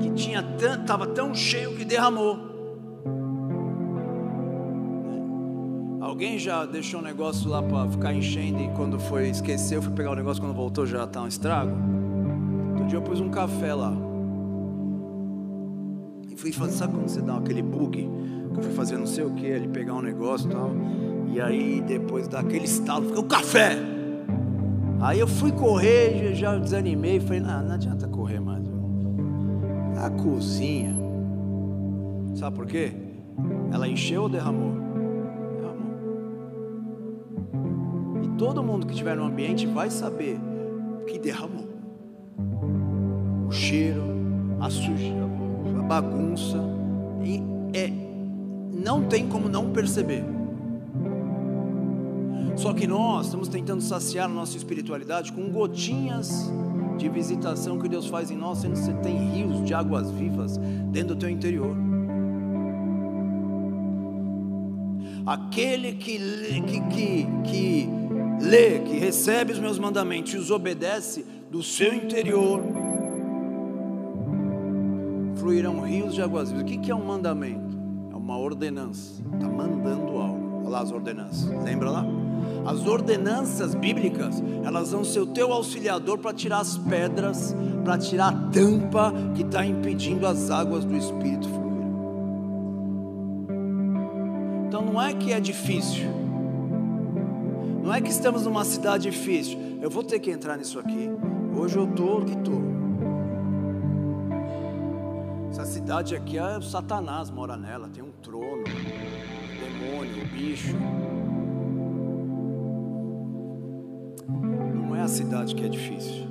que 0.00 0.10
tinha 0.10 0.44
estava 0.58 1.06
tão 1.06 1.32
cheio 1.32 1.76
que 1.76 1.84
derramou. 1.84 2.51
Alguém 6.12 6.38
já 6.38 6.66
deixou 6.66 7.00
um 7.00 7.02
negócio 7.02 7.48
lá 7.48 7.62
para 7.62 7.88
ficar 7.88 8.12
enchendo 8.12 8.60
e 8.60 8.68
quando 8.76 9.00
foi 9.00 9.30
esqueceu, 9.30 9.80
fui 9.80 9.94
pegar 9.94 10.10
o 10.10 10.14
negócio 10.14 10.42
quando 10.42 10.54
voltou 10.54 10.84
já 10.84 11.04
está 11.04 11.22
um 11.22 11.26
estrago? 11.26 11.72
Outro 12.72 12.84
dia 12.86 12.98
eu 12.98 13.02
pus 13.02 13.18
um 13.18 13.30
café 13.30 13.72
lá. 13.72 13.94
E 16.30 16.36
fui 16.36 16.52
fazer, 16.52 16.72
sabe 16.72 16.92
quando 16.92 17.08
você 17.08 17.22
dá 17.22 17.38
aquele 17.38 17.62
bug? 17.62 17.96
Que 18.52 18.58
eu 18.58 18.62
fui 18.62 18.74
fazer 18.74 18.98
não 18.98 19.06
sei 19.06 19.24
o 19.24 19.30
que, 19.30 19.46
ele 19.46 19.68
pegar 19.68 19.94
um 19.94 20.02
negócio 20.02 20.50
e 20.50 20.52
tal. 20.52 20.70
E 21.32 21.40
aí 21.40 21.80
depois 21.80 22.28
dá 22.28 22.40
aquele 22.40 22.66
estalo, 22.66 23.06
fica 23.06 23.20
o 23.20 23.24
café. 23.24 23.78
Aí 25.00 25.18
eu 25.18 25.26
fui 25.26 25.50
correr, 25.50 26.34
já 26.34 26.58
desanimei, 26.58 27.20
falei, 27.20 27.40
não, 27.40 27.62
não 27.62 27.74
adianta 27.74 28.06
correr 28.06 28.38
mais. 28.38 28.66
A 29.96 30.10
cozinha. 30.10 30.94
Sabe 32.34 32.54
por 32.54 32.66
quê? 32.66 32.92
Ela 33.72 33.88
encheu 33.88 34.24
ou 34.24 34.28
derramou? 34.28 34.81
Todo 38.42 38.60
mundo 38.60 38.86
que 38.86 38.92
estiver 38.92 39.16
no 39.16 39.22
ambiente 39.22 39.68
vai 39.68 39.88
saber 39.88 40.36
que 41.06 41.16
derramou. 41.16 41.64
O 43.46 43.52
cheiro, 43.52 44.02
a 44.58 44.68
sujeira, 44.68 45.28
a 45.78 45.82
bagunça, 45.84 46.58
é 47.72 47.88
não 48.72 49.04
tem 49.04 49.28
como 49.28 49.48
não 49.48 49.70
perceber. 49.70 50.24
Só 52.56 52.74
que 52.74 52.84
nós 52.84 53.26
estamos 53.26 53.46
tentando 53.46 53.80
saciar 53.80 54.24
a 54.24 54.28
nossa 54.28 54.56
espiritualidade 54.56 55.32
com 55.32 55.48
gotinhas 55.48 56.50
de 56.98 57.08
visitação 57.08 57.78
que 57.78 57.88
Deus 57.88 58.08
faz 58.08 58.28
em 58.32 58.36
nós, 58.36 58.58
sendo 58.58 58.72
que 58.72 58.80
você 58.80 58.94
tem 58.94 59.18
rios 59.30 59.62
de 59.64 59.72
águas 59.72 60.10
vivas 60.10 60.56
dentro 60.90 61.14
do 61.14 61.16
teu 61.20 61.30
interior. 61.30 61.76
Aquele 65.24 65.92
que, 65.92 66.18
que, 66.18 66.80
que, 66.80 67.26
que 67.44 68.01
lê, 68.40 68.80
que 68.80 68.98
recebe 68.98 69.52
os 69.52 69.58
meus 69.58 69.78
mandamentos 69.78 70.32
e 70.34 70.36
os 70.36 70.50
obedece, 70.50 71.24
do 71.50 71.62
seu 71.62 71.92
interior 71.92 72.62
fluirão 75.42 75.80
rios 75.80 76.14
de 76.14 76.22
águas 76.22 76.52
vivas. 76.52 76.62
O 76.62 76.80
que 76.80 76.90
é 76.90 76.94
um 76.94 77.04
mandamento? 77.04 77.76
É 78.12 78.14
uma 78.14 78.38
ordenança. 78.38 79.20
Está 79.34 79.48
mandando 79.48 80.16
algo. 80.16 80.60
Olha 80.60 80.68
lá 80.68 80.80
as 80.80 80.92
ordenanças. 80.92 81.64
Lembra 81.64 81.90
lá? 81.90 82.06
As 82.64 82.86
ordenanças 82.86 83.74
bíblicas, 83.74 84.40
elas 84.64 84.92
vão 84.92 85.02
ser 85.02 85.18
o 85.18 85.26
teu 85.26 85.52
auxiliador 85.52 86.18
para 86.18 86.32
tirar 86.32 86.60
as 86.60 86.78
pedras, 86.78 87.56
para 87.84 87.98
tirar 87.98 88.28
a 88.28 88.32
tampa 88.50 89.12
que 89.34 89.42
está 89.42 89.66
impedindo 89.66 90.28
as 90.28 90.48
águas 90.48 90.84
do 90.84 90.96
Espírito 90.96 91.48
fluir. 91.48 91.62
Então 94.68 94.82
não 94.82 95.02
é 95.02 95.12
que 95.12 95.32
é 95.32 95.40
difícil, 95.40 96.08
não 97.82 97.92
é 97.92 98.00
que 98.00 98.10
estamos 98.10 98.44
numa 98.44 98.64
cidade 98.64 99.10
difícil. 99.10 99.58
Eu 99.80 99.90
vou 99.90 100.04
ter 100.04 100.20
que 100.20 100.30
entrar 100.30 100.56
nisso 100.56 100.78
aqui. 100.78 101.10
Hoje 101.54 101.76
eu 101.76 101.84
estou 101.90 102.24
que 102.24 102.32
estou. 102.32 102.62
Essa 105.50 105.66
cidade 105.66 106.14
aqui 106.14 106.38
é 106.38 106.56
o 106.56 106.62
Satanás 106.62 107.28
mora 107.28 107.56
nela, 107.56 107.88
tem 107.88 108.02
um 108.02 108.12
trono, 108.22 108.62
um 108.62 109.80
demônio, 109.80 110.24
um 110.24 110.28
bicho. 110.28 110.76
Não 114.74 114.96
é 114.96 115.02
a 115.02 115.08
cidade 115.08 115.54
que 115.54 115.64
é 115.64 115.68
difícil. 115.68 116.28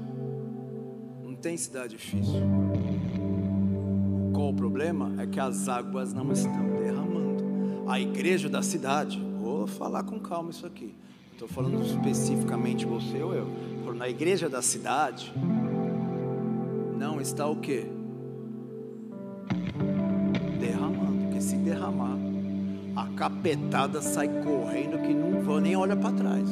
Não 1.21 1.35
tem 1.35 1.57
cidade 1.57 1.97
difícil. 1.97 2.41
Qual 4.33 4.49
o 4.49 4.53
problema? 4.53 5.21
É 5.21 5.27
que 5.27 5.39
as 5.39 5.67
águas 5.67 6.13
não 6.13 6.31
estão 6.31 6.69
derramando. 6.79 7.43
A 7.87 7.99
igreja 7.99 8.49
da 8.49 8.63
cidade, 8.63 9.21
vou 9.39 9.67
falar 9.67 10.03
com 10.03 10.19
calma 10.19 10.49
isso 10.49 10.65
aqui. 10.65 10.95
Estou 11.41 11.63
falando 11.63 11.83
especificamente 11.83 12.85
você 12.85 13.19
ou 13.23 13.33
eu. 13.33 13.47
Na 13.95 14.07
igreja 14.07 14.47
da 14.47 14.61
cidade 14.61 15.33
não 16.99 17.19
está 17.19 17.47
o 17.47 17.55
que? 17.55 17.83
Derramando, 20.59 21.23
porque 21.23 21.41
se 21.41 21.55
derramar, 21.55 22.15
a 22.95 23.07
capetada 23.17 24.03
sai 24.03 24.27
correndo 24.43 25.01
que 25.01 25.11
não 25.15 25.59
nem 25.59 25.75
olha 25.75 25.95
para 25.95 26.15
trás. 26.15 26.47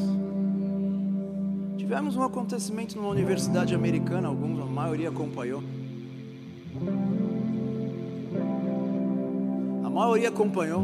Tivemos 1.77 2.15
um 2.15 2.23
acontecimento 2.23 2.95
numa 2.95 3.09
universidade 3.09 3.75
americana, 3.75 4.27
alguns, 4.27 4.59
a 4.59 4.65
maioria 4.65 5.09
acompanhou. 5.09 5.61
A 9.83 9.89
maioria 9.91 10.29
acompanhou. 10.29 10.81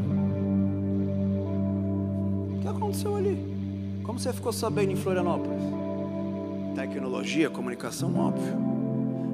O 2.54 2.60
que 2.62 2.68
aconteceu 2.68 3.16
ali? 3.16 3.55
Como 4.06 4.20
você 4.20 4.32
ficou 4.32 4.54
sabendo 4.54 4.92
em 4.92 4.96
Florianópolis? 4.96 5.64
Tecnologia, 6.76 7.50
comunicação, 7.50 8.16
óbvio. 8.18 8.56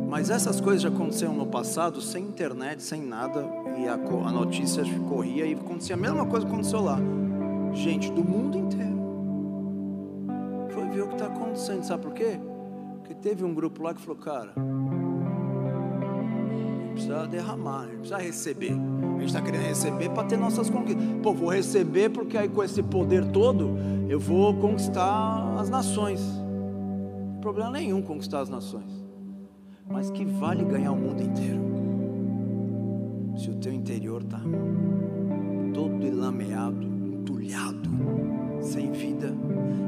Mas 0.09 0.29
essas 0.29 0.61
coisas 0.61 0.81
já 0.81 0.89
aconteceram 0.89 1.33
no 1.33 1.45
passado, 1.45 2.01
sem 2.01 2.23
internet, 2.23 2.81
sem 2.81 3.01
nada, 3.01 3.45
e 3.77 3.87
a, 3.87 3.93
a 3.93 4.31
notícia 4.31 4.83
corria 5.09 5.45
e 5.45 5.53
acontecia 5.53 5.95
a 5.95 5.97
mesma 5.99 6.25
coisa 6.25 6.45
que 6.45 6.51
aconteceu 6.51 6.81
lá. 6.81 6.99
Gente 7.73 8.11
do 8.11 8.23
mundo 8.23 8.57
inteiro 8.57 9.01
foi 10.69 10.89
ver 10.89 11.01
o 11.03 11.07
que 11.07 11.13
está 11.13 11.27
acontecendo, 11.27 11.83
sabe 11.83 12.03
por 12.03 12.13
quê? 12.13 12.39
Porque 12.99 13.13
teve 13.13 13.43
um 13.43 13.53
grupo 13.53 13.83
lá 13.83 13.93
que 13.93 14.01
falou, 14.01 14.17
cara, 14.17 14.53
precisa 17.11 17.27
derramar, 17.27 17.87
precisa 17.87 18.17
receber. 18.17 18.71
A 18.71 19.19
gente 19.19 19.25
está 19.25 19.41
querendo 19.41 19.63
receber 19.63 20.09
para 20.09 20.23
ter 20.23 20.37
nossas 20.37 20.69
conquistas. 20.69 21.03
Pô, 21.21 21.33
vou 21.33 21.49
receber 21.49 22.09
porque 22.09 22.37
aí 22.37 22.47
com 22.47 22.63
esse 22.63 22.81
poder 22.81 23.25
todo 23.31 23.77
eu 24.07 24.19
vou 24.19 24.53
conquistar 24.55 25.55
as 25.59 25.69
nações. 25.69 26.21
Problema 27.41 27.71
nenhum 27.71 28.01
conquistar 28.01 28.39
as 28.39 28.49
nações. 28.49 29.05
Mas 29.89 30.09
que 30.09 30.23
vale 30.23 30.63
ganhar 30.63 30.91
o 30.93 30.95
mundo 30.95 31.21
inteiro? 31.21 31.59
Se 33.37 33.49
o 33.49 33.55
teu 33.55 33.73
interior 33.73 34.21
está 34.21 34.39
todo 35.73 36.05
enlameado, 36.05 36.83
entulhado, 36.83 37.89
sem 38.61 38.91
vida, 38.91 39.33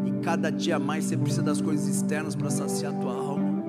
e 0.06 0.12
cada 0.24 0.50
dia 0.50 0.80
mais 0.80 1.06
você 1.06 1.18
precisa 1.18 1.44
das 1.44 1.62
coisas 1.62 1.88
externas 1.88 2.36
para 2.36 2.50
saciar 2.50 2.94
a 2.94 2.98
tua 2.98 3.14
alma. 3.14 3.64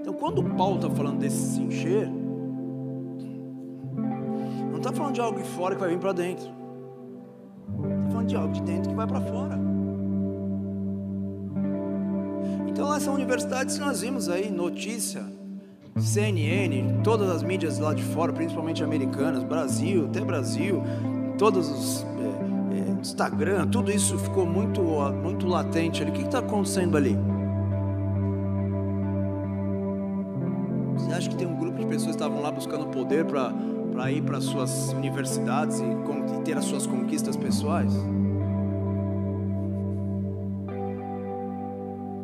Então, 0.00 0.14
quando 0.14 0.42
Paulo 0.56 0.76
está 0.76 0.90
falando 0.90 1.18
desse 1.18 1.54
se 1.54 1.60
encher, 1.60 2.10
está 4.88 4.92
falando 4.92 5.14
de 5.14 5.20
algo 5.20 5.38
de 5.42 5.48
fora 5.48 5.74
que 5.74 5.80
vai 5.80 5.90
vir 5.90 5.98
para 5.98 6.12
dentro 6.12 6.64
falando 8.14 8.28
de 8.28 8.36
algo 8.36 8.52
de 8.52 8.62
dentro 8.62 8.90
que 8.90 8.96
vai 8.96 9.06
para 9.06 9.20
fora. 9.20 9.58
Então, 12.68 12.94
essa 12.94 13.10
universidade, 13.10 13.78
nós 13.78 14.00
vimos 14.00 14.28
aí 14.28 14.50
notícia, 14.50 15.24
CNN, 15.96 17.02
todas 17.02 17.30
as 17.30 17.42
mídias 17.42 17.78
lá 17.78 17.94
de 17.94 18.02
fora, 18.02 18.32
principalmente 18.32 18.82
americanas, 18.82 19.44
Brasil, 19.44 20.06
até 20.06 20.20
Brasil, 20.20 20.82
todos 21.38 21.70
os 21.70 22.06
é, 22.72 22.90
é, 22.90 23.00
Instagram, 23.00 23.68
tudo 23.68 23.92
isso 23.92 24.18
ficou 24.18 24.44
muito, 24.44 24.82
muito 25.22 25.46
latente 25.46 26.02
ali. 26.02 26.10
O 26.10 26.14
que 26.14 26.22
está 26.22 26.40
acontecendo 26.40 26.96
ali? 26.96 27.16
Você 30.96 31.12
acha 31.12 31.28
que 31.28 31.36
tem 31.36 31.46
um 31.46 31.56
grupo 31.56 31.78
de 31.78 31.86
pessoas 31.86 32.16
que 32.16 32.22
estavam 32.22 32.40
lá 32.40 32.50
buscando 32.50 32.86
poder 32.86 33.24
para 33.24 33.52
para 33.94 34.10
ir 34.10 34.22
para 34.22 34.40
suas 34.40 34.92
universidades 34.92 35.78
e, 35.78 35.84
e 35.84 36.42
ter 36.42 36.58
as 36.58 36.64
suas 36.64 36.84
conquistas 36.84 37.36
pessoais? 37.36 37.92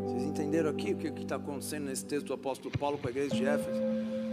Vocês 0.04 0.24
entenderam 0.24 0.70
aqui 0.70 0.92
o 0.92 0.96
que 0.96 1.22
está 1.22 1.36
acontecendo 1.36 1.84
nesse 1.84 2.04
texto 2.04 2.26
do 2.26 2.34
apóstolo 2.34 2.76
Paulo 2.76 2.98
com 2.98 3.06
a 3.06 3.10
igreja 3.10 3.36
de 3.36 3.44
Éfeso? 3.44 3.80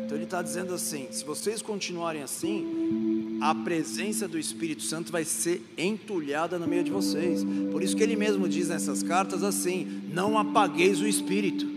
Então 0.03 0.17
ele 0.17 0.23
está 0.23 0.41
dizendo 0.41 0.73
assim: 0.73 1.07
se 1.11 1.23
vocês 1.23 1.61
continuarem 1.61 2.23
assim, 2.23 3.38
a 3.39 3.53
presença 3.53 4.27
do 4.27 4.39
Espírito 4.39 4.81
Santo 4.81 5.11
vai 5.11 5.23
ser 5.23 5.61
entulhada 5.77 6.57
no 6.57 6.67
meio 6.67 6.83
de 6.83 6.89
vocês. 6.89 7.43
Por 7.71 7.83
isso 7.83 7.95
que 7.95 8.01
ele 8.01 8.15
mesmo 8.15 8.49
diz 8.49 8.69
nessas 8.69 9.03
cartas 9.03 9.43
assim: 9.43 10.01
não 10.11 10.39
apagueis 10.39 10.99
o 11.01 11.05
Espírito, 11.05 11.67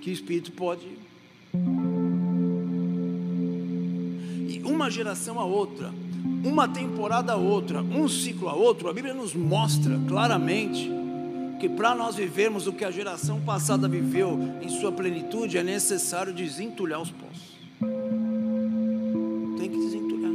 que 0.00 0.10
o 0.10 0.12
Espírito 0.12 0.50
pode 0.50 0.98
uma 4.80 4.90
geração 4.90 5.38
a 5.38 5.44
outra, 5.44 5.92
uma 6.42 6.66
temporada 6.66 7.34
a 7.34 7.36
outra, 7.36 7.82
um 7.82 8.08
ciclo 8.08 8.48
a 8.48 8.54
outro, 8.54 8.88
a 8.88 8.94
Bíblia 8.94 9.12
nos 9.12 9.34
mostra 9.34 10.00
claramente 10.08 10.90
que 11.60 11.68
para 11.68 11.94
nós 11.94 12.16
vivermos 12.16 12.66
o 12.66 12.72
que 12.72 12.82
a 12.82 12.90
geração 12.90 13.42
passada 13.42 13.86
viveu 13.86 14.38
em 14.62 14.70
sua 14.70 14.90
plenitude, 14.90 15.58
é 15.58 15.62
necessário 15.62 16.32
desentulhar 16.32 17.02
os 17.02 17.10
poços. 17.10 17.58
Tem 19.58 19.68
que 19.68 19.76
desentulhar. 19.76 20.32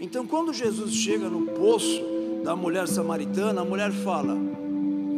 Então, 0.00 0.26
quando 0.26 0.54
Jesus 0.54 0.94
chega 0.94 1.28
no 1.28 1.42
poço 1.42 2.00
da 2.42 2.56
mulher 2.56 2.88
samaritana, 2.88 3.60
a 3.60 3.64
mulher 3.66 3.92
fala: 3.92 4.34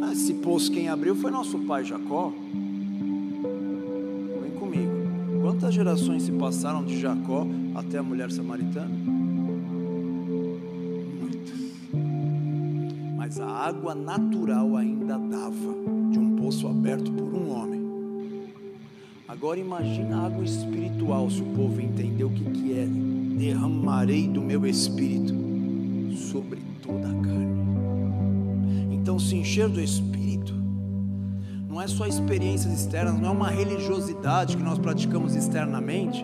ah, 0.01 0.11
Esse 0.11 0.33
poço 0.33 0.69
quem 0.69 0.89
abriu 0.89 1.15
foi 1.15 1.31
nosso 1.31 1.57
pai 1.59 1.85
Jacó. 1.85 2.33
Vem 4.41 4.51
comigo. 4.59 4.91
Quantas 5.41 5.73
gerações 5.73 6.23
se 6.23 6.33
passaram 6.33 6.83
de 6.83 6.99
Jacó 6.99 7.47
até 7.75 7.97
a 7.97 8.03
mulher 8.03 8.31
samaritana? 8.31 8.89
Muitas. 11.19 11.59
Mas 13.17 13.39
a 13.39 13.47
água 13.47 13.95
natural 13.95 14.75
ainda 14.75 15.17
dava 15.17 15.75
de 16.11 16.19
um 16.19 16.35
poço 16.35 16.67
aberto 16.67 17.11
por 17.11 17.33
um 17.33 17.51
homem. 17.51 17.81
Agora 19.27 19.59
imagina 19.59 20.17
a 20.17 20.25
água 20.25 20.43
espiritual, 20.43 21.29
se 21.29 21.41
o 21.41 21.45
povo 21.45 21.79
entender 21.79 22.23
o 22.23 22.29
que, 22.29 22.43
que 22.43 22.73
é. 22.73 22.85
Derramarei 23.37 24.27
do 24.27 24.41
meu 24.41 24.67
espírito 24.67 25.33
sobre 26.15 26.59
toda 26.81 27.07
a 27.07 27.13
carne. 27.13 27.61
Então, 28.91 29.17
se 29.17 29.35
encher 29.35 29.67
do 29.67 29.81
espírito 29.81 30.21
não 31.67 31.81
é 31.81 31.87
só 31.87 32.05
experiências 32.05 32.73
externas, 32.73 33.17
não 33.19 33.29
é 33.29 33.31
uma 33.31 33.49
religiosidade 33.49 34.57
que 34.57 34.61
nós 34.61 34.77
praticamos 34.77 35.35
externamente 35.35 36.23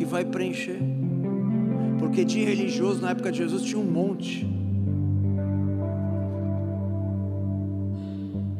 que 0.00 0.04
vai 0.06 0.24
preencher. 0.24 0.78
Porque 1.98 2.24
de 2.24 2.42
religioso 2.42 3.02
na 3.02 3.10
época 3.10 3.30
de 3.30 3.36
Jesus 3.36 3.62
tinha 3.62 3.78
um 3.78 3.84
monte. 3.84 4.46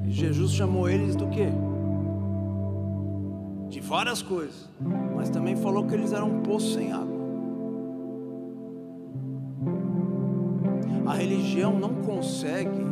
E 0.07 0.11
Jesus 0.11 0.53
chamou 0.53 0.87
eles 0.87 1.17
do 1.17 1.27
quê? 1.29 1.47
De 3.71 3.81
várias 3.81 4.21
coisas. 4.21 4.69
Mas 5.17 5.31
também 5.31 5.57
falou 5.57 5.87
que 5.87 5.95
eles 5.95 6.13
eram 6.13 6.29
um 6.29 6.43
poço 6.43 6.75
sem 6.75 6.93
água. 6.93 7.19
A 11.07 11.15
religião 11.15 11.79
não 11.79 11.95
consegue 12.03 12.85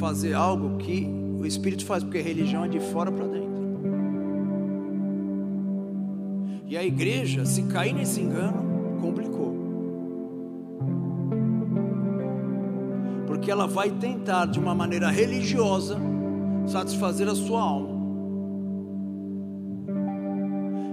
fazer 0.00 0.34
algo 0.34 0.78
que 0.78 1.08
o 1.38 1.46
Espírito 1.46 1.86
faz, 1.86 2.02
porque 2.02 2.18
religião 2.18 2.64
é 2.64 2.68
de 2.68 2.80
fora 2.80 3.12
para 3.12 3.28
dentro. 3.28 3.49
E 6.70 6.76
a 6.76 6.84
igreja, 6.84 7.44
se 7.44 7.64
cair 7.64 7.92
nesse 7.92 8.20
engano, 8.20 9.00
complicou. 9.00 9.56
Porque 13.26 13.50
ela 13.50 13.66
vai 13.66 13.90
tentar, 13.90 14.46
de 14.46 14.60
uma 14.60 14.72
maneira 14.72 15.10
religiosa, 15.10 15.98
satisfazer 16.68 17.28
a 17.28 17.34
sua 17.34 17.60
alma. 17.60 17.88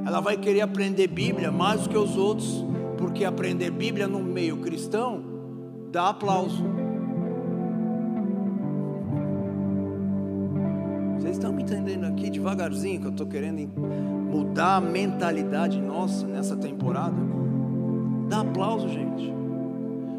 Ela 0.03 0.19
vai 0.19 0.35
querer 0.35 0.61
aprender 0.61 1.05
Bíblia 1.05 1.51
mais 1.51 1.81
do 1.83 1.89
que 1.89 1.97
os 1.97 2.17
outros, 2.17 2.65
porque 2.97 3.23
aprender 3.23 3.69
Bíblia 3.69 4.07
no 4.07 4.19
meio 4.19 4.57
cristão 4.57 5.23
dá 5.91 6.09
aplauso. 6.09 6.65
Vocês 11.19 11.33
estão 11.33 11.53
me 11.53 11.61
entendendo 11.61 12.06
devagarzinho 12.47 13.01
que 13.01 13.07
eu 13.07 13.11
estou 13.11 13.27
querendo 13.27 13.67
mudar 13.77 14.77
a 14.77 14.81
mentalidade 14.81 15.81
nossa 15.81 16.25
nessa 16.25 16.55
temporada? 16.55 17.15
Dá 18.29 18.41
aplauso, 18.41 18.87
gente. 18.87 19.33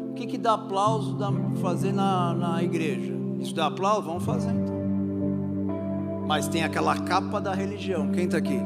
O 0.09 0.13
que, 0.13 0.27
que 0.27 0.37
dá 0.37 0.53
aplauso 0.53 1.15
dá, 1.15 1.31
fazer 1.61 1.91
na, 1.91 2.33
na 2.35 2.63
igreja? 2.63 3.13
Isso 3.39 3.55
dá 3.55 3.65
aplauso? 3.67 4.03
Vamos 4.03 4.23
fazer 4.23 4.51
então. 4.51 4.77
Mas 6.27 6.47
tem 6.47 6.63
aquela 6.63 6.95
capa 6.99 7.41
da 7.41 7.53
religião. 7.53 8.11
Quem 8.11 8.25
está 8.25 8.37
aqui? 8.37 8.59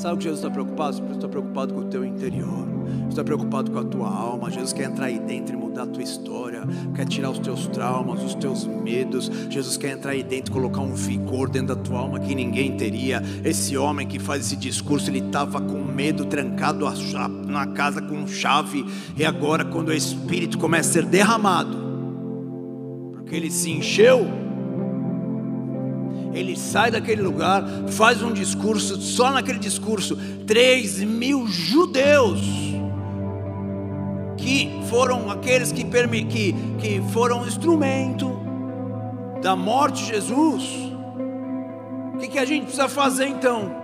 Sabe 0.00 0.14
o 0.14 0.16
que 0.16 0.24
Jesus 0.24 0.38
está 0.38 0.50
preocupado? 0.50 0.96
Jesus 0.96 1.16
está 1.16 1.28
preocupado 1.28 1.74
com 1.74 1.80
o 1.80 1.84
teu 1.84 2.02
interior. 2.02 2.66
Jesus 2.86 3.08
está 3.10 3.22
preocupado 3.22 3.70
com 3.70 3.78
a 3.78 3.84
tua 3.84 4.08
alma. 4.08 4.50
Jesus 4.50 4.72
quer 4.72 4.84
entrar 4.84 5.04
aí 5.04 5.18
dentro 5.18 5.54
e 5.54 5.58
mudar 5.58 5.82
a 5.82 5.86
tua 5.86 6.02
história. 6.02 6.62
Quer 6.94 7.06
tirar 7.06 7.28
os 7.28 7.38
teus 7.38 7.66
traumas, 7.66 8.22
os 8.22 8.34
teus 8.34 8.64
medos. 8.66 9.30
Jesus 9.50 9.76
quer 9.76 9.90
entrar 9.90 10.12
aí 10.12 10.22
dentro 10.22 10.52
e 10.52 10.54
colocar 10.54 10.80
um 10.80 10.94
vigor 10.94 11.50
dentro 11.50 11.76
da 11.76 11.82
tua 11.82 11.98
alma 11.98 12.18
que 12.18 12.34
ninguém 12.34 12.78
teria. 12.78 13.22
Esse 13.44 13.76
homem 13.76 14.06
que 14.06 14.18
faz 14.18 14.46
esse 14.46 14.56
discurso, 14.56 15.10
ele 15.10 15.18
estava 15.18 15.60
com 15.60 15.84
medo, 15.84 16.24
trancado 16.24 16.86
na 17.46 17.66
casa 17.66 18.00
com 18.00 18.26
chave. 18.26 18.86
E 19.18 19.22
agora, 19.22 19.66
quando 19.66 19.88
o 19.88 19.92
Espírito 19.92 20.56
começa 20.56 20.88
a 20.88 20.92
ser 20.94 21.04
derramado, 21.04 21.76
porque 23.12 23.36
ele 23.36 23.50
se 23.50 23.70
encheu 23.70 24.49
ele 26.32 26.56
sai 26.56 26.90
daquele 26.90 27.22
lugar, 27.22 27.64
faz 27.88 28.22
um 28.22 28.32
discurso, 28.32 29.00
só 29.00 29.30
naquele 29.30 29.58
discurso, 29.58 30.16
3 30.46 31.02
mil 31.02 31.46
judeus, 31.46 32.40
que 34.36 34.70
foram 34.88 35.30
aqueles 35.30 35.72
que, 35.72 35.84
que, 35.84 36.52
que 36.78 37.02
foram 37.12 37.46
instrumento 37.46 38.30
da 39.42 39.56
morte 39.56 40.04
de 40.04 40.10
Jesus. 40.10 40.62
O 42.14 42.18
que, 42.18 42.28
que 42.28 42.38
a 42.38 42.44
gente 42.44 42.64
precisa 42.64 42.88
fazer 42.88 43.26
então? 43.26 43.80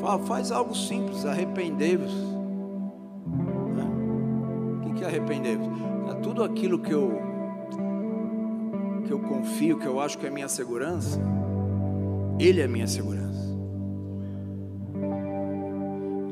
Fala, 0.00 0.18
faz 0.20 0.50
algo 0.50 0.74
simples, 0.74 1.24
arrependei-vos. 1.24 2.12
Né? 3.74 3.84
O 4.76 4.80
que, 4.80 4.94
que 4.94 5.04
é 5.04 5.06
arrependei-vos? 5.06 5.68
É 6.10 6.14
tudo 6.14 6.42
aquilo 6.42 6.78
que 6.78 6.92
eu 6.92 7.29
que 9.02 9.10
eu 9.10 9.18
confio, 9.18 9.78
que 9.78 9.86
eu 9.86 10.00
acho 10.00 10.18
que 10.18 10.26
é 10.26 10.30
minha 10.30 10.48
segurança, 10.48 11.20
Ele 12.38 12.60
é 12.60 12.68
minha 12.68 12.86
segurança. 12.86 13.30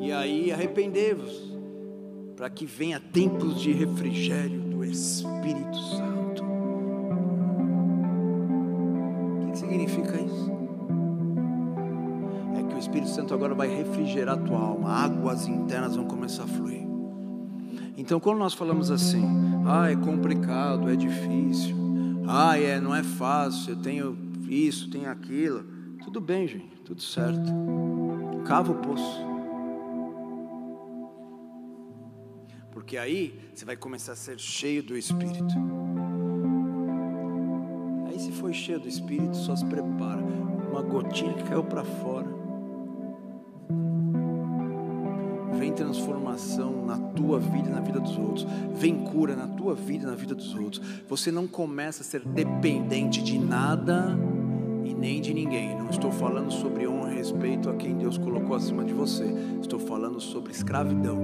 E 0.01 0.13
aí 0.13 0.53
arrependei-vos, 0.53 1.57
para 2.37 2.49
que 2.49 2.65
venha 2.65 3.01
tempos 3.01 3.61
de 3.61 3.73
refrigério 3.73 4.61
do 4.61 4.85
Espírito 4.85 5.77
Santo. 5.77 6.45
O 9.43 9.51
que 9.51 9.59
significa 9.59 10.21
isso? 10.21 10.53
É 12.59 12.63
que 12.63 12.75
o 12.75 12.79
Espírito 12.79 13.11
Santo 13.11 13.35
agora 13.35 13.55
vai 13.55 13.69
refrigerar 13.69 14.39
a 14.39 14.41
tua 14.41 14.59
alma, 14.59 14.91
águas 14.91 15.47
internas 15.47 15.97
vão 15.97 16.07
começar 16.07 16.45
a 16.45 16.47
fluir. 16.47 16.87
Então, 17.97 18.21
quando 18.21 18.39
nós 18.39 18.55
falamos 18.55 18.91
assim, 18.93 19.25
ah, 19.67 19.91
é 19.91 19.97
complicado, 19.97 20.89
é 20.89 20.95
difícil, 20.95 21.77
ah, 22.31 22.59
é, 22.59 22.79
não 22.79 22.95
é 22.95 23.03
fácil, 23.03 23.73
eu 23.73 23.77
tenho 23.81 24.19
isso, 24.49 24.91
tenho 24.91 25.11
aquilo. 25.11 25.65
Tudo 26.05 26.21
bem, 26.21 26.47
gente, 26.47 26.77
tudo 26.85 27.01
certo. 27.01 27.41
Cava 28.45 28.73
o 28.73 28.75
poço. 28.77 29.27
Porque 32.71 32.99
aí 32.99 33.39
você 33.55 33.65
vai 33.65 33.77
começar 33.77 34.13
a 34.13 34.17
ser 34.17 34.39
cheio 34.39 34.83
do 34.83 34.97
Espírito. 34.97 35.55
Aí 38.07 38.19
se 38.19 38.31
foi 38.33 38.53
cheio 38.53 38.79
do 38.79 38.89
Espírito, 38.89 39.35
só 39.35 39.57
se 39.57 39.65
prepara. 39.65 40.23
Uma 40.71 40.83
gotinha 40.83 41.33
que 41.33 41.45
caiu 41.45 41.65
para 41.65 41.83
fora. 41.83 42.29
Transformação 45.79 46.85
na 46.85 46.99
tua 46.99 47.39
vida 47.39 47.69
e 47.69 47.73
na 47.73 47.79
vida 47.79 48.01
dos 48.01 48.19
outros. 48.19 48.45
Vem 48.75 48.97
cura 49.05 49.37
na 49.37 49.47
tua 49.47 49.77
vida 49.77 50.03
e 50.03 50.07
na 50.09 50.17
vida 50.17 50.35
dos 50.35 50.53
outros. 50.53 50.83
Você 51.09 51.31
não 51.31 51.47
começa 51.47 52.03
a 52.03 52.05
ser 52.05 52.21
dependente 52.27 53.23
de 53.23 53.39
nada 53.39 54.19
e 54.85 54.93
nem 54.93 55.21
de 55.21 55.33
ninguém. 55.33 55.79
Não 55.79 55.89
estou 55.89 56.11
falando 56.11 56.51
sobre 56.53 56.89
honra 56.89 57.13
e 57.13 57.17
respeito 57.19 57.71
a 57.71 57.75
quem 57.75 57.97
Deus 57.97 58.19
colocou 58.19 58.57
acima 58.57 58.85
de 58.85 58.93
você. 58.93 59.33
Estou 59.61 59.79
falando 59.79 60.21
sobre 60.21 60.51
escravidão. 60.51 61.17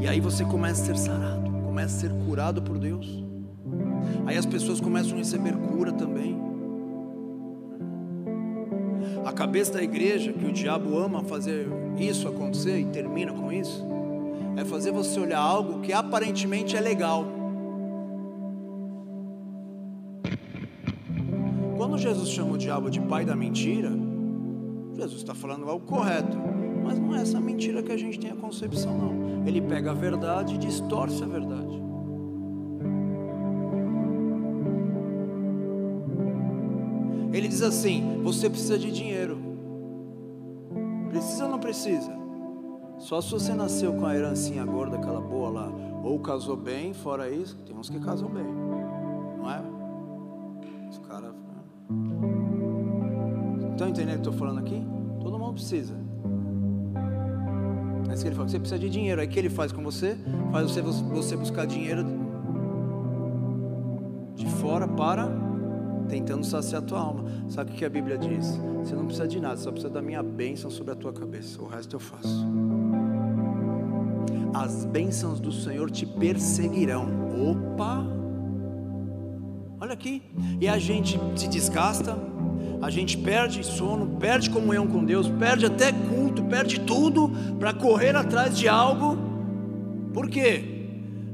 E 0.00 0.06
aí 0.06 0.20
você 0.20 0.44
começa 0.44 0.82
a 0.82 0.86
ser 0.86 0.96
sarado, 0.96 1.50
começa 1.64 1.96
a 1.96 2.00
ser 2.00 2.12
curado 2.26 2.62
por 2.62 2.78
Deus. 2.78 3.24
Aí 4.24 4.36
as 4.36 4.46
pessoas 4.46 4.80
começam 4.80 5.14
a 5.14 5.16
receber 5.16 5.56
cura 5.56 5.90
também. 5.92 6.49
Cabeça 9.40 9.72
da 9.72 9.82
igreja, 9.82 10.34
que 10.34 10.44
o 10.44 10.52
diabo 10.52 10.98
ama 10.98 11.24
fazer 11.24 11.66
isso 11.98 12.28
acontecer 12.28 12.78
e 12.78 12.84
termina 12.84 13.32
com 13.32 13.50
isso, 13.50 13.82
é 14.54 14.66
fazer 14.66 14.92
você 14.92 15.18
olhar 15.18 15.38
algo 15.38 15.80
que 15.80 15.94
aparentemente 15.94 16.76
é 16.76 16.80
legal. 16.80 17.24
Quando 21.74 21.96
Jesus 21.96 22.28
chama 22.28 22.52
o 22.52 22.58
diabo 22.58 22.90
de 22.90 23.00
pai 23.00 23.24
da 23.24 23.34
mentira, 23.34 23.90
Jesus 24.94 25.22
está 25.22 25.34
falando 25.34 25.70
algo 25.70 25.86
correto, 25.86 26.36
mas 26.84 26.98
não 26.98 27.16
é 27.16 27.22
essa 27.22 27.40
mentira 27.40 27.82
que 27.82 27.92
a 27.92 27.96
gente 27.96 28.20
tem 28.20 28.30
a 28.30 28.36
concepção, 28.36 28.98
não. 28.98 29.46
Ele 29.46 29.62
pega 29.62 29.92
a 29.92 29.94
verdade 29.94 30.56
e 30.56 30.58
distorce 30.58 31.24
a 31.24 31.26
verdade. 31.26 31.79
Ele 37.32 37.48
diz 37.48 37.62
assim: 37.62 38.20
Você 38.22 38.48
precisa 38.48 38.78
de 38.78 38.90
dinheiro. 38.90 39.38
Precisa 41.08 41.44
ou 41.44 41.50
não 41.50 41.58
precisa? 41.58 42.12
Só 42.98 43.20
se 43.20 43.30
você 43.30 43.54
nasceu 43.54 43.94
com 43.94 44.04
a 44.04 44.14
herancinha 44.14 44.64
gorda, 44.64 44.96
aquela 44.96 45.20
boa 45.20 45.48
lá, 45.48 45.72
ou 46.04 46.18
casou 46.20 46.56
bem, 46.56 46.92
fora 46.92 47.30
isso, 47.30 47.56
tem 47.64 47.74
uns 47.74 47.88
que 47.88 47.98
casam 47.98 48.28
bem, 48.28 48.44
não 48.44 49.50
é? 49.50 49.62
Os 50.90 50.98
caras. 50.98 51.34
Estão 53.72 53.88
entendendo 53.88 54.18
o 54.18 54.22
que 54.22 54.28
eu 54.28 54.32
estou 54.32 54.32
falando 54.34 54.58
aqui? 54.58 54.86
Todo 55.20 55.38
mundo 55.38 55.54
precisa. 55.54 55.94
É 58.08 58.12
isso 58.12 58.22
que 58.22 58.28
ele 58.28 58.36
fala: 58.36 58.48
você 58.48 58.58
precisa 58.58 58.78
de 58.78 58.90
dinheiro. 58.90 59.20
Aí 59.20 59.26
o 59.26 59.30
que 59.30 59.38
ele 59.38 59.48
faz 59.48 59.72
com 59.72 59.82
você? 59.82 60.18
Faz 60.52 60.70
você, 60.70 60.82
você 60.82 61.36
buscar 61.36 61.66
dinheiro 61.66 62.04
de 64.34 64.46
fora 64.46 64.86
para 64.86 65.49
tentando 66.10 66.44
saciar 66.44 66.82
a 66.82 66.84
tua 66.84 67.00
alma. 67.00 67.24
Sabe 67.48 67.70
o 67.70 67.74
que 67.74 67.84
a 67.84 67.88
Bíblia 67.88 68.18
diz? 68.18 68.58
Você 68.78 68.94
não 68.94 69.06
precisa 69.06 69.28
de 69.28 69.40
nada, 69.40 69.56
só 69.56 69.70
precisa 69.70 69.92
da 69.92 70.02
minha 70.02 70.22
bênção 70.22 70.70
sobre 70.70 70.92
a 70.92 70.96
tua 70.96 71.12
cabeça. 71.12 71.62
O 71.62 71.66
resto 71.66 71.96
eu 71.96 72.00
faço. 72.00 72.46
As 74.52 74.84
bênçãos 74.84 75.38
do 75.38 75.52
Senhor 75.52 75.90
te 75.90 76.04
perseguirão. 76.04 77.06
Opa! 77.50 78.04
Olha 79.80 79.94
aqui. 79.94 80.22
E 80.60 80.68
a 80.68 80.78
gente 80.78 81.18
se 81.36 81.48
desgasta, 81.48 82.18
a 82.82 82.90
gente 82.90 83.16
perde 83.16 83.64
sono, 83.64 84.18
perde 84.18 84.50
comunhão 84.50 84.86
com 84.86 85.04
Deus, 85.04 85.28
perde 85.28 85.66
até 85.66 85.92
culto, 85.92 86.42
perde 86.44 86.80
tudo 86.80 87.30
para 87.58 87.72
correr 87.72 88.16
atrás 88.16 88.58
de 88.58 88.68
algo. 88.68 89.16
Por 90.12 90.28
quê? 90.28 90.64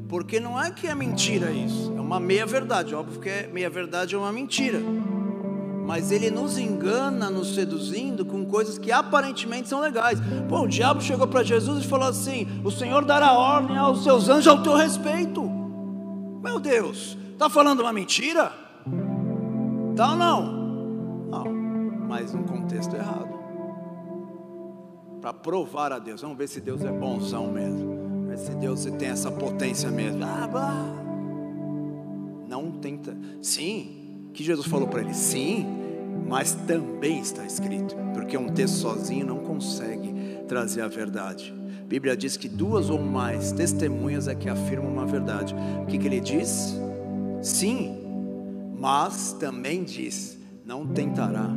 Porque 0.09 0.39
não 0.39 0.61
é 0.63 0.71
que 0.71 0.87
é 0.87 0.95
mentira 0.95 1.51
isso, 1.51 1.93
uma 2.07 2.21
meia 2.21 2.47
verdade, 2.47 2.95
óbvio 2.95 3.21
que 3.21 3.29
é, 3.29 3.49
meia 3.49 3.69
verdade 3.69 4.15
é 4.15 4.19
uma 4.19 4.33
mentira. 4.33 4.81
Mas 5.85 6.13
ele 6.13 6.31
nos 6.31 6.57
engana, 6.57 7.29
nos 7.29 7.55
seduzindo 7.55 8.25
com 8.25 8.45
coisas 8.47 8.79
que 8.79 8.93
aparentemente 8.93 9.69
são 9.69 9.81
legais. 9.81 10.21
Pô, 10.49 10.61
o 10.61 10.69
diabo 10.69 11.01
chegou 11.01 11.27
para 11.27 11.43
Jesus 11.43 11.85
e 11.85 11.89
falou 11.89 12.09
assim: 12.09 12.47
O 12.65 12.71
Senhor 12.71 13.05
dará 13.05 13.33
ordem 13.33 13.77
aos 13.77 14.05
seus 14.05 14.29
anjos 14.29 14.47
ao 14.47 14.63
teu 14.63 14.75
respeito. 14.75 15.43
Meu 16.43 16.61
Deus, 16.61 17.19
está 17.33 17.51
falando 17.51 17.81
uma 17.81 17.93
mentira? 17.93 18.53
Tá 19.97 20.11
ou 20.11 20.17
não? 20.17 20.43
Não, 21.29 21.45
mas 22.09 22.33
num 22.33 22.45
contexto 22.45 22.95
errado 22.95 23.35
para 25.21 25.33
provar 25.33 25.93
a 25.93 25.99
Deus. 25.99 26.21
Vamos 26.21 26.39
ver 26.39 26.47
se 26.47 26.61
Deus 26.61 26.85
é 26.85 26.93
bonzão 26.93 27.51
mesmo. 27.51 28.29
Ver 28.29 28.39
se 28.39 28.55
Deus 28.55 28.85
tem 28.97 29.09
essa 29.09 29.31
potência 29.31 29.91
mesmo. 29.91 30.25
Ah, 30.25 30.47
bah. 30.47 31.06
Não 32.49 32.73
tenta. 32.73 33.17
Sim, 33.43 34.29
que 34.33 34.45
Jesus 34.45 34.67
falou 34.67 34.89
para 34.89 35.01
ele? 35.01 35.15
Sim, 35.15 35.67
mas 36.29 36.55
também 36.55 37.21
está 37.21 37.45
escrito, 37.45 37.97
porque 38.15 38.37
um 38.37 38.49
texto 38.49 38.75
sozinho 38.75 39.27
não 39.27 39.39
consegue 39.39 40.15
trazer 40.49 40.83
a 40.83 40.89
verdade. 40.89 41.55
A 41.81 41.89
Bíblia 41.89 42.17
diz 42.17 42.37
que 42.37 42.49
duas 42.49 42.91
ou 42.91 42.99
mais 42.99 43.53
testemunhas 43.53 44.27
é 44.27 44.35
que 44.35 44.49
afirmam 44.49 44.91
uma 44.91 45.07
verdade. 45.07 45.55
O 45.83 45.87
que, 45.87 45.99
que 45.99 46.07
ele 46.07 46.21
diz? 46.21 46.77
Sim, 47.43 47.97
mas 48.79 49.33
também 49.35 49.85
diz: 49.85 50.39
não 50.65 50.87
tentará 50.87 51.49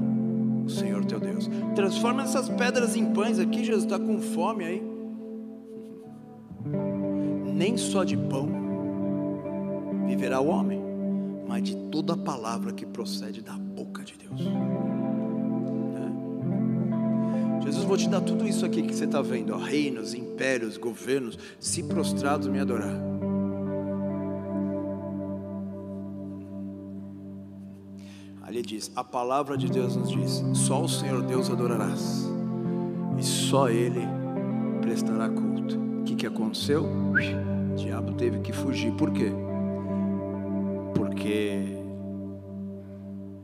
o 0.65 0.69
Senhor 0.69 1.03
teu 1.05 1.19
Deus. 1.19 1.49
Transforma 1.73 2.23
essas 2.23 2.47
pedras 2.47 2.95
em 2.95 3.11
pães 3.11 3.39
aqui, 3.39 3.65
Jesus 3.65 3.85
está 3.85 3.97
com 3.97 4.19
fome 4.19 4.63
aí. 4.63 4.83
Nem 7.55 7.75
só 7.75 8.03
de 8.03 8.15
pão 8.15 8.47
viverá 10.05 10.39
o 10.39 10.47
homem, 10.47 10.78
mas 11.49 11.63
de 11.63 11.75
toda 11.89 12.15
palavra 12.15 12.71
que 12.71 12.85
procede 12.85 13.41
da 13.41 13.53
boca 13.53 14.03
de 14.03 14.13
Deus. 14.15 14.39
É. 17.57 17.63
Jesus, 17.63 17.83
vou 17.85 17.97
te 17.97 18.07
dar 18.07 18.21
tudo 18.21 18.47
isso 18.47 18.63
aqui 18.63 18.83
que 18.83 18.93
você 18.93 19.05
está 19.05 19.19
vendo: 19.19 19.51
ó, 19.51 19.57
reinos, 19.57 20.13
impérios, 20.13 20.77
governos, 20.77 21.39
se 21.59 21.81
prostrados 21.81 22.47
me 22.47 22.59
adorar. 22.59 22.95
Ali 28.43 28.61
diz: 28.61 28.91
a 28.95 29.03
palavra 29.03 29.57
de 29.57 29.71
Deus 29.71 29.95
nos 29.95 30.11
diz: 30.11 30.43
só 30.53 30.83
o 30.83 30.87
Senhor 30.87 31.23
Deus 31.23 31.49
adorarás, 31.49 32.29
e 33.17 33.23
só 33.23 33.69
Ele 33.69 34.07
prestará 34.81 35.27
culto. 35.27 35.79
O 36.01 36.03
que, 36.03 36.13
que 36.15 36.27
aconteceu? 36.27 36.85
O 36.85 37.75
diabo 37.75 38.13
teve 38.13 38.37
que 38.39 38.53
fugir, 38.53 38.91
por 38.93 39.11
quê? 39.11 39.48
Porque 40.95 41.77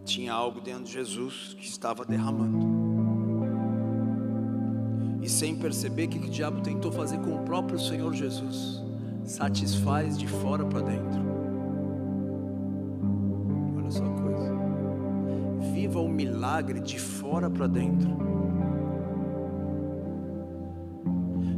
tinha 0.04 0.34
algo 0.34 0.62
dentro 0.62 0.84
de 0.84 0.92
Jesus 0.92 1.56
que 1.58 1.66
estava 1.66 2.06
derramando. 2.06 2.76
E 5.22 5.30
sem 5.30 5.56
perceber, 5.56 6.06
o 6.06 6.10
que, 6.10 6.20
o 6.20 6.30
diabo 6.30 6.62
tentou 6.62 6.92
fazer 6.92 7.18
com 7.20 7.36
o 7.36 7.44
próprio 7.44 7.80
Senhor 7.80 8.14
Jesus? 8.14 8.84
Satisfaz 9.24 10.18
de 10.18 10.28
fora 10.28 10.64
para 10.66 10.82
dentro. 10.82 11.36
viva 15.86 16.00
o 16.00 16.10
milagre 16.10 16.80
de 16.80 17.00
fora 17.00 17.50
para 17.50 17.68
dentro. 17.68 18.10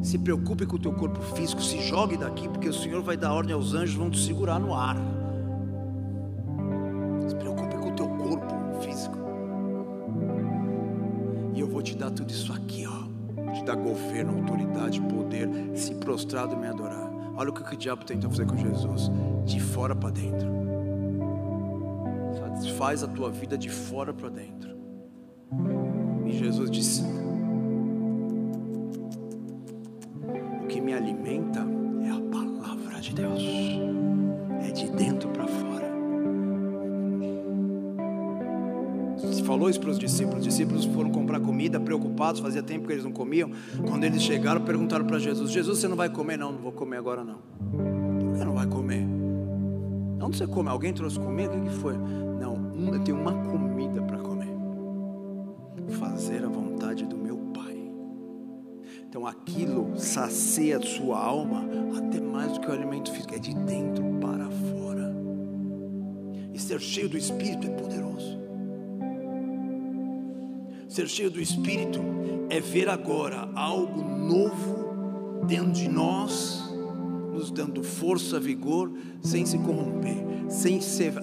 Se 0.02 0.18
preocupe 0.18 0.66
com 0.66 0.76
o 0.76 0.80
teu 0.80 0.94
corpo 0.94 1.20
físico, 1.36 1.62
se 1.62 1.82
jogue 1.82 2.18
daqui, 2.18 2.48
porque 2.48 2.70
o 2.70 2.74
Senhor 2.74 3.02
vai 3.02 3.18
dar 3.18 3.34
ordem 3.34 3.54
aos 3.54 3.74
anjos, 3.74 3.96
vão 3.96 4.10
te 4.10 4.20
segurar 4.20 4.60
no 4.60 4.74
ar. 4.74 4.98
Dar 13.68 13.76
governo, 13.76 14.40
autoridade, 14.40 15.02
poder, 15.02 15.48
se 15.76 15.94
prostrado 15.96 16.56
e 16.56 16.58
me 16.58 16.68
adorar. 16.68 17.12
Olha 17.36 17.50
o 17.50 17.54
que 17.54 17.62
o 17.62 17.78
diabo 17.78 18.04
tentou 18.04 18.30
fazer 18.30 18.48
com 18.48 18.58
Jesus, 18.58 19.12
de 19.46 19.60
fora 19.60 19.96
para 19.96 20.10
dentro 20.10 20.58
faz 22.78 23.04
a 23.04 23.08
tua 23.08 23.30
vida 23.32 23.58
de 23.58 23.70
fora 23.70 24.14
para 24.14 24.30
dentro. 24.30 24.78
E 26.26 26.32
Jesus 26.32 26.70
disse: 26.70 27.04
O 30.64 30.68
que 30.68 30.80
me 30.80 30.94
alimenta 30.94 31.60
é 32.06 32.10
a 32.10 32.22
palavra 32.32 33.00
de 33.02 33.14
Deus, 33.14 33.44
é 34.62 34.72
de 34.72 34.90
dentro 34.92 35.27
falou 39.58 39.72
isso 39.72 39.80
para 39.80 39.90
os 39.90 39.98
discípulos, 39.98 40.40
os 40.40 40.44
discípulos 40.46 40.86
foram 40.86 41.10
comprar 41.10 41.40
comida, 41.40 41.80
preocupados, 41.80 42.40
fazia 42.40 42.62
tempo 42.62 42.86
que 42.86 42.94
eles 42.94 43.04
não 43.04 43.12
comiam. 43.12 43.50
Quando 43.88 44.04
eles 44.04 44.22
chegaram, 44.22 44.62
perguntaram 44.62 45.04
para 45.04 45.18
Jesus: 45.18 45.52
Jesus, 45.52 45.80
você 45.80 45.88
não 45.88 45.96
vai 45.96 46.10
comer? 46.10 46.38
Não, 46.38 46.52
não 46.52 46.60
vou 46.60 46.72
comer 46.72 46.98
agora 46.98 47.24
não. 47.24 47.40
Por 47.72 48.38
que 48.38 48.46
não 48.46 48.54
vai 48.54 48.68
comer? 48.68 49.04
Onde 50.22 50.38
você 50.38 50.46
come? 50.46 50.70
Alguém 50.70 50.94
trouxe 50.94 51.20
comida? 51.20 51.54
O 51.54 51.64
que 51.64 51.70
foi? 51.72 51.96
eu 51.96 53.04
tenho 53.04 53.20
uma 53.20 53.34
comida 53.34 54.02
para 54.04 54.18
comer. 54.20 54.48
Fazer 56.00 56.44
a 56.46 56.48
vontade 56.48 57.06
do 57.06 57.18
meu 57.18 57.38
Pai. 57.54 57.92
Então 59.10 59.26
aquilo 59.26 59.98
sacia 59.98 60.78
a 60.78 60.82
sua 60.82 61.20
alma 61.20 61.66
até 61.98 62.22
mais 62.22 62.54
do 62.54 62.60
que 62.60 62.68
o 62.68 62.72
alimento 62.72 63.12
físico, 63.12 63.34
é 63.34 63.40
de 63.40 63.56
dentro 63.56 64.04
para 64.22 64.46
fora. 64.46 65.16
E 66.54 66.60
ser 66.60 66.80
cheio 66.80 67.10
do 67.10 67.18
Espírito 67.18 67.68
é 67.68 67.70
poderoso. 67.72 68.47
Ser 70.98 71.08
cheio 71.08 71.30
do 71.30 71.40
Espírito 71.40 72.00
é 72.50 72.60
ver 72.60 72.90
agora 72.90 73.48
algo 73.54 74.02
novo 74.02 75.46
dentro 75.46 75.72
de 75.72 75.88
nós, 75.88 76.74
nos 77.32 77.52
dando 77.52 77.84
força, 77.84 78.40
vigor, 78.40 78.92
sem 79.22 79.46
se 79.46 79.60
corromper, 79.60 80.18
sem 80.50 80.82
ser 80.82 81.14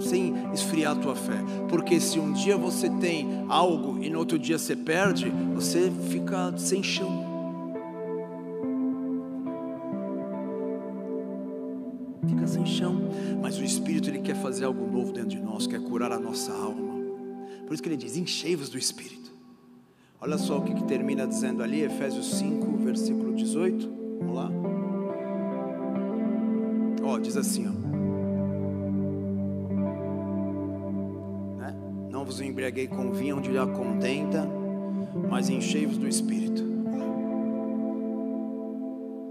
sem 0.00 0.34
esfriar 0.52 0.96
a 0.96 1.00
tua 1.00 1.14
fé. 1.14 1.36
Porque 1.68 2.00
se 2.00 2.18
um 2.18 2.32
dia 2.32 2.56
você 2.56 2.90
tem 2.90 3.44
algo 3.48 4.02
e 4.02 4.10
no 4.10 4.18
outro 4.18 4.36
dia 4.36 4.58
você 4.58 4.74
perde, 4.74 5.32
você 5.54 5.92
fica 6.08 6.52
sem 6.56 6.82
chão. 6.82 7.24
Fica 12.26 12.48
sem 12.48 12.66
chão. 12.66 13.00
Mas 13.40 13.56
o 13.60 13.62
Espírito 13.62 14.10
ele 14.10 14.18
quer 14.18 14.34
fazer 14.34 14.64
algo 14.64 14.90
novo 14.90 15.12
dentro 15.12 15.30
de 15.30 15.40
nós, 15.40 15.68
quer 15.68 15.80
curar 15.80 16.10
a 16.10 16.18
nossa 16.18 16.50
alma. 16.52 16.99
Por 17.70 17.74
isso 17.74 17.82
que 17.84 17.88
ele 17.88 17.96
diz: 17.96 18.16
enchei-vos 18.16 18.68
do 18.68 18.76
Espírito. 18.76 19.30
Olha 20.20 20.36
só 20.36 20.58
o 20.58 20.62
que, 20.64 20.74
que 20.74 20.82
termina 20.88 21.24
dizendo 21.24 21.62
ali, 21.62 21.82
Efésios 21.82 22.26
5, 22.30 22.66
versículo 22.78 23.32
18. 23.32 23.88
Vamos 24.18 24.34
lá. 24.34 24.50
Ó, 27.04 27.16
diz 27.20 27.36
assim, 27.36 27.68
ó. 27.68 27.80
vos 32.24 32.40
embriaguei 32.40 32.88
com 32.88 33.12
vinho 33.12 33.36
onde 33.38 33.50
lhe 33.52 33.66
contenta, 33.68 34.48
mas 35.30 35.48
enchei-vos 35.48 35.96
do 35.96 36.08
Espírito. 36.08 36.64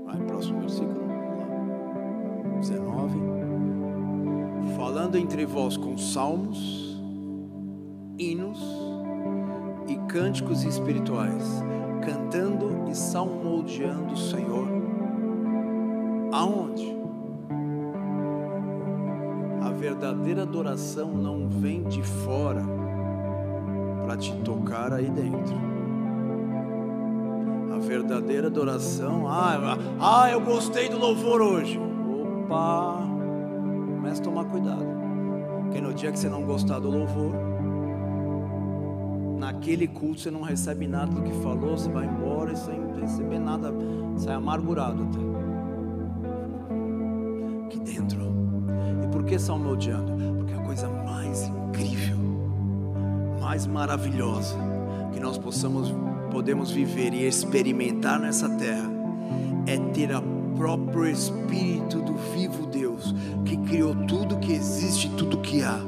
Vai, 0.05 0.17
próximo 0.27 0.61
versículo. 0.61 1.09
19. 2.61 3.19
Falando 4.77 5.17
entre 5.17 5.45
vós 5.45 5.75
com 5.75 5.97
salmos, 5.97 6.88
cânticos 10.09 10.63
espirituais, 10.63 11.63
cantando 12.03 12.89
e 12.89 12.95
salmodiando 12.95 14.13
o 14.13 14.17
Senhor. 14.17 14.67
Aonde? 16.31 16.97
A 19.61 19.69
verdadeira 19.69 20.41
adoração 20.41 21.13
não 21.13 21.47
vem 21.47 21.83
de 21.83 22.01
fora 22.01 22.63
para 24.03 24.17
te 24.17 24.35
tocar 24.37 24.91
aí 24.93 25.09
dentro. 25.09 25.55
A 27.71 27.77
verdadeira 27.77 28.47
adoração, 28.47 29.27
ah, 29.27 29.77
ah, 29.99 30.31
eu 30.31 30.41
gostei 30.41 30.89
do 30.89 30.97
louvor 30.97 31.39
hoje. 31.39 31.79
Opa, 31.79 33.03
começa 33.95 34.21
a 34.21 34.23
tomar 34.23 34.45
cuidado. 34.45 34.85
Porque 35.61 35.79
no 35.79 35.93
dia 35.93 36.11
que 36.11 36.17
você 36.17 36.27
não 36.27 36.43
gostar 36.43 36.79
do 36.79 36.89
louvor, 36.89 37.48
naquele 39.39 39.87
culto 39.87 40.21
você 40.21 40.29
não 40.29 40.41
recebe 40.41 40.87
nada 40.87 41.11
do 41.11 41.23
que 41.23 41.31
falou, 41.41 41.77
você 41.77 41.89
vai 41.89 42.05
embora 42.05 42.53
e 42.53 42.57
sem 42.57 42.79
receber 42.99 43.39
nada, 43.39 43.73
sai 44.17 44.35
amargurado 44.35 45.03
até. 45.03 45.19
Aqui 47.65 47.79
dentro. 47.79 48.19
E 49.03 49.07
por 49.07 49.23
que 49.23 49.39
salmodiando? 49.39 50.11
Porque 50.37 50.53
é 50.53 50.57
a 50.57 50.61
coisa 50.61 50.87
mais 50.87 51.43
incrível 51.47 52.19
mais 53.49 53.65
maravilhosa 53.65 54.55
que 55.11 55.19
nós 55.19 55.35
possamos 55.35 55.91
podemos 56.29 56.69
viver 56.69 57.15
e 57.15 57.25
experimentar 57.25 58.19
nessa 58.19 58.47
terra 58.47 58.87
é 59.65 59.75
ter 59.91 60.15
o 60.15 60.21
próprio 60.55 61.07
Espírito 61.07 61.99
do 61.99 62.13
vivo 62.31 62.67
Deus 62.67 63.15
que 63.43 63.57
criou 63.57 63.95
tudo 64.05 64.37
que 64.37 64.53
existe, 64.53 65.09
tudo 65.17 65.39
que 65.39 65.63
há, 65.63 65.79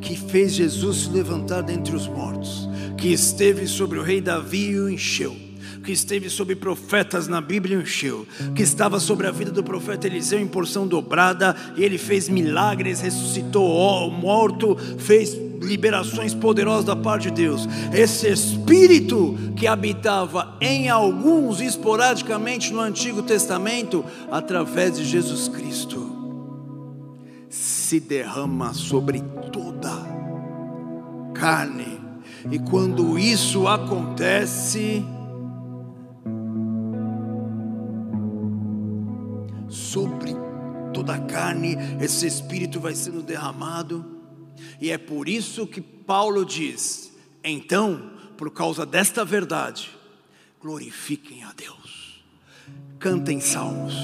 que 0.00 0.16
fez 0.16 0.52
Jesus 0.52 1.02
se 1.02 1.10
levantar 1.10 1.62
dentre 1.62 1.94
os 1.94 2.08
mortos, 2.08 2.68
que 2.96 3.12
esteve 3.12 3.66
sobre 3.66 3.98
o 3.98 4.02
rei 4.02 4.20
Davi 4.20 4.70
e 4.70 4.80
o 4.80 4.88
encheu 4.88 5.44
que 5.84 5.92
esteve 5.92 6.30
sobre 6.30 6.56
profetas 6.56 7.28
na 7.28 7.40
Bíblia 7.40 7.76
encheu, 7.76 8.26
que 8.54 8.62
estava 8.62 8.98
sobre 8.98 9.26
a 9.26 9.30
vida 9.30 9.52
do 9.52 9.62
profeta 9.62 10.06
Eliseu 10.06 10.40
em 10.40 10.46
porção 10.46 10.86
dobrada, 10.86 11.54
e 11.76 11.84
ele 11.84 11.98
fez 11.98 12.28
milagres, 12.28 13.00
ressuscitou 13.00 14.08
o 14.08 14.10
morto, 14.10 14.76
fez 14.98 15.34
liberações 15.60 16.34
poderosas 16.34 16.84
da 16.84 16.96
parte 16.96 17.24
de 17.24 17.42
Deus. 17.42 17.68
Esse 17.92 18.28
espírito 18.28 19.36
que 19.56 19.66
habitava 19.66 20.56
em 20.60 20.88
alguns 20.88 21.60
esporadicamente 21.60 22.72
no 22.72 22.80
Antigo 22.80 23.22
Testamento, 23.22 24.04
através 24.30 24.96
de 24.96 25.04
Jesus 25.04 25.48
Cristo, 25.48 26.12
se 27.48 28.00
derrama 28.00 28.72
sobre 28.72 29.22
toda 29.52 29.92
carne. 31.34 31.93
E 32.50 32.58
quando 32.58 33.18
isso 33.18 33.66
acontece, 33.66 35.04
sobre 39.68 40.34
toda 40.92 41.14
a 41.14 41.20
carne, 41.20 41.76
esse 42.00 42.26
espírito 42.26 42.80
vai 42.80 42.94
sendo 42.94 43.22
derramado, 43.22 44.04
e 44.80 44.90
é 44.90 44.98
por 44.98 45.28
isso 45.28 45.66
que 45.66 45.80
Paulo 45.80 46.44
diz: 46.44 47.12
então, 47.42 48.12
por 48.36 48.50
causa 48.50 48.86
desta 48.86 49.24
verdade, 49.24 49.90
glorifiquem 50.60 51.44
a 51.44 51.52
Deus, 51.52 52.24
cantem 52.98 53.40
salmos, 53.40 53.94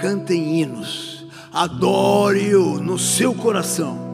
cantem 0.00 0.60
hinos, 0.60 1.26
adore-o 1.52 2.80
no 2.80 2.98
seu 2.98 3.34
coração, 3.34 4.11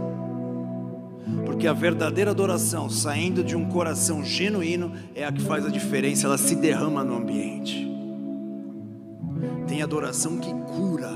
porque 1.58 1.66
a 1.66 1.72
verdadeira 1.72 2.30
adoração, 2.30 2.88
saindo 2.88 3.42
de 3.42 3.56
um 3.56 3.68
coração 3.68 4.24
genuíno, 4.24 4.92
é 5.12 5.24
a 5.24 5.32
que 5.32 5.42
faz 5.42 5.66
a 5.66 5.68
diferença, 5.68 6.28
ela 6.28 6.38
se 6.38 6.54
derrama 6.54 7.02
no 7.02 7.16
ambiente. 7.16 7.84
Tem 9.66 9.82
adoração 9.82 10.38
que 10.38 10.54
cura, 10.54 11.10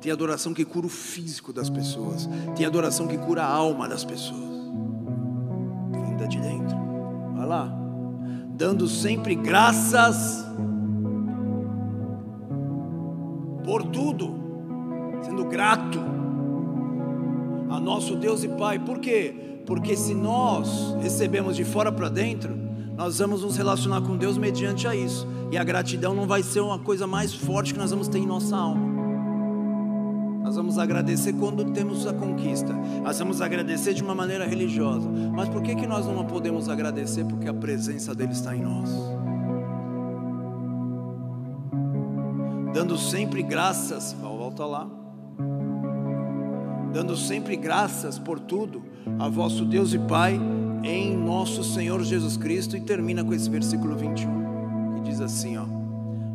tem 0.00 0.10
adoração 0.10 0.54
que 0.54 0.64
cura 0.64 0.86
o 0.86 0.88
físico 0.88 1.52
das 1.52 1.68
pessoas, 1.68 2.26
tem 2.56 2.64
adoração 2.64 3.06
que 3.06 3.18
cura 3.18 3.42
a 3.42 3.52
alma 3.52 3.86
das 3.86 4.02
pessoas, 4.02 4.50
vinda 5.92 6.26
de 6.26 6.40
dentro. 6.40 6.78
Olha 7.36 7.44
lá, 7.44 7.78
dando 8.56 8.88
sempre 8.88 9.34
graças 9.34 10.42
por 13.62 13.82
tudo, 13.82 14.34
sendo 15.22 15.44
grato 15.44 15.98
a 17.68 17.78
nosso 17.78 18.16
Deus 18.16 18.42
e 18.42 18.48
Pai, 18.48 18.78
por 18.78 18.98
quê? 18.98 19.49
Porque 19.70 19.96
se 19.96 20.16
nós 20.16 20.96
recebemos 21.00 21.54
de 21.54 21.64
fora 21.64 21.92
para 21.92 22.08
dentro, 22.08 22.58
nós 22.96 23.20
vamos 23.20 23.44
nos 23.44 23.56
relacionar 23.56 24.00
com 24.00 24.16
Deus 24.16 24.36
mediante 24.36 24.84
a 24.88 24.96
isso. 24.96 25.28
E 25.48 25.56
a 25.56 25.62
gratidão 25.62 26.12
não 26.12 26.26
vai 26.26 26.42
ser 26.42 26.58
uma 26.58 26.76
coisa 26.76 27.06
mais 27.06 27.32
forte 27.32 27.72
que 27.72 27.78
nós 27.78 27.92
vamos 27.92 28.08
ter 28.08 28.18
em 28.18 28.26
nossa 28.26 28.56
alma. 28.56 28.84
Nós 30.42 30.56
vamos 30.56 30.76
agradecer 30.76 31.34
quando 31.34 31.70
temos 31.70 32.04
a 32.04 32.12
conquista. 32.12 32.72
Nós 32.72 33.16
vamos 33.20 33.40
agradecer 33.40 33.94
de 33.94 34.02
uma 34.02 34.12
maneira 34.12 34.44
religiosa. 34.44 35.08
Mas 35.08 35.48
por 35.48 35.62
que, 35.62 35.76
que 35.76 35.86
nós 35.86 36.04
não 36.04 36.24
podemos 36.24 36.68
agradecer? 36.68 37.24
Porque 37.24 37.48
a 37.48 37.54
presença 37.54 38.12
dele 38.12 38.32
está 38.32 38.56
em 38.56 38.62
nós. 38.62 38.90
Dando 42.74 42.98
sempre 42.98 43.40
graças, 43.40 44.16
volta 44.20 44.66
lá. 44.66 44.90
Dando 46.92 47.16
sempre 47.16 47.54
graças 47.54 48.18
por 48.18 48.40
tudo 48.40 48.89
a 49.18 49.28
vosso 49.28 49.64
Deus 49.64 49.92
e 49.92 49.98
Pai 49.98 50.40
em 50.82 51.16
nosso 51.16 51.62
Senhor 51.62 52.02
Jesus 52.02 52.36
Cristo 52.36 52.76
e 52.76 52.80
termina 52.80 53.22
com 53.22 53.34
esse 53.34 53.48
versículo 53.48 53.96
21, 53.96 54.94
que 54.94 55.00
diz 55.02 55.20
assim, 55.20 55.56
ó: 55.56 55.66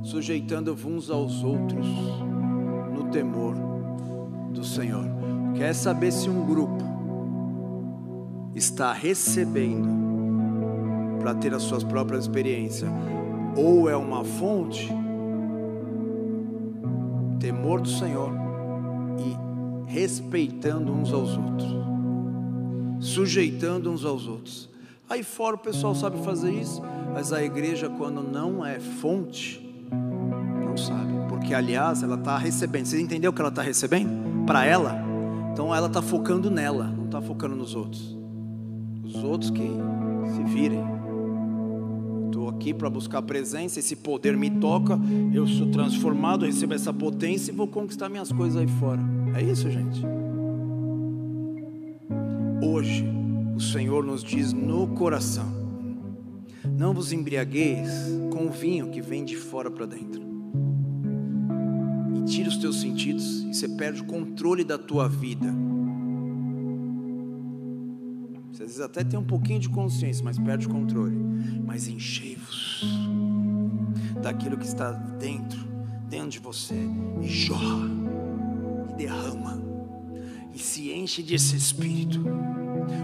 sujeitando-vos 0.04 0.86
uns 0.86 1.10
aos 1.10 1.44
outros 1.44 1.88
no 2.94 3.06
temor 3.12 3.56
do 4.52 4.64
Senhor. 4.64 5.06
Quer 5.56 5.74
saber 5.74 6.12
se 6.12 6.30
um 6.30 6.46
grupo 6.46 6.84
está 8.54 8.94
recebendo 8.94 9.90
para 11.20 11.34
ter 11.34 11.54
as 11.54 11.64
suas 11.64 11.84
próprias 11.84 12.24
experiências 12.24 12.90
ou 13.58 13.90
é 13.90 13.96
uma 13.96 14.24
fonte 14.24 14.90
temor 17.40 17.82
do 17.82 17.90
Senhor 17.90 18.32
e 19.18 19.92
respeitando 19.92 20.92
uns 20.92 21.12
aos 21.12 21.38
outros 21.38 21.85
sujeitando 23.00 23.92
uns 23.92 24.06
aos 24.06 24.28
outros. 24.28 24.70
Aí 25.10 25.24
fora 25.24 25.56
o 25.56 25.60
pessoal 25.60 25.94
sabe 25.94 26.24
fazer 26.24 26.52
isso, 26.52 26.82
mas 27.14 27.32
a 27.32 27.44
igreja, 27.44 27.90
quando 27.90 28.22
não 28.22 28.66
é 28.66 28.80
fonte, 28.80 29.64
não 30.66 30.76
sabe, 30.76 31.14
porque 31.30 31.54
aliás 31.54 32.02
ela 32.02 32.16
está 32.16 32.38
recebendo. 32.38 32.86
Você 32.86 33.00
entendeu 33.00 33.32
o 33.32 33.34
que 33.34 33.42
ela 33.42 33.50
está 33.50 33.62
recebendo? 33.62 34.46
Para 34.46 34.66
ela, 34.66 35.00
então 35.54 35.74
ela 35.74 35.88
está 35.88 36.02
focando 36.02 36.50
nela, 36.50 36.86
não 36.86 37.06
está 37.06 37.22
focando 37.22 37.56
nos 37.56 37.76
outros. 37.76 38.18
Os 39.04 39.24
outros 39.24 39.52
que 39.52 39.70
se 40.36 40.44
virem. 40.44 40.84
Estou 42.26 42.50
aqui 42.50 42.74
para 42.74 42.90
buscar 42.90 43.22
presença, 43.22 43.80
esse 43.80 43.96
poder 43.96 44.36
me 44.36 44.50
toca, 44.50 45.00
eu 45.34 45.48
sou 45.48 45.68
transformado, 45.68 46.46
recebo 46.46 46.74
essa 46.74 46.92
potência 46.92 47.52
e 47.52 47.56
vou 47.56 47.68
conquistar 47.68 48.10
minhas 48.10 48.32
coisas 48.32 48.60
aí 48.60 48.68
fora. 48.68 49.00
É 49.36 49.42
isso, 49.42 49.70
gente. 49.70 50.25
Hoje, 52.62 53.06
o 53.56 53.60
Senhor 53.60 54.04
nos 54.04 54.24
diz 54.24 54.54
no 54.54 54.88
coração: 54.88 55.66
não 56.78 56.94
vos 56.94 57.12
embriagueis 57.12 57.90
com 58.32 58.48
o 58.48 58.52
vinho 58.52 58.90
que 58.90 59.02
vem 59.02 59.24
de 59.24 59.36
fora 59.36 59.70
para 59.70 59.86
dentro. 59.86 60.22
E 62.16 62.24
tira 62.24 62.50
os 62.50 62.58
teus 62.58 62.82
sentidos 62.82 63.44
e 63.44 63.54
você 63.54 63.68
perde 63.70 64.02
o 64.02 64.06
controle 64.06 64.64
da 64.64 64.78
tua 64.78 65.08
vida. 65.08 65.54
Você 68.52 68.64
às 68.64 68.70
vezes 68.70 68.82
até 68.82 69.04
tem 69.04 69.20
um 69.20 69.24
pouquinho 69.24 69.60
de 69.60 69.70
consciência, 69.70 70.24
mas 70.24 70.40
perde 70.40 70.68
o 70.68 70.70
controle. 70.70 71.18
Mas 71.66 71.88
enchei-vos 71.88 72.86
daquilo 74.22 74.58
que 74.58 74.66
está 74.66 74.92
dentro, 74.92 75.60
dentro 76.10 76.30
de 76.30 76.40
você, 76.40 76.76
e 77.22 77.28
jorra, 77.28 77.90
e 78.90 78.94
derrama 78.94 79.65
e 80.56 80.60
se 80.60 80.90
enche 80.94 81.22
desse 81.22 81.54
espírito, 81.58 82.24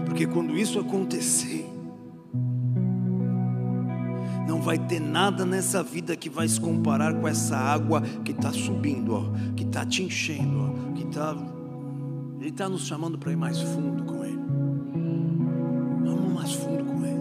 porque 0.06 0.26
quando 0.26 0.56
isso 0.56 0.78
acontecer, 0.80 1.68
não 4.48 4.62
vai 4.62 4.78
ter 4.78 4.98
nada 4.98 5.44
nessa 5.44 5.82
vida 5.82 6.16
que 6.16 6.30
vai 6.30 6.48
se 6.48 6.58
comparar 6.58 7.12
com 7.12 7.28
essa 7.28 7.54
água 7.54 8.00
que 8.24 8.32
está 8.32 8.50
subindo, 8.52 9.14
ó, 9.14 9.24
que 9.54 9.64
está 9.64 9.84
te 9.84 10.02
enchendo, 10.02 10.60
ó, 10.60 10.92
que 10.94 11.02
está. 11.02 11.36
Ele 12.40 12.48
está 12.48 12.68
nos 12.70 12.86
chamando 12.86 13.18
para 13.18 13.30
ir 13.30 13.36
mais 13.36 13.60
fundo 13.60 14.02
com 14.04 14.24
Ele. 14.24 14.40
Vamos 16.04 16.32
mais 16.32 16.52
fundo 16.54 16.84
com 16.84 17.04
Ele. 17.04 17.20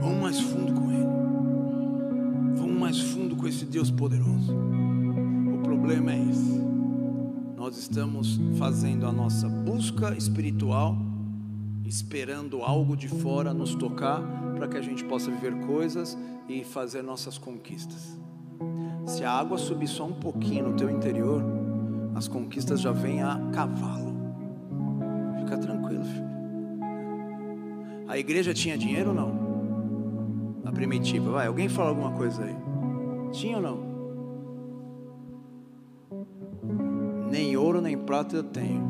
Vamos 0.00 0.22
mais 0.22 0.40
fundo 0.40 0.72
com 0.72 0.90
Ele. 0.90 2.56
Vamos 2.56 2.80
mais 2.80 3.00
fundo 3.00 3.36
com 3.36 3.46
esse 3.46 3.66
Deus 3.66 3.90
poderoso. 3.90 4.56
O 5.54 5.62
problema 5.62 6.12
é 6.12 6.30
esse 6.30 6.65
nós 7.66 7.78
estamos 7.78 8.38
fazendo 8.56 9.08
a 9.08 9.12
nossa 9.12 9.48
busca 9.48 10.16
espiritual, 10.16 10.96
esperando 11.84 12.62
algo 12.62 12.96
de 12.96 13.08
fora 13.08 13.52
nos 13.52 13.74
tocar 13.74 14.22
para 14.54 14.68
que 14.68 14.76
a 14.76 14.80
gente 14.80 15.02
possa 15.02 15.32
viver 15.32 15.52
coisas 15.66 16.16
e 16.48 16.62
fazer 16.62 17.02
nossas 17.02 17.36
conquistas. 17.38 18.16
Se 19.04 19.24
a 19.24 19.32
água 19.32 19.58
subir 19.58 19.88
só 19.88 20.06
um 20.06 20.12
pouquinho 20.12 20.68
no 20.68 20.76
teu 20.76 20.88
interior, 20.88 21.42
as 22.14 22.28
conquistas 22.28 22.80
já 22.80 22.92
vêm 22.92 23.20
a 23.24 23.36
cavalo. 23.52 24.14
Fica 25.40 25.58
tranquilo, 25.58 26.04
filho. 26.04 26.26
A 28.06 28.16
igreja 28.16 28.54
tinha 28.54 28.78
dinheiro 28.78 29.08
ou 29.08 29.14
não? 29.16 30.62
Na 30.62 30.70
primitiva, 30.70 31.32
vai, 31.32 31.48
alguém 31.48 31.68
fala 31.68 31.88
alguma 31.88 32.12
coisa 32.12 32.44
aí? 32.44 32.54
Tinha 33.32 33.56
ou 33.56 33.62
não? 33.62 33.95
Nem 37.36 37.54
ouro 37.54 37.82
nem 37.82 37.98
prata 37.98 38.34
eu 38.34 38.42
tenho, 38.42 38.82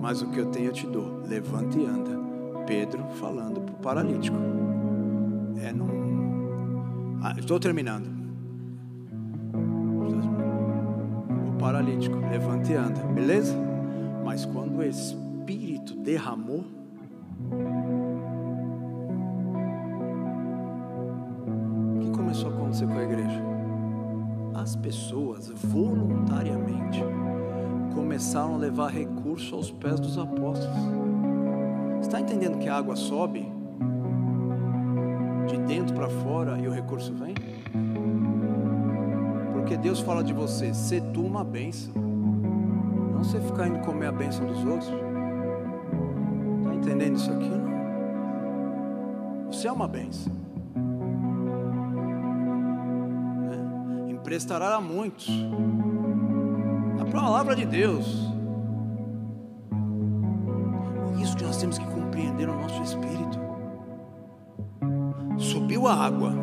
mas 0.00 0.22
o 0.22 0.30
que 0.30 0.38
eu 0.38 0.46
tenho 0.46 0.66
eu 0.66 0.72
te 0.72 0.86
dou. 0.86 1.24
Levanta 1.26 1.76
e 1.76 1.84
anda. 1.84 2.16
Pedro 2.68 3.04
falando 3.20 3.60
para 3.62 3.74
o 3.74 3.78
paralítico. 3.78 4.36
É 5.60 5.72
num. 5.72 7.18
Ah, 7.20 7.34
estou 7.36 7.58
terminando. 7.58 8.06
O 11.48 11.58
paralítico, 11.58 12.16
levanta 12.30 12.70
e 12.70 12.76
anda, 12.76 13.00
beleza? 13.12 13.56
Mas 14.24 14.44
quando 14.44 14.78
o 14.78 14.84
Espírito 14.84 15.96
derramou, 15.96 16.64
o 21.96 21.98
que 21.98 22.10
começou 22.12 22.52
a 22.52 22.54
acontecer 22.54 22.86
com 22.86 22.98
a 22.98 23.02
igreja? 23.02 23.47
As 24.68 24.76
pessoas 24.76 25.48
voluntariamente 25.48 27.02
começaram 27.94 28.56
a 28.56 28.58
levar 28.58 28.90
recurso 28.90 29.54
aos 29.54 29.70
pés 29.70 29.98
dos 29.98 30.18
apóstolos. 30.18 30.76
Está 32.02 32.20
entendendo 32.20 32.58
que 32.58 32.68
a 32.68 32.76
água 32.76 32.94
sobe 32.94 33.50
de 35.46 35.56
dentro 35.66 35.94
para 35.94 36.10
fora 36.10 36.58
e 36.58 36.68
o 36.68 36.70
recurso 36.70 37.14
vem? 37.14 37.34
Porque 39.54 39.74
Deus 39.78 40.00
fala 40.00 40.22
de 40.22 40.34
você, 40.34 40.74
ser 40.74 41.00
tu 41.14 41.24
uma 41.24 41.42
bênção, 41.42 41.94
não 41.94 43.24
você 43.24 43.40
ficar 43.40 43.68
indo 43.68 43.78
comer 43.78 44.08
a 44.08 44.12
bênção 44.12 44.46
dos 44.46 44.62
outros. 44.66 44.92
entendendo 46.74 47.16
isso 47.16 47.32
aqui? 47.32 47.48
Não. 47.48 47.68
Você 49.50 49.66
é 49.66 49.72
uma 49.72 49.88
bênção. 49.88 50.30
Emprestará 54.28 54.74
a 54.74 54.80
muitos. 54.80 55.26
A 57.00 57.04
palavra 57.06 57.56
de 57.56 57.64
Deus. 57.64 58.06
Isso 61.18 61.34
que 61.34 61.44
nós 61.44 61.56
temos 61.56 61.78
que 61.78 61.86
compreender 61.86 62.46
no 62.46 62.60
nosso 62.60 62.82
espírito. 62.82 63.38
Subiu 65.38 65.86
a 65.86 65.94
água, 65.94 66.34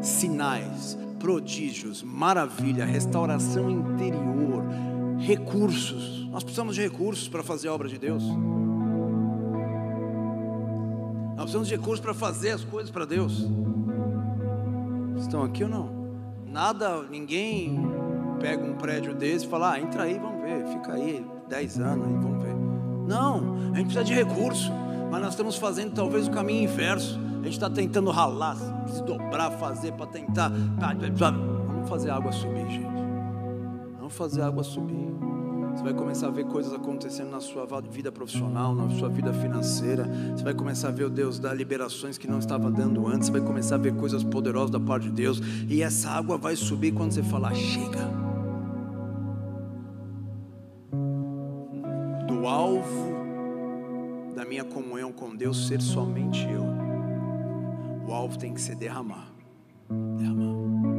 sinais, 0.00 0.98
prodígios, 1.18 2.02
maravilha, 2.02 2.86
restauração 2.86 3.70
interior, 3.70 4.64
recursos. 5.18 6.26
Nós 6.30 6.42
precisamos 6.42 6.76
de 6.76 6.80
recursos 6.80 7.28
para 7.28 7.42
fazer 7.42 7.68
a 7.68 7.74
obra 7.74 7.90
de 7.90 7.98
Deus. 7.98 8.24
Nós 11.36 11.42
precisamos 11.42 11.68
de 11.68 11.76
recursos 11.76 12.00
para 12.00 12.14
fazer 12.14 12.52
as 12.52 12.64
coisas 12.64 12.90
para 12.90 13.04
Deus. 13.04 13.46
Estão 15.18 15.42
aqui 15.42 15.62
ou 15.62 15.68
não? 15.68 15.97
Nada, 16.50 17.02
ninguém 17.02 17.78
pega 18.40 18.64
um 18.64 18.74
prédio 18.74 19.14
desse 19.14 19.46
e 19.46 19.48
fala, 19.48 19.72
ah, 19.72 19.80
entra 19.80 20.04
aí, 20.04 20.18
vamos 20.18 20.42
ver, 20.42 20.66
fica 20.66 20.94
aí 20.94 21.24
10 21.48 21.80
anos, 21.80 22.06
aí, 22.06 22.14
vamos 22.14 22.42
ver. 22.42 22.54
Não, 23.06 23.72
a 23.72 23.76
gente 23.76 23.86
precisa 23.86 24.04
de 24.04 24.14
recurso, 24.14 24.72
mas 25.10 25.20
nós 25.20 25.30
estamos 25.30 25.56
fazendo 25.56 25.94
talvez 25.94 26.28
o 26.28 26.30
caminho 26.30 26.64
inverso. 26.64 27.18
A 27.40 27.44
gente 27.44 27.52
está 27.52 27.70
tentando 27.70 28.10
ralar, 28.10 28.56
se 28.88 29.02
dobrar, 29.04 29.50
fazer 29.52 29.92
para 29.92 30.06
tentar. 30.06 30.50
Vamos 30.50 31.88
fazer 31.88 32.10
a 32.10 32.16
água 32.16 32.32
subir, 32.32 32.68
gente. 32.68 32.88
Vamos 33.98 34.14
fazer 34.14 34.42
a 34.42 34.46
água 34.46 34.62
subir. 34.62 35.08
Você 35.78 35.84
vai 35.84 35.94
começar 35.94 36.26
a 36.26 36.30
ver 36.30 36.44
coisas 36.44 36.72
acontecendo 36.72 37.30
na 37.30 37.40
sua 37.40 37.64
vida 37.80 38.10
profissional, 38.10 38.74
na 38.74 38.90
sua 38.98 39.08
vida 39.08 39.32
financeira. 39.32 40.08
Você 40.36 40.42
vai 40.42 40.52
começar 40.52 40.88
a 40.88 40.90
ver 40.90 41.04
o 41.04 41.08
Deus 41.08 41.38
dar 41.38 41.54
liberações 41.54 42.18
que 42.18 42.26
não 42.26 42.40
estava 42.40 42.68
dando 42.68 43.06
antes. 43.06 43.28
Você 43.28 43.32
vai 43.32 43.40
começar 43.40 43.76
a 43.76 43.78
ver 43.78 43.94
coisas 43.94 44.24
poderosas 44.24 44.72
da 44.72 44.80
parte 44.80 45.04
de 45.04 45.12
Deus. 45.12 45.40
E 45.68 45.80
essa 45.80 46.10
água 46.10 46.36
vai 46.36 46.56
subir 46.56 46.90
quando 46.90 47.12
você 47.12 47.22
falar: 47.22 47.54
chega. 47.54 48.10
Do 52.26 52.44
alvo 52.48 53.14
da 54.34 54.44
minha 54.44 54.64
comunhão 54.64 55.12
com 55.12 55.36
Deus 55.36 55.68
ser 55.68 55.80
somente 55.80 56.44
eu. 56.50 56.64
O 58.04 58.12
alvo 58.12 58.36
tem 58.36 58.52
que 58.52 58.60
ser 58.60 58.74
derramar. 58.74 59.32
Derramar. 60.18 60.97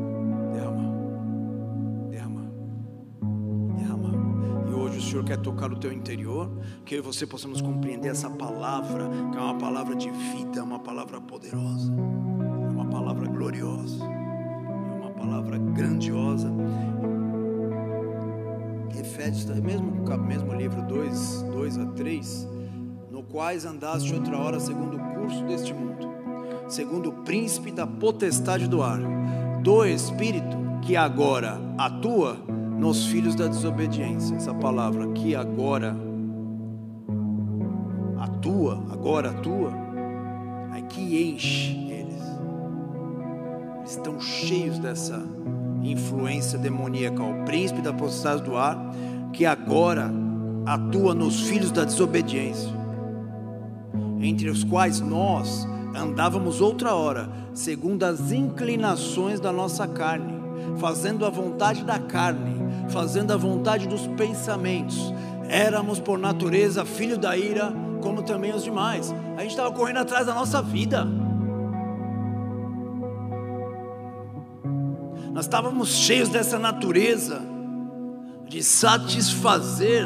Senhor 5.01 5.23
quer 5.23 5.37
tocar 5.37 5.71
o 5.71 5.75
teu 5.75 5.91
interior, 5.91 6.49
que 6.85 6.95
eu 6.95 6.99
e 6.99 7.01
você 7.01 7.25
possamos 7.25 7.61
compreender 7.61 8.09
essa 8.09 8.29
palavra, 8.29 9.09
que 9.31 9.37
é 9.37 9.41
uma 9.41 9.57
palavra 9.57 9.95
de 9.95 10.09
vida, 10.09 10.63
uma 10.63 10.79
palavra 10.79 11.19
poderosa, 11.21 11.91
é 11.91 12.71
uma 12.71 12.85
palavra 12.85 13.27
gloriosa, 13.27 14.03
é 14.03 14.99
uma 15.01 15.11
palavra 15.11 15.57
grandiosa. 15.57 16.51
Efésios, 18.99 19.45
mesmo, 19.61 20.03
mesmo 20.27 20.53
livro 20.53 20.81
2, 20.83 21.43
2 21.51 21.77
a 21.77 21.85
3, 21.87 22.47
no 23.09 23.23
quais 23.23 23.65
andaste 23.65 24.13
outra 24.13 24.37
hora 24.37 24.59
segundo 24.59 24.97
o 24.97 24.99
curso 25.15 25.43
deste 25.45 25.73
mundo, 25.73 26.07
segundo 26.67 27.09
o 27.09 27.13
príncipe 27.23 27.71
da 27.71 27.87
potestade 27.87 28.67
do 28.67 28.83
ar, 28.83 28.99
do 29.61 29.85
Espírito 29.85 30.57
que 30.81 30.95
agora 30.95 31.59
atua 31.77 32.37
nos 32.79 33.05
filhos 33.07 33.35
da 33.35 33.47
desobediência. 33.47 34.35
Essa 34.35 34.53
palavra 34.53 35.07
que 35.09 35.35
agora 35.35 35.95
atua, 38.17 38.81
agora 38.91 39.31
atua, 39.31 39.71
é 40.75 40.81
que 40.81 41.31
enche 41.31 41.91
eles. 41.91 42.23
Eles 43.79 43.91
estão 43.91 44.19
cheios 44.19 44.79
dessa 44.79 45.21
influência 45.83 46.57
demoníaca, 46.57 47.21
o 47.21 47.43
príncipe 47.43 47.81
da 47.81 47.93
potestade 47.93 48.43
do 48.43 48.55
ar, 48.55 48.77
que 49.33 49.45
agora 49.45 50.11
atua 50.65 51.13
nos 51.13 51.41
filhos 51.41 51.71
da 51.71 51.83
desobediência, 51.83 52.69
entre 54.19 54.49
os 54.49 54.63
quais 54.63 54.99
nós 54.99 55.67
andávamos 55.95 56.61
outra 56.61 56.93
hora, 56.93 57.29
segundo 57.53 58.03
as 58.03 58.31
inclinações 58.31 59.39
da 59.39 59.51
nossa 59.51 59.87
carne, 59.87 60.33
fazendo 60.77 61.25
a 61.25 61.29
vontade 61.29 61.83
da 61.83 61.97
carne 61.97 62.68
fazendo 62.89 63.31
a 63.31 63.37
vontade 63.37 63.87
dos 63.87 64.07
pensamentos. 64.07 65.13
Éramos 65.47 65.99
por 65.99 66.19
natureza 66.19 66.85
filho 66.85 67.17
da 67.17 67.35
ira, 67.37 67.73
como 68.01 68.21
também 68.21 68.53
os 68.53 68.63
demais. 68.63 69.13
A 69.37 69.41
gente 69.41 69.51
estava 69.51 69.71
correndo 69.71 69.97
atrás 69.97 70.25
da 70.25 70.33
nossa 70.33 70.61
vida. 70.61 71.07
Nós 75.33 75.45
estávamos 75.45 75.89
cheios 75.89 76.29
dessa 76.29 76.59
natureza 76.59 77.41
de 78.47 78.63
satisfazer, 78.63 80.05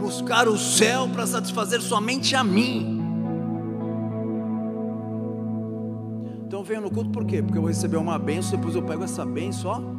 buscar 0.00 0.48
o 0.48 0.56
céu 0.56 1.08
para 1.08 1.26
satisfazer 1.26 1.82
somente 1.82 2.36
a 2.36 2.44
mim. 2.44 3.03
Então 6.46 6.62
venho 6.62 6.82
no 6.82 6.90
culto 6.90 7.10
por 7.10 7.24
quê? 7.24 7.42
Porque 7.42 7.58
eu 7.58 7.62
vou 7.62 7.70
receber 7.70 7.96
uma 7.96 8.18
benção, 8.18 8.56
depois 8.56 8.74
eu 8.74 8.82
pego 8.82 9.04
essa 9.04 9.24
benção, 9.24 9.70
ó 9.70 9.94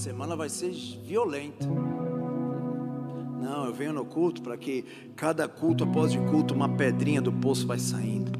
semana 0.00 0.34
vai 0.34 0.48
ser 0.48 0.70
violenta. 1.04 1.66
Não, 3.40 3.66
eu 3.66 3.74
venho 3.74 3.92
no 3.92 4.04
culto 4.04 4.42
para 4.42 4.56
que 4.56 4.84
cada 5.14 5.46
culto 5.46 5.84
após 5.84 6.12
de 6.12 6.18
culto 6.18 6.54
uma 6.54 6.68
pedrinha 6.68 7.20
do 7.20 7.32
poço 7.32 7.66
vai 7.66 7.78
saindo, 7.78 8.32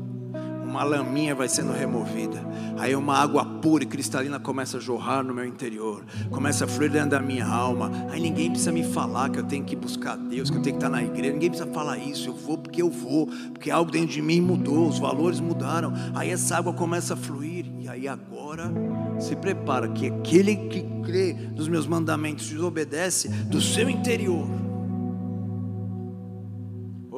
uma 0.71 0.85
laminha 0.85 1.35
vai 1.35 1.49
sendo 1.49 1.73
removida, 1.73 2.41
aí 2.79 2.95
uma 2.95 3.19
água 3.19 3.45
pura 3.45 3.83
e 3.83 3.87
cristalina 3.87 4.39
começa 4.39 4.77
a 4.77 4.81
jorrar 4.81 5.25
no 5.25 5.35
meu 5.35 5.45
interior, 5.45 6.05
começa 6.31 6.65
a 6.65 6.69
fluir 6.69 6.93
dentro 6.93 7.11
da 7.11 7.21
minha 7.21 7.45
alma. 7.45 7.91
Aí 8.09 8.21
ninguém 8.21 8.49
precisa 8.49 8.71
me 8.71 8.85
falar 8.85 9.31
que 9.31 9.41
eu 9.41 9.43
tenho 9.43 9.65
que 9.65 9.75
buscar 9.75 10.17
Deus, 10.17 10.49
que 10.49 10.57
eu 10.57 10.63
tenho 10.63 10.77
que 10.77 10.85
estar 10.85 10.89
na 10.89 11.03
igreja, 11.03 11.33
ninguém 11.33 11.51
precisa 11.51 11.69
falar 11.73 11.99
isso. 11.99 12.29
Eu 12.29 12.35
vou 12.35 12.57
porque 12.57 12.81
eu 12.81 12.89
vou, 12.89 13.27
porque 13.53 13.69
algo 13.69 13.91
dentro 13.91 14.13
de 14.13 14.23
mim 14.23 14.41
mudou, 14.41 14.89
os 14.89 15.01
valores 15.01 15.41
mudaram. 15.41 15.93
Aí 16.15 16.31
essa 16.31 16.57
água 16.57 16.73
começa 16.73 17.15
a 17.15 17.17
fluir, 17.17 17.67
e 17.81 17.89
aí 17.89 18.07
agora 18.07 18.73
se 19.19 19.35
prepara 19.35 19.89
que 19.89 20.07
aquele 20.07 20.55
que 20.55 20.83
crê 21.03 21.33
nos 21.57 21.67
meus 21.67 21.87
mandamentos 21.87 22.51
e 22.53 22.59
obedece 22.59 23.29
do 23.29 23.61
seu 23.61 23.91
interior. 23.91 24.70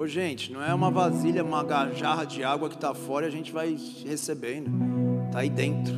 Ô 0.02 0.06
gente, 0.08 0.52
não 0.52 0.60
é 0.60 0.74
uma 0.74 0.90
vasilha, 0.90 1.44
uma 1.44 1.64
jarra 1.94 2.24
de 2.24 2.42
água 2.42 2.68
que 2.68 2.74
está 2.74 2.92
fora 2.92 3.24
e 3.24 3.28
a 3.28 3.30
gente 3.30 3.52
vai 3.52 3.78
recebendo. 4.04 4.68
Está 5.26 5.38
aí 5.38 5.48
dentro. 5.48 5.94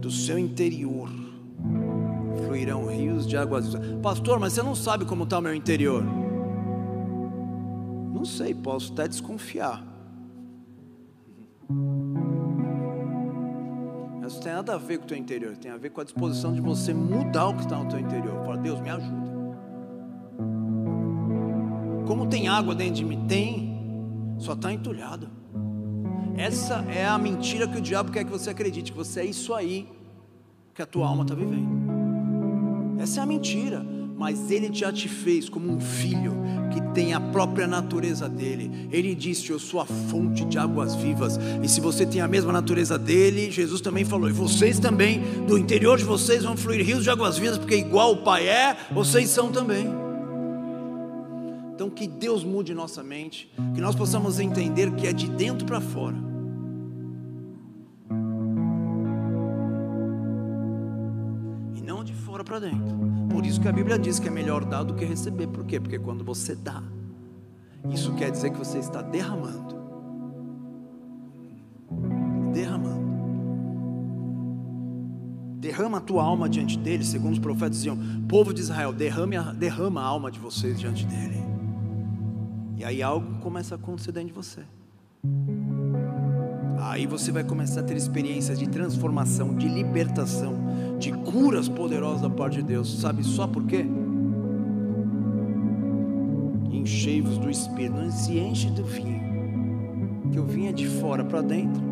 Do 0.00 0.10
seu 0.10 0.38
interior 0.38 1.10
fluirão 2.46 2.86
rios 2.86 3.26
de 3.26 3.36
águas. 3.36 3.74
Pastor, 4.02 4.40
mas 4.40 4.54
você 4.54 4.62
não 4.62 4.74
sabe 4.74 5.04
como 5.04 5.24
está 5.24 5.38
o 5.38 5.42
meu 5.42 5.54
interior. 5.54 6.02
Não 8.14 8.24
sei, 8.24 8.54
posso 8.54 8.94
até 8.94 9.06
desconfiar. 9.06 9.84
Mas 14.22 14.32
não 14.32 14.40
tem 14.40 14.52
nada 14.54 14.76
a 14.76 14.78
ver 14.78 14.96
com 14.96 15.04
o 15.04 15.08
teu 15.08 15.18
interior, 15.18 15.58
tem 15.58 15.70
a 15.70 15.76
ver 15.76 15.90
com 15.90 16.00
a 16.00 16.04
disposição 16.04 16.54
de 16.54 16.62
você 16.62 16.94
mudar 16.94 17.48
o 17.48 17.54
que 17.54 17.64
está 17.64 17.76
no 17.76 17.86
teu 17.86 17.98
interior. 18.00 18.46
Fala, 18.46 18.56
Deus, 18.56 18.80
me 18.80 18.88
ajuda. 18.88 19.35
Como 22.06 22.26
tem 22.26 22.48
água 22.48 22.74
dentro 22.74 22.94
de 22.94 23.04
mim? 23.04 23.26
Tem, 23.26 24.36
só 24.38 24.52
está 24.52 24.72
entulhado. 24.72 25.28
Essa 26.36 26.84
é 26.88 27.06
a 27.06 27.18
mentira 27.18 27.66
que 27.66 27.78
o 27.78 27.80
diabo 27.80 28.10
quer 28.10 28.24
que 28.24 28.30
você 28.30 28.50
acredite, 28.50 28.92
que 28.92 28.98
você 28.98 29.20
é 29.20 29.24
isso 29.24 29.52
aí 29.54 29.88
que 30.74 30.82
a 30.82 30.86
tua 30.86 31.06
alma 31.06 31.22
está 31.22 31.34
vivendo. 31.34 33.00
Essa 33.00 33.20
é 33.20 33.22
a 33.22 33.26
mentira 33.26 33.96
mas 34.16 34.50
Ele 34.50 34.70
já 34.72 34.92
te 34.92 35.08
fez 35.08 35.48
como 35.48 35.70
um 35.70 35.78
filho 35.78 36.34
que 36.72 36.80
tem 36.94 37.12
a 37.12 37.20
própria 37.20 37.66
natureza 37.66 38.28
dele. 38.28 38.88
Ele 38.90 39.14
disse: 39.14 39.50
Eu 39.50 39.58
sou 39.58 39.80
a 39.80 39.84
fonte 39.84 40.44
de 40.44 40.58
águas 40.58 40.94
vivas. 40.94 41.38
E 41.62 41.68
se 41.68 41.80
você 41.80 42.06
tem 42.06 42.20
a 42.20 42.28
mesma 42.28 42.52
natureza 42.52 42.98
dele, 42.98 43.50
Jesus 43.50 43.80
também 43.80 44.04
falou: 44.04 44.28
E 44.28 44.32
vocês 44.32 44.78
também, 44.78 45.20
do 45.46 45.58
interior 45.58 45.98
de 45.98 46.04
vocês 46.04 46.44
vão 46.44 46.56
fluir 46.56 46.84
rios 46.84 47.04
de 47.04 47.10
águas 47.10 47.36
vivas, 47.36 47.58
porque 47.58 47.76
igual 47.76 48.12
o 48.12 48.16
Pai 48.18 48.48
é, 48.48 48.76
vocês 48.90 49.28
são 49.28 49.52
também. 49.52 50.05
Então, 51.76 51.90
que 51.90 52.08
Deus 52.08 52.42
mude 52.42 52.72
nossa 52.72 53.02
mente, 53.02 53.52
que 53.74 53.82
nós 53.82 53.94
possamos 53.94 54.40
entender 54.40 54.90
que 54.92 55.06
é 55.06 55.12
de 55.12 55.28
dentro 55.28 55.66
para 55.66 55.78
fora. 55.78 56.16
E 61.74 61.82
não 61.82 62.02
de 62.02 62.14
fora 62.14 62.42
para 62.42 62.60
dentro. 62.60 62.96
Por 63.28 63.44
isso 63.44 63.60
que 63.60 63.68
a 63.68 63.72
Bíblia 63.72 63.98
diz 63.98 64.18
que 64.18 64.26
é 64.26 64.30
melhor 64.30 64.64
dar 64.64 64.84
do 64.84 64.94
que 64.94 65.04
receber. 65.04 65.48
Por 65.48 65.66
quê? 65.66 65.78
Porque 65.78 65.98
quando 65.98 66.24
você 66.24 66.54
dá, 66.54 66.82
isso 67.90 68.14
quer 68.14 68.30
dizer 68.30 68.52
que 68.52 68.58
você 68.58 68.78
está 68.78 69.02
derramando. 69.02 69.76
Derramando. 72.54 73.06
Derrama 75.58 75.98
a 75.98 76.00
tua 76.00 76.24
alma 76.24 76.48
diante 76.48 76.78
dele, 76.78 77.04
segundo 77.04 77.34
os 77.34 77.38
profetas 77.38 77.76
diziam: 77.76 77.98
Povo 78.26 78.54
de 78.54 78.62
Israel, 78.62 78.94
derrame 78.94 79.36
a, 79.36 79.52
derrama 79.52 80.00
a 80.00 80.06
alma 80.06 80.30
de 80.30 80.38
vocês 80.38 80.80
diante 80.80 81.04
dele. 81.04 81.55
E 82.76 82.84
aí 82.84 83.02
algo 83.02 83.40
começa 83.40 83.74
a 83.74 83.78
acontecer 83.78 84.12
dentro 84.12 84.28
de 84.28 84.34
você. 84.34 84.60
Aí 86.78 87.06
você 87.06 87.32
vai 87.32 87.42
começar 87.42 87.80
a 87.80 87.82
ter 87.82 87.96
experiências 87.96 88.58
de 88.58 88.68
transformação, 88.68 89.54
de 89.54 89.66
libertação, 89.66 90.54
de 90.98 91.10
curas 91.10 91.70
poderosas 91.70 92.20
da 92.20 92.30
parte 92.30 92.58
de 92.58 92.62
Deus. 92.62 93.00
Sabe 93.00 93.24
só 93.24 93.46
por 93.46 93.64
quê? 93.64 93.86
Enchei-vos 96.70 97.38
do 97.38 97.50
Espírito, 97.50 97.96
não 97.96 98.10
se 98.10 98.38
enche 98.38 98.70
do 98.70 98.84
vinho, 98.84 100.30
que 100.30 100.38
o 100.38 100.44
vinho 100.44 100.68
é 100.68 100.72
de 100.72 100.86
fora 100.86 101.24
para 101.24 101.40
dentro 101.40 101.82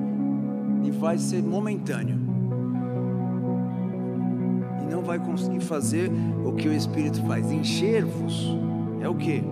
e 0.85 0.91
vai 0.91 1.17
ser 1.17 1.43
momentâneo. 1.43 2.19
E 4.83 4.93
não 4.93 5.03
vai 5.03 5.19
conseguir 5.19 5.61
fazer 5.61 6.11
o 6.45 6.53
que 6.53 6.69
o 6.69 6.73
Espírito 6.73 7.23
faz. 7.27 7.51
Encher-vos 7.51 8.55
é 9.01 9.09
o 9.09 9.15
que? 9.15 9.43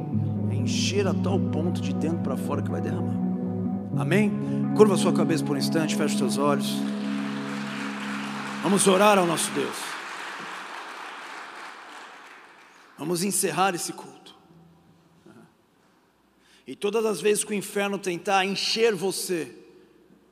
Encher 0.52 1.06
a 1.06 1.14
tal 1.14 1.38
ponto 1.38 1.80
de 1.80 1.92
dentro 1.94 2.18
para 2.18 2.36
fora 2.36 2.62
que 2.62 2.70
vai 2.70 2.80
derramar. 2.80 3.16
Amém? 3.98 4.30
Curva 4.76 4.96
sua 4.96 5.12
cabeça 5.12 5.44
por 5.44 5.56
um 5.56 5.58
instante, 5.58 5.96
feche 5.96 6.16
seus 6.16 6.38
olhos. 6.38 6.76
Vamos 8.62 8.86
orar 8.86 9.18
ao 9.18 9.26
nosso 9.26 9.50
Deus. 9.52 9.76
Vamos 12.96 13.24
encerrar 13.24 13.74
esse 13.74 13.92
culto. 13.92 14.34
E 16.66 16.76
todas 16.76 17.04
as 17.04 17.20
vezes 17.20 17.42
que 17.42 17.50
o 17.50 17.54
inferno 17.54 17.98
tentar 17.98 18.46
encher 18.46 18.94
você 18.94 19.52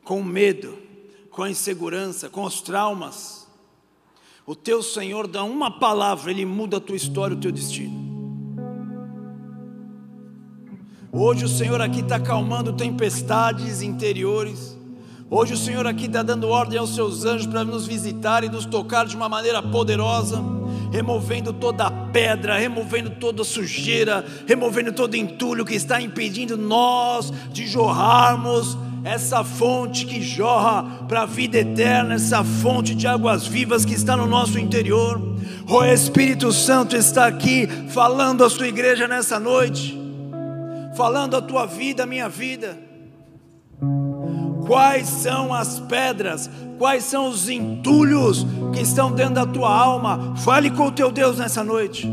com 0.04 0.22
medo, 0.22 0.78
com 1.30 1.42
a 1.42 1.50
insegurança, 1.50 2.30
com 2.30 2.44
os 2.44 2.60
traumas, 2.60 3.48
o 4.46 4.54
teu 4.54 4.82
Senhor 4.82 5.26
dá 5.26 5.44
uma 5.44 5.78
palavra, 5.78 6.30
ele 6.30 6.46
muda 6.46 6.78
a 6.78 6.80
tua 6.80 6.96
história, 6.96 7.36
o 7.36 7.40
teu 7.40 7.52
destino. 7.52 7.99
Hoje 11.12 11.44
o 11.44 11.48
Senhor 11.48 11.80
aqui 11.80 12.00
está 12.00 12.16
acalmando 12.16 12.72
tempestades 12.72 13.82
interiores. 13.82 14.78
Hoje 15.28 15.54
o 15.54 15.56
Senhor 15.56 15.84
aqui 15.84 16.06
está 16.06 16.22
dando 16.22 16.48
ordem 16.48 16.78
aos 16.78 16.94
seus 16.94 17.24
anjos 17.24 17.48
para 17.48 17.64
nos 17.64 17.84
visitar 17.84 18.44
e 18.44 18.48
nos 18.48 18.64
tocar 18.64 19.06
de 19.06 19.16
uma 19.16 19.28
maneira 19.28 19.60
poderosa, 19.60 20.40
removendo 20.92 21.52
toda 21.52 21.86
a 21.86 21.90
pedra, 21.90 22.56
removendo 22.56 23.10
toda 23.10 23.42
a 23.42 23.44
sujeira, 23.44 24.24
removendo 24.46 24.92
todo 24.92 25.16
entulho 25.16 25.64
que 25.64 25.74
está 25.74 26.00
impedindo 26.00 26.56
nós 26.56 27.32
de 27.52 27.66
jorrarmos 27.66 28.78
essa 29.02 29.42
fonte 29.42 30.06
que 30.06 30.22
jorra 30.22 31.06
para 31.08 31.22
a 31.22 31.26
vida 31.26 31.58
eterna, 31.58 32.14
essa 32.14 32.44
fonte 32.44 32.94
de 32.94 33.08
águas 33.08 33.48
vivas 33.48 33.84
que 33.84 33.94
está 33.94 34.16
no 34.16 34.28
nosso 34.28 34.60
interior. 34.60 35.20
O 35.68 35.84
Espírito 35.84 36.52
Santo 36.52 36.94
está 36.94 37.26
aqui 37.26 37.66
falando 37.88 38.44
à 38.44 38.50
sua 38.50 38.68
igreja 38.68 39.08
nessa 39.08 39.40
noite 39.40 39.99
falando 40.94 41.36
a 41.36 41.42
tua 41.42 41.66
vida, 41.66 42.02
a 42.02 42.06
minha 42.06 42.28
vida. 42.28 42.78
Quais 44.66 45.08
são 45.08 45.52
as 45.52 45.80
pedras, 45.80 46.48
quais 46.78 47.04
são 47.04 47.28
os 47.28 47.48
entulhos 47.48 48.46
que 48.72 48.80
estão 48.80 49.10
dentro 49.12 49.34
da 49.34 49.46
tua 49.46 49.74
alma? 49.74 50.34
Fale 50.36 50.70
com 50.70 50.86
o 50.86 50.92
teu 50.92 51.10
Deus 51.10 51.38
nessa 51.38 51.64
noite. 51.64 52.08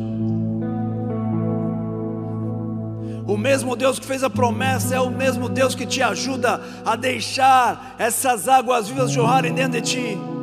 O 3.27 3.37
mesmo 3.37 3.75
Deus 3.75 3.99
que 3.99 4.05
fez 4.05 4.23
a 4.23 4.29
promessa 4.29 4.95
é 4.95 5.01
o 5.01 5.11
mesmo 5.11 5.49
Deus 5.49 5.75
que 5.75 5.85
te 5.85 6.01
ajuda 6.01 6.61
a 6.85 6.95
deixar 6.95 7.95
essas 7.99 8.47
águas 8.47 8.87
vivas 8.87 9.11
jorrarem 9.11 9.53
dentro 9.53 9.81
de 9.81 9.81
ti. 9.81 10.36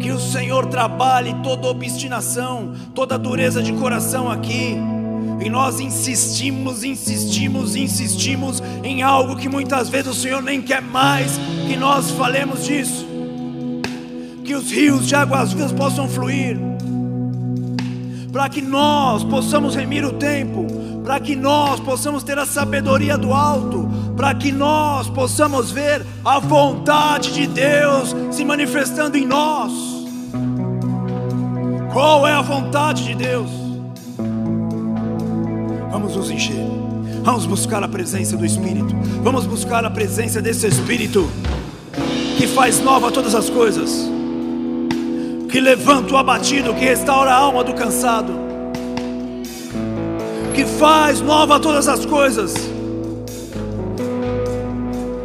Que 0.00 0.10
o 0.10 0.18
Senhor 0.18 0.66
trabalhe 0.66 1.34
toda 1.42 1.68
obstinação, 1.68 2.74
toda 2.94 3.18
dureza 3.18 3.62
de 3.62 3.72
coração 3.74 4.30
aqui. 4.30 4.76
E 5.40 5.48
nós 5.48 5.80
insistimos, 5.80 6.84
insistimos, 6.84 7.76
insistimos 7.76 8.62
em 8.82 9.02
algo 9.02 9.36
que 9.36 9.48
muitas 9.48 9.88
vezes 9.88 10.08
o 10.08 10.14
Senhor 10.14 10.42
nem 10.42 10.60
quer 10.60 10.82
mais 10.82 11.38
que 11.66 11.76
nós 11.76 12.10
falemos 12.10 12.64
disso. 12.64 13.06
Que 14.44 14.54
os 14.54 14.70
rios 14.70 15.06
de 15.06 15.14
águas 15.14 15.52
vivas 15.52 15.72
possam 15.72 16.08
fluir, 16.08 16.58
para 18.32 18.48
que 18.48 18.60
nós 18.60 19.22
possamos 19.24 19.74
remir 19.74 20.04
o 20.04 20.12
tempo, 20.12 20.66
para 21.02 21.18
que 21.20 21.34
nós 21.34 21.80
possamos 21.80 22.22
ter 22.22 22.38
a 22.38 22.46
sabedoria 22.46 23.16
do 23.16 23.32
alto, 23.32 23.88
para 24.16 24.34
que 24.34 24.52
nós 24.52 25.08
possamos 25.08 25.70
ver 25.70 26.04
a 26.24 26.38
vontade 26.38 27.32
de 27.32 27.46
Deus 27.46 28.14
se 28.30 28.44
manifestando 28.44 29.16
em 29.16 29.26
nós. 29.26 29.72
Qual 31.92 32.26
é 32.26 32.32
a 32.32 32.42
vontade 32.42 33.04
de 33.04 33.14
Deus? 33.14 33.50
Vamos 35.90 36.14
nos 36.14 36.30
encher. 36.30 36.66
Vamos 37.22 37.46
buscar 37.46 37.82
a 37.82 37.88
presença 37.88 38.36
do 38.36 38.46
Espírito. 38.46 38.94
Vamos 39.22 39.44
buscar 39.44 39.84
a 39.84 39.90
presença 39.90 40.40
desse 40.40 40.66
Espírito 40.66 41.28
que 42.38 42.46
faz 42.46 42.80
nova 42.80 43.10
todas 43.10 43.34
as 43.34 43.50
coisas, 43.50 44.08
que 45.50 45.60
levanta 45.60 46.14
o 46.14 46.16
abatido, 46.16 46.72
que 46.72 46.84
restaura 46.84 47.30
a 47.30 47.36
alma 47.36 47.62
do 47.62 47.74
cansado, 47.74 48.32
que 50.60 50.66
faz 50.66 51.22
nova 51.22 51.58
todas 51.58 51.88
as 51.88 52.04
coisas. 52.04 52.54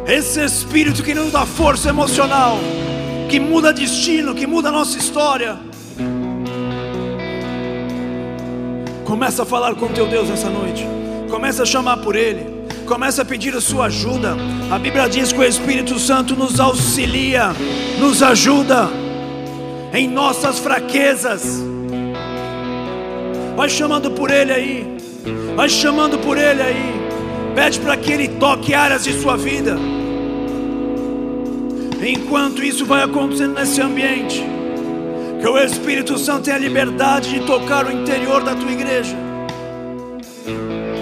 Esse 0.06 0.42
Espírito 0.42 1.02
que 1.02 1.12
nos 1.12 1.32
dá 1.32 1.44
força 1.44 1.90
emocional, 1.90 2.58
que 3.28 3.38
muda 3.38 3.70
destino, 3.70 4.34
que 4.34 4.46
muda 4.46 4.70
nossa 4.70 4.96
história 4.96 5.58
Começa 9.04 9.44
a 9.44 9.46
falar 9.46 9.74
com 9.76 9.86
teu 9.88 10.08
Deus 10.08 10.28
essa 10.28 10.50
noite. 10.50 10.84
Começa 11.30 11.62
a 11.62 11.66
chamar 11.66 11.98
por 11.98 12.16
Ele. 12.16 12.44
Começa 12.86 13.22
a 13.22 13.24
pedir 13.24 13.54
a 13.54 13.60
sua 13.60 13.86
ajuda. 13.86 14.36
A 14.68 14.78
Bíblia 14.78 15.08
diz 15.08 15.32
que 15.32 15.38
o 15.38 15.44
Espírito 15.44 15.96
Santo 15.98 16.34
nos 16.34 16.58
auxilia, 16.58 17.52
nos 18.00 18.20
ajuda 18.20 18.88
em 19.94 20.08
nossas 20.08 20.58
fraquezas. 20.58 21.62
Vai 23.54 23.68
chamando 23.68 24.10
por 24.10 24.30
Ele 24.30 24.52
aí. 24.52 24.95
Vai 25.54 25.68
chamando 25.68 26.18
por 26.18 26.36
Ele 26.36 26.62
aí. 26.62 26.94
Pede 27.54 27.80
para 27.80 27.96
que 27.96 28.12
Ele 28.12 28.28
toque 28.28 28.74
áreas 28.74 29.04
de 29.04 29.12
sua 29.14 29.36
vida. 29.36 29.76
Enquanto 32.06 32.62
isso 32.62 32.84
vai 32.84 33.02
acontecendo 33.02 33.54
nesse 33.54 33.80
ambiente, 33.80 34.44
que 35.40 35.48
o 35.48 35.58
Espírito 35.58 36.18
Santo 36.18 36.44
tenha 36.44 36.58
liberdade 36.58 37.30
de 37.30 37.40
tocar 37.40 37.86
o 37.86 37.92
interior 37.92 38.44
da 38.44 38.54
tua 38.54 38.70
igreja. 38.70 39.16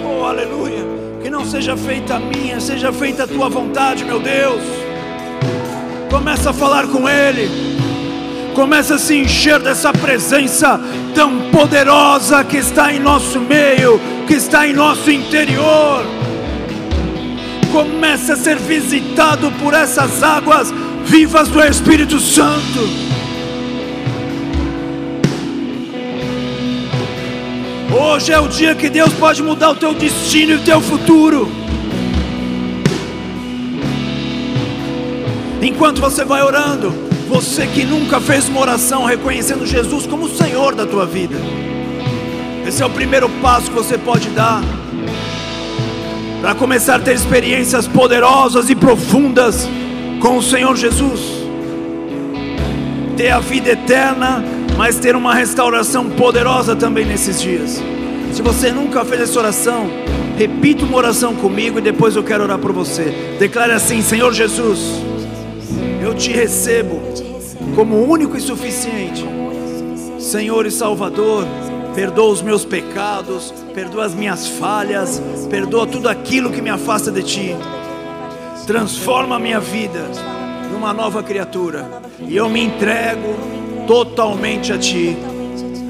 Oh, 0.03 0.23
aleluia. 0.23 0.83
Que 1.21 1.29
não 1.29 1.45
seja 1.45 1.75
feita 1.75 2.15
a 2.15 2.19
minha, 2.19 2.59
seja 2.59 2.91
feita 2.93 3.23
a 3.23 3.27
tua 3.27 3.49
vontade, 3.49 4.03
meu 4.05 4.19
Deus. 4.19 4.61
Começa 6.09 6.51
a 6.51 6.53
falar 6.53 6.87
com 6.87 7.07
Ele. 7.09 7.74
Começa 8.55 8.95
a 8.95 8.97
se 8.97 9.13
encher 9.13 9.59
dessa 9.59 9.91
presença 9.91 10.79
tão 11.13 11.51
poderosa 11.51 12.41
que 12.41 12.55
está 12.55 12.93
em 12.93 12.99
nosso 13.01 13.37
meio, 13.41 13.99
que 14.25 14.33
está 14.35 14.65
em 14.65 14.71
nosso 14.71 15.11
interior. 15.11 16.05
Começa 17.69 18.31
a 18.31 18.37
ser 18.37 18.57
visitado 18.57 19.51
por 19.61 19.73
essas 19.73 20.23
águas 20.23 20.73
vivas 21.03 21.49
do 21.49 21.61
Espírito 21.61 22.17
Santo. 22.17 22.79
Hoje 27.93 28.31
é 28.31 28.39
o 28.39 28.47
dia 28.47 28.73
que 28.73 28.89
Deus 28.89 29.11
pode 29.15 29.43
mudar 29.43 29.71
o 29.71 29.75
teu 29.75 29.93
destino 29.93 30.53
e 30.53 30.55
o 30.55 30.63
teu 30.63 30.79
futuro. 30.79 31.51
Enquanto 35.61 35.99
você 35.99 36.23
vai 36.23 36.41
orando, 36.41 37.04
você 37.27 37.67
que 37.67 37.83
nunca 37.83 38.19
fez 38.19 38.47
uma 38.47 38.61
oração 38.61 39.05
reconhecendo 39.05 39.65
Jesus 39.65 40.05
como 40.05 40.25
o 40.25 40.29
Senhor 40.29 40.75
da 40.75 40.85
tua 40.85 41.05
vida. 41.05 41.35
Esse 42.67 42.81
é 42.81 42.85
o 42.85 42.89
primeiro 42.89 43.29
passo 43.41 43.69
que 43.69 43.75
você 43.75 43.97
pode 43.97 44.29
dar 44.29 44.61
para 46.41 46.55
começar 46.55 46.95
a 46.95 46.99
ter 46.99 47.13
experiências 47.13 47.87
poderosas 47.87 48.69
e 48.69 48.75
profundas 48.75 49.67
com 50.19 50.37
o 50.37 50.43
Senhor 50.43 50.75
Jesus. 50.75 51.21
Ter 53.17 53.29
a 53.29 53.39
vida 53.39 53.71
eterna 53.71 54.43
mas 54.77 54.97
ter 54.97 55.15
uma 55.15 55.33
restauração 55.33 56.09
poderosa 56.09 56.75
também 56.75 57.05
nesses 57.05 57.41
dias. 57.41 57.81
Se 58.33 58.41
você 58.41 58.71
nunca 58.71 59.05
fez 59.05 59.21
essa 59.21 59.39
oração, 59.39 59.89
repita 60.37 60.83
uma 60.83 60.97
oração 60.97 61.33
comigo 61.35 61.79
e 61.79 61.81
depois 61.81 62.15
eu 62.15 62.23
quero 62.23 62.43
orar 62.43 62.59
por 62.59 62.73
você. 62.73 63.35
Declare 63.39 63.71
assim: 63.71 64.01
Senhor 64.01 64.33
Jesus, 64.33 64.79
te 66.15 66.31
recebo 66.31 67.01
como 67.75 68.03
único 68.03 68.37
e 68.37 68.41
suficiente, 68.41 69.25
Senhor 70.19 70.65
e 70.65 70.71
Salvador. 70.71 71.45
Perdoa 71.93 72.29
os 72.29 72.41
meus 72.41 72.65
pecados, 72.65 73.53
perdoa 73.73 74.05
as 74.05 74.13
minhas 74.13 74.47
falhas, 74.47 75.21
perdoa 75.49 75.87
tudo 75.87 76.09
aquilo 76.09 76.51
que 76.51 76.61
me 76.61 76.69
afasta 76.69 77.09
de 77.09 77.23
ti. 77.23 77.55
Transforma 78.67 79.37
a 79.37 79.39
minha 79.39 79.59
vida 79.59 80.09
numa 80.71 80.93
nova 80.93 81.23
criatura. 81.23 82.01
E 82.19 82.35
eu 82.35 82.49
me 82.49 82.61
entrego 82.61 83.35
totalmente 83.87 84.73
a 84.73 84.77
Ti, 84.77 85.15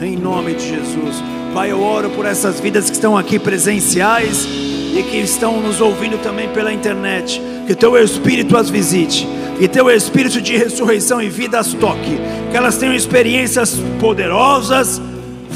em 0.01 0.15
nome 0.15 0.53
de 0.53 0.69
Jesus. 0.69 1.23
Pai, 1.53 1.71
eu 1.71 1.81
oro 1.81 2.09
por 2.09 2.25
essas 2.25 2.59
vidas 2.59 2.89
que 2.89 2.95
estão 2.95 3.17
aqui 3.17 3.39
presenciais 3.39 4.45
e 4.45 5.03
que 5.09 5.17
estão 5.17 5.61
nos 5.61 5.81
ouvindo 5.81 6.21
também 6.21 6.49
pela 6.49 6.71
internet. 6.71 7.41
Que 7.65 7.73
teu 7.73 7.97
Espírito 7.97 8.55
as 8.57 8.69
visite, 8.69 9.27
que 9.57 9.67
teu 9.67 9.89
Espírito 9.89 10.41
de 10.41 10.57
ressurreição 10.57 11.21
e 11.21 11.29
vida 11.29 11.59
as 11.59 11.73
toque, 11.73 12.19
que 12.51 12.57
elas 12.57 12.77
tenham 12.77 12.93
experiências 12.93 13.79
poderosas, 13.99 15.01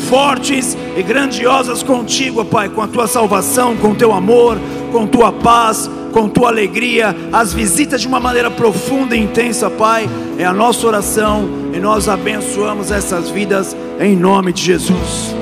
fortes 0.10 0.78
e 0.98 1.04
grandiosas 1.04 1.84
contigo, 1.84 2.44
Pai, 2.46 2.70
com 2.70 2.82
a 2.82 2.88
tua 2.88 3.08
salvação, 3.08 3.76
com 3.76 3.92
o 3.92 3.96
teu 3.96 4.14
amor, 4.14 4.58
com 4.92 5.06
tua 5.06 5.32
paz, 5.32 5.90
com 6.12 6.28
tua 6.28 6.50
alegria, 6.50 7.16
as 7.32 7.54
visitas 7.54 8.02
de 8.02 8.08
uma 8.08 8.20
maneira 8.20 8.50
profunda 8.50 9.16
e 9.16 9.20
intensa, 9.20 9.70
Pai. 9.70 10.10
É 10.38 10.46
a 10.46 10.54
nossa 10.54 10.88
oração 10.88 11.50
e 11.74 11.80
nós 11.80 12.08
abençoamos 12.08 12.92
essas 12.92 13.30
vidas 13.30 13.76
em 14.00 14.16
nome 14.16 14.54
de 14.54 14.64
Jesus. 14.64 15.36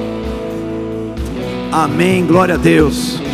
Amém. 1.71 2.25
Glória 2.25 2.55
a 2.55 2.57
Deus. 2.57 3.26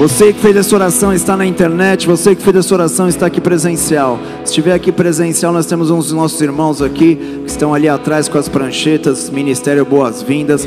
Você 0.00 0.32
que 0.32 0.40
fez 0.40 0.56
essa 0.56 0.74
oração 0.74 1.12
está 1.12 1.36
na 1.36 1.44
internet, 1.44 2.06
você 2.06 2.34
que 2.34 2.42
fez 2.42 2.56
essa 2.56 2.74
oração 2.74 3.06
está 3.06 3.26
aqui 3.26 3.38
presencial. 3.38 4.18
Se 4.38 4.44
estiver 4.44 4.72
aqui 4.72 4.90
presencial, 4.90 5.52
nós 5.52 5.66
temos 5.66 5.90
uns 5.90 6.04
dos 6.06 6.14
nossos 6.14 6.40
irmãos 6.40 6.80
aqui 6.80 7.16
que 7.16 7.50
estão 7.50 7.74
ali 7.74 7.86
atrás 7.86 8.26
com 8.26 8.38
as 8.38 8.48
pranchetas, 8.48 9.28
Ministério 9.28 9.84
Boas-Vindas. 9.84 10.66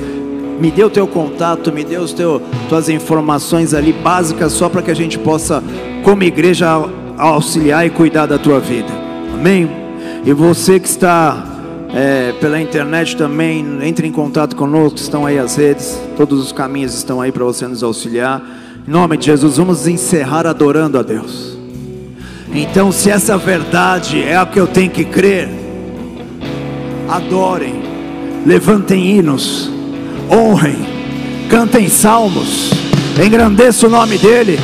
Me 0.59 0.69
dê 0.69 0.83
o 0.83 0.89
teu 0.89 1.07
contato, 1.07 1.71
me 1.71 1.83
dê 1.83 1.95
teu, 2.15 2.43
tuas 2.69 2.89
informações 2.89 3.73
ali 3.73 3.91
básicas 3.91 4.51
só 4.51 4.69
para 4.69 4.83
que 4.83 4.91
a 4.91 4.95
gente 4.95 5.17
possa, 5.17 5.63
como 6.03 6.21
igreja, 6.21 6.67
auxiliar 7.17 7.87
e 7.87 7.89
cuidar 7.89 8.27
da 8.27 8.37
tua 8.37 8.59
vida. 8.59 8.93
Amém? 9.33 9.67
E 10.23 10.31
você 10.31 10.79
que 10.79 10.87
está 10.87 11.43
é, 11.91 12.33
pela 12.39 12.61
internet 12.61 13.17
também, 13.17 13.79
entre 13.81 14.07
em 14.07 14.11
contato 14.11 14.55
conosco, 14.55 14.99
estão 14.99 15.25
aí 15.25 15.39
as 15.39 15.55
redes, 15.55 15.99
todos 16.15 16.39
os 16.39 16.51
caminhos 16.51 16.93
estão 16.93 17.19
aí 17.19 17.31
para 17.31 17.43
você 17.43 17.67
nos 17.67 17.81
auxiliar. 17.81 18.61
Em 18.85 18.91
nome 18.91 19.15
de 19.15 19.27
Jesus, 19.27 19.55
vamos 19.55 19.87
encerrar 19.87 20.45
adorando 20.45 20.99
a 20.99 21.01
Deus. 21.01 21.57
Então, 22.53 22.91
se 22.91 23.09
essa 23.09 23.37
verdade 23.37 24.21
é 24.21 24.35
a 24.35 24.45
que 24.45 24.59
eu 24.59 24.67
tenho 24.67 24.91
que 24.91 25.05
crer, 25.05 25.49
adorem, 27.07 27.81
levantem 28.45 29.17
hinos, 29.17 29.71
honrem, 30.29 30.85
cantem 31.49 31.87
salmos, 31.87 32.71
engrandeça 33.25 33.87
o 33.87 33.89
nome 33.89 34.17
dEle, 34.17 34.59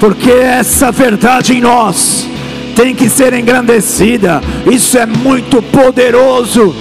porque 0.00 0.30
essa 0.30 0.90
verdade 0.90 1.54
em 1.54 1.60
nós 1.60 2.26
tem 2.74 2.96
que 2.96 3.08
ser 3.08 3.32
engrandecida. 3.32 4.40
Isso 4.68 4.98
é 4.98 5.06
muito 5.06 5.62
poderoso, 5.62 6.74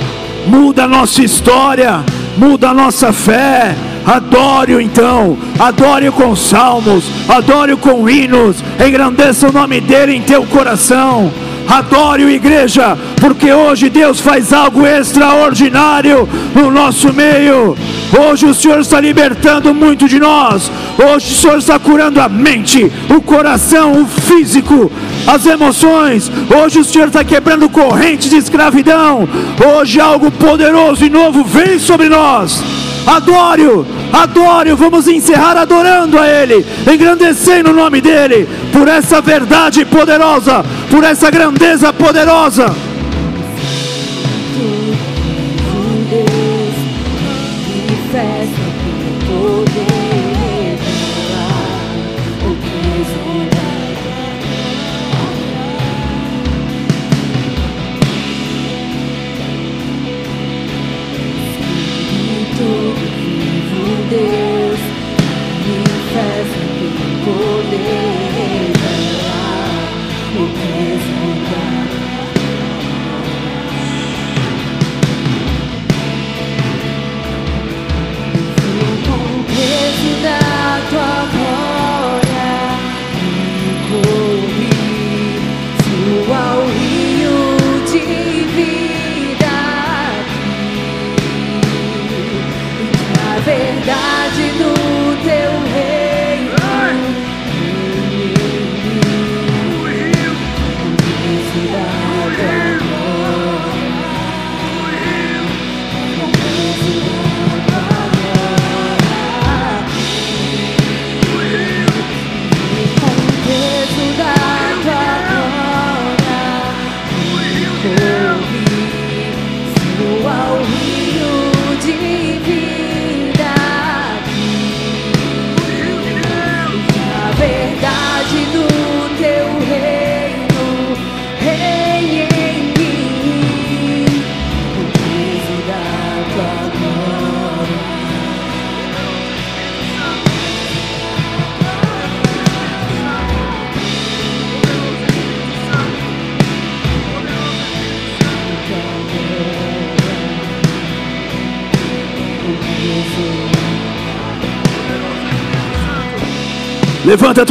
muda 0.47 0.85
a 0.85 0.87
nossa 0.87 1.21
história, 1.21 2.03
muda 2.39 2.69
a 2.69 2.73
nossa 2.73 3.13
fé 3.13 3.75
Adore-o 4.05 4.81
então, 4.81 5.37
adore-o 5.59 6.11
com 6.11 6.35
salmos, 6.35 7.05
adore-o 7.29 7.77
com 7.77 8.09
hinos, 8.09 8.57
engrandeça 8.85 9.49
o 9.49 9.51
nome 9.51 9.79
dele 9.79 10.15
em 10.15 10.21
teu 10.21 10.43
coração. 10.43 11.31
Adore-o, 11.67 12.29
igreja, 12.29 12.97
porque 13.17 13.53
hoje 13.53 13.89
Deus 13.89 14.19
faz 14.19 14.51
algo 14.51 14.85
extraordinário 14.85 16.27
no 16.53 16.71
nosso 16.71 17.13
meio. 17.13 17.77
Hoje 18.19 18.45
o 18.45 18.53
Senhor 18.53 18.81
está 18.81 18.99
libertando 18.99 19.73
muito 19.73 20.07
de 20.07 20.19
nós. 20.19 20.69
Hoje 20.97 21.31
o 21.31 21.35
Senhor 21.35 21.59
está 21.59 21.79
curando 21.79 22.19
a 22.19 22.27
mente, 22.27 22.91
o 23.09 23.21
coração, 23.21 24.01
o 24.01 24.05
físico, 24.05 24.91
as 25.27 25.45
emoções. 25.45 26.31
Hoje 26.55 26.79
o 26.79 26.85
Senhor 26.85 27.07
está 27.07 27.23
quebrando 27.23 27.69
correntes 27.69 28.29
de 28.29 28.37
escravidão. 28.37 29.27
Hoje 29.73 29.99
algo 29.99 30.31
poderoso 30.31 31.05
e 31.05 31.09
novo 31.09 31.43
vem 31.43 31.79
sobre 31.79 32.09
nós. 32.09 32.61
Adore-o, 33.05 33.85
adore-o. 34.13 34.77
Vamos 34.77 35.07
encerrar 35.07 35.57
adorando 35.57 36.19
a 36.19 36.27
Ele, 36.27 36.65
engrandecendo 36.91 37.71
o 37.71 37.73
nome 37.73 37.99
dEle, 37.99 38.47
por 38.71 38.87
essa 38.87 39.21
verdade 39.21 39.85
poderosa, 39.85 40.63
por 40.89 41.03
essa 41.03 41.31
grandeza 41.31 41.91
poderosa. 41.91 42.90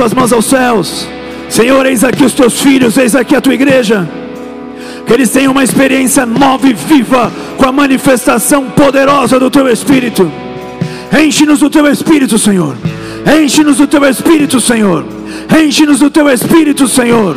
Levanta 0.00 0.06
as 0.06 0.12
tuas 0.12 0.14
mãos 0.14 0.32
aos 0.32 0.46
céus. 0.46 1.08
Senhor, 1.48 1.84
eis 1.84 2.02
aqui 2.04 2.24
os 2.24 2.32
teus 2.32 2.60
filhos, 2.60 2.96
eis 2.96 3.14
aqui 3.14 3.36
a 3.36 3.40
tua 3.40 3.52
igreja. 3.52 4.08
Que 5.06 5.12
eles 5.12 5.30
tenham 5.30 5.52
uma 5.52 5.62
experiência 5.62 6.24
nova 6.24 6.66
e 6.68 6.72
viva 6.72 7.30
com 7.58 7.66
a 7.66 7.72
manifestação 7.72 8.64
poderosa 8.70 9.38
do 9.38 9.50
teu 9.50 9.68
Espírito. 9.68 10.30
Enche-nos 11.12 11.60
do 11.60 11.68
teu 11.68 11.86
Espírito, 11.86 12.38
Senhor. 12.38 12.76
Enche-nos 13.26 13.76
do 13.76 13.86
teu 13.86 14.04
Espírito, 14.06 14.60
Senhor. 14.60 15.04
Enche-nos 15.62 15.98
do 15.98 16.10
teu 16.10 16.30
Espírito, 16.30 16.88
Senhor. 16.88 17.36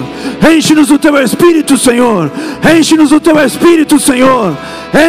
Enche-nos 0.56 0.88
do 0.88 0.98
teu 0.98 1.22
Espírito, 1.22 1.78
Senhor. 1.78 2.32
Enche-nos 2.78 3.10
do 3.10 3.20
teu 3.20 3.38
Espírito, 3.40 4.00
Senhor. 4.00 4.56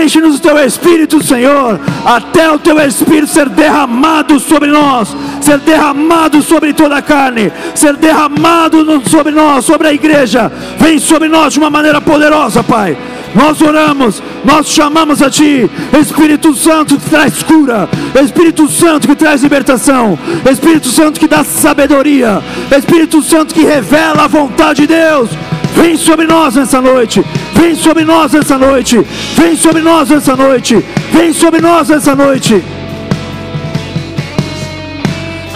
Enche-nos 0.02 0.38
do 0.38 0.40
teu 0.40 0.58
Espírito, 0.58 1.22
Senhor. 1.22 1.78
Até 2.04 2.50
o 2.50 2.58
teu 2.58 2.80
Espírito 2.80 3.28
ser 3.28 3.48
derramado 3.48 4.40
sobre 4.40 4.70
nós, 4.70 5.14
ser 5.44 5.58
derramado 5.58 6.42
sobre 6.42 6.72
toda 6.72 6.96
a 6.96 7.02
carne, 7.02 7.52
ser 7.74 7.96
derramado 7.96 9.02
sobre 9.06 9.30
nós, 9.30 9.66
sobre 9.66 9.88
a 9.88 9.92
igreja. 9.92 10.50
Vem 10.78 10.98
sobre 10.98 11.28
nós 11.28 11.52
de 11.52 11.58
uma 11.58 11.68
maneira 11.68 12.00
poderosa, 12.00 12.62
Pai. 12.62 12.96
Nós 13.34 13.60
oramos, 13.60 14.22
nós 14.44 14.68
chamamos 14.68 15.20
a 15.20 15.28
Ti, 15.28 15.68
Espírito 16.00 16.54
Santo 16.54 16.96
que 16.96 17.10
traz 17.10 17.42
cura, 17.42 17.88
Espírito 18.24 18.68
Santo 18.68 19.06
que 19.06 19.14
traz 19.14 19.42
libertação, 19.42 20.18
Espírito 20.50 20.88
Santo 20.88 21.20
que 21.20 21.28
dá 21.28 21.44
sabedoria, 21.44 22.40
Espírito 22.74 23.20
Santo 23.22 23.52
que 23.54 23.64
revela 23.64 24.24
a 24.24 24.28
vontade 24.28 24.82
de 24.82 24.94
Deus. 24.94 25.28
Vem 25.74 25.96
sobre 25.96 26.26
nós 26.26 26.54
nessa 26.54 26.80
noite, 26.80 27.22
vem 27.52 27.74
sobre 27.74 28.04
nós 28.04 28.32
nessa 28.32 28.56
noite, 28.56 29.04
vem 29.36 29.56
sobre 29.56 29.82
nós 29.82 30.08
nessa 30.08 30.36
noite, 30.36 30.82
vem 31.12 31.32
sobre 31.32 31.60
nós 31.60 31.88
nessa 31.88 32.14
noite. 32.14 32.62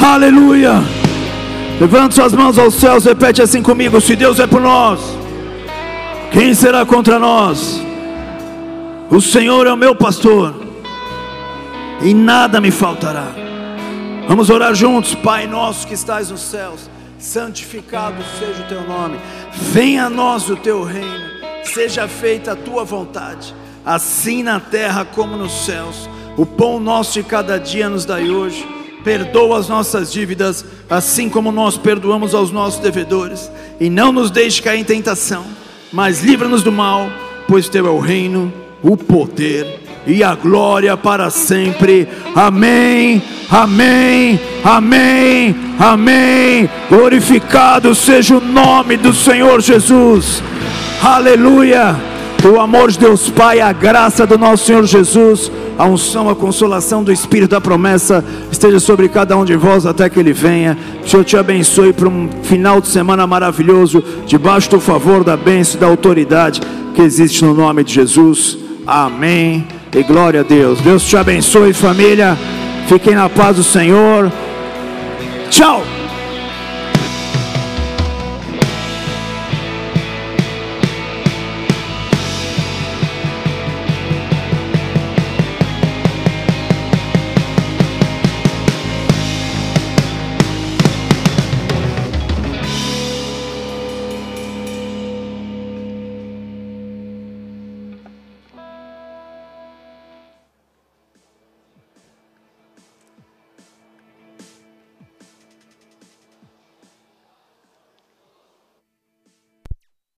Aleluia, 0.08 0.82
Levante 1.78 2.14
suas 2.14 2.32
mãos 2.32 2.58
aos 2.58 2.76
céus, 2.76 3.04
repete 3.04 3.42
assim 3.42 3.62
comigo: 3.62 4.00
se 4.00 4.16
Deus 4.16 4.40
é 4.40 4.46
por 4.46 4.58
nós, 4.58 5.00
quem 6.32 6.54
será 6.54 6.86
contra 6.86 7.18
nós? 7.18 7.78
O 9.10 9.20
Senhor 9.20 9.66
é 9.66 9.72
o 9.72 9.76
meu 9.76 9.94
pastor, 9.94 10.54
e 12.00 12.14
nada 12.14 12.58
me 12.58 12.70
faltará. 12.70 13.26
Vamos 14.26 14.48
orar 14.48 14.74
juntos, 14.74 15.14
Pai 15.14 15.46
nosso 15.46 15.86
que 15.86 15.92
estás 15.92 16.30
nos 16.30 16.40
céus, 16.40 16.88
santificado 17.18 18.16
seja 18.38 18.62
o 18.62 18.66
teu 18.66 18.88
nome, 18.88 19.20
venha 19.52 20.06
a 20.06 20.10
nós 20.10 20.48
o 20.48 20.56
teu 20.56 20.84
reino, 20.84 21.30
seja 21.62 22.08
feita 22.08 22.52
a 22.52 22.56
tua 22.56 22.82
vontade, 22.82 23.54
assim 23.84 24.42
na 24.42 24.58
terra 24.58 25.04
como 25.04 25.36
nos 25.36 25.66
céus. 25.66 26.08
O 26.34 26.46
pão 26.46 26.80
nosso 26.80 27.12
de 27.12 27.22
cada 27.22 27.58
dia 27.58 27.90
nos 27.90 28.06
dai 28.06 28.30
hoje. 28.30 28.78
Perdoa 29.04 29.58
as 29.58 29.68
nossas 29.68 30.12
dívidas, 30.12 30.64
assim 30.88 31.28
como 31.28 31.52
nós 31.52 31.76
perdoamos 31.76 32.34
aos 32.34 32.50
nossos 32.50 32.80
devedores. 32.80 33.50
E 33.80 33.88
não 33.88 34.12
nos 34.12 34.30
deixe 34.30 34.60
cair 34.60 34.80
em 34.80 34.84
tentação, 34.84 35.44
mas 35.92 36.22
livra-nos 36.22 36.62
do 36.62 36.72
mal, 36.72 37.08
pois 37.46 37.68
teu 37.68 37.86
é 37.86 37.90
o 37.90 37.98
reino, 37.98 38.52
o 38.82 38.96
poder 38.96 39.80
e 40.06 40.24
a 40.24 40.34
glória 40.34 40.96
para 40.96 41.30
sempre. 41.30 42.08
Amém, 42.34 43.22
amém, 43.50 44.40
amém, 44.64 45.54
amém. 45.78 46.70
Glorificado 46.88 47.94
seja 47.94 48.36
o 48.36 48.40
nome 48.40 48.96
do 48.96 49.12
Senhor 49.12 49.60
Jesus. 49.60 50.42
Aleluia. 51.02 52.17
O 52.44 52.60
amor 52.60 52.90
de 52.90 52.98
Deus 52.98 53.30
Pai, 53.30 53.60
a 53.60 53.72
graça 53.72 54.26
do 54.26 54.38
nosso 54.38 54.66
Senhor 54.66 54.84
Jesus 54.86 55.50
a 55.78 55.86
unção, 55.86 56.28
a 56.28 56.34
consolação 56.34 57.04
do 57.04 57.12
Espírito 57.12 57.50
da 57.50 57.60
promessa 57.60 58.24
esteja 58.50 58.80
sobre 58.80 59.08
cada 59.08 59.36
um 59.36 59.44
de 59.44 59.54
vós 59.54 59.86
até 59.86 60.10
que 60.10 60.18
Ele 60.18 60.32
venha. 60.32 60.76
Senhor 61.06 61.24
te 61.24 61.36
abençoe 61.36 61.92
para 61.92 62.08
um 62.08 62.28
final 62.42 62.80
de 62.80 62.88
semana 62.88 63.28
maravilhoso, 63.28 64.02
debaixo 64.26 64.68
do 64.68 64.80
favor, 64.80 65.22
da 65.22 65.36
bênção 65.36 65.76
e 65.76 65.80
da 65.80 65.86
autoridade 65.86 66.60
que 66.94 67.00
existe 67.00 67.44
no 67.44 67.54
nome 67.54 67.84
de 67.84 67.94
Jesus. 67.94 68.58
Amém. 68.84 69.64
E 69.94 70.02
glória 70.02 70.40
a 70.40 70.42
Deus. 70.42 70.80
Deus 70.80 71.04
te 71.04 71.16
abençoe, 71.16 71.72
família. 71.72 72.36
Fiquem 72.88 73.14
na 73.14 73.28
paz 73.28 73.56
do 73.56 73.62
Senhor. 73.62 74.32
Tchau. 75.48 75.97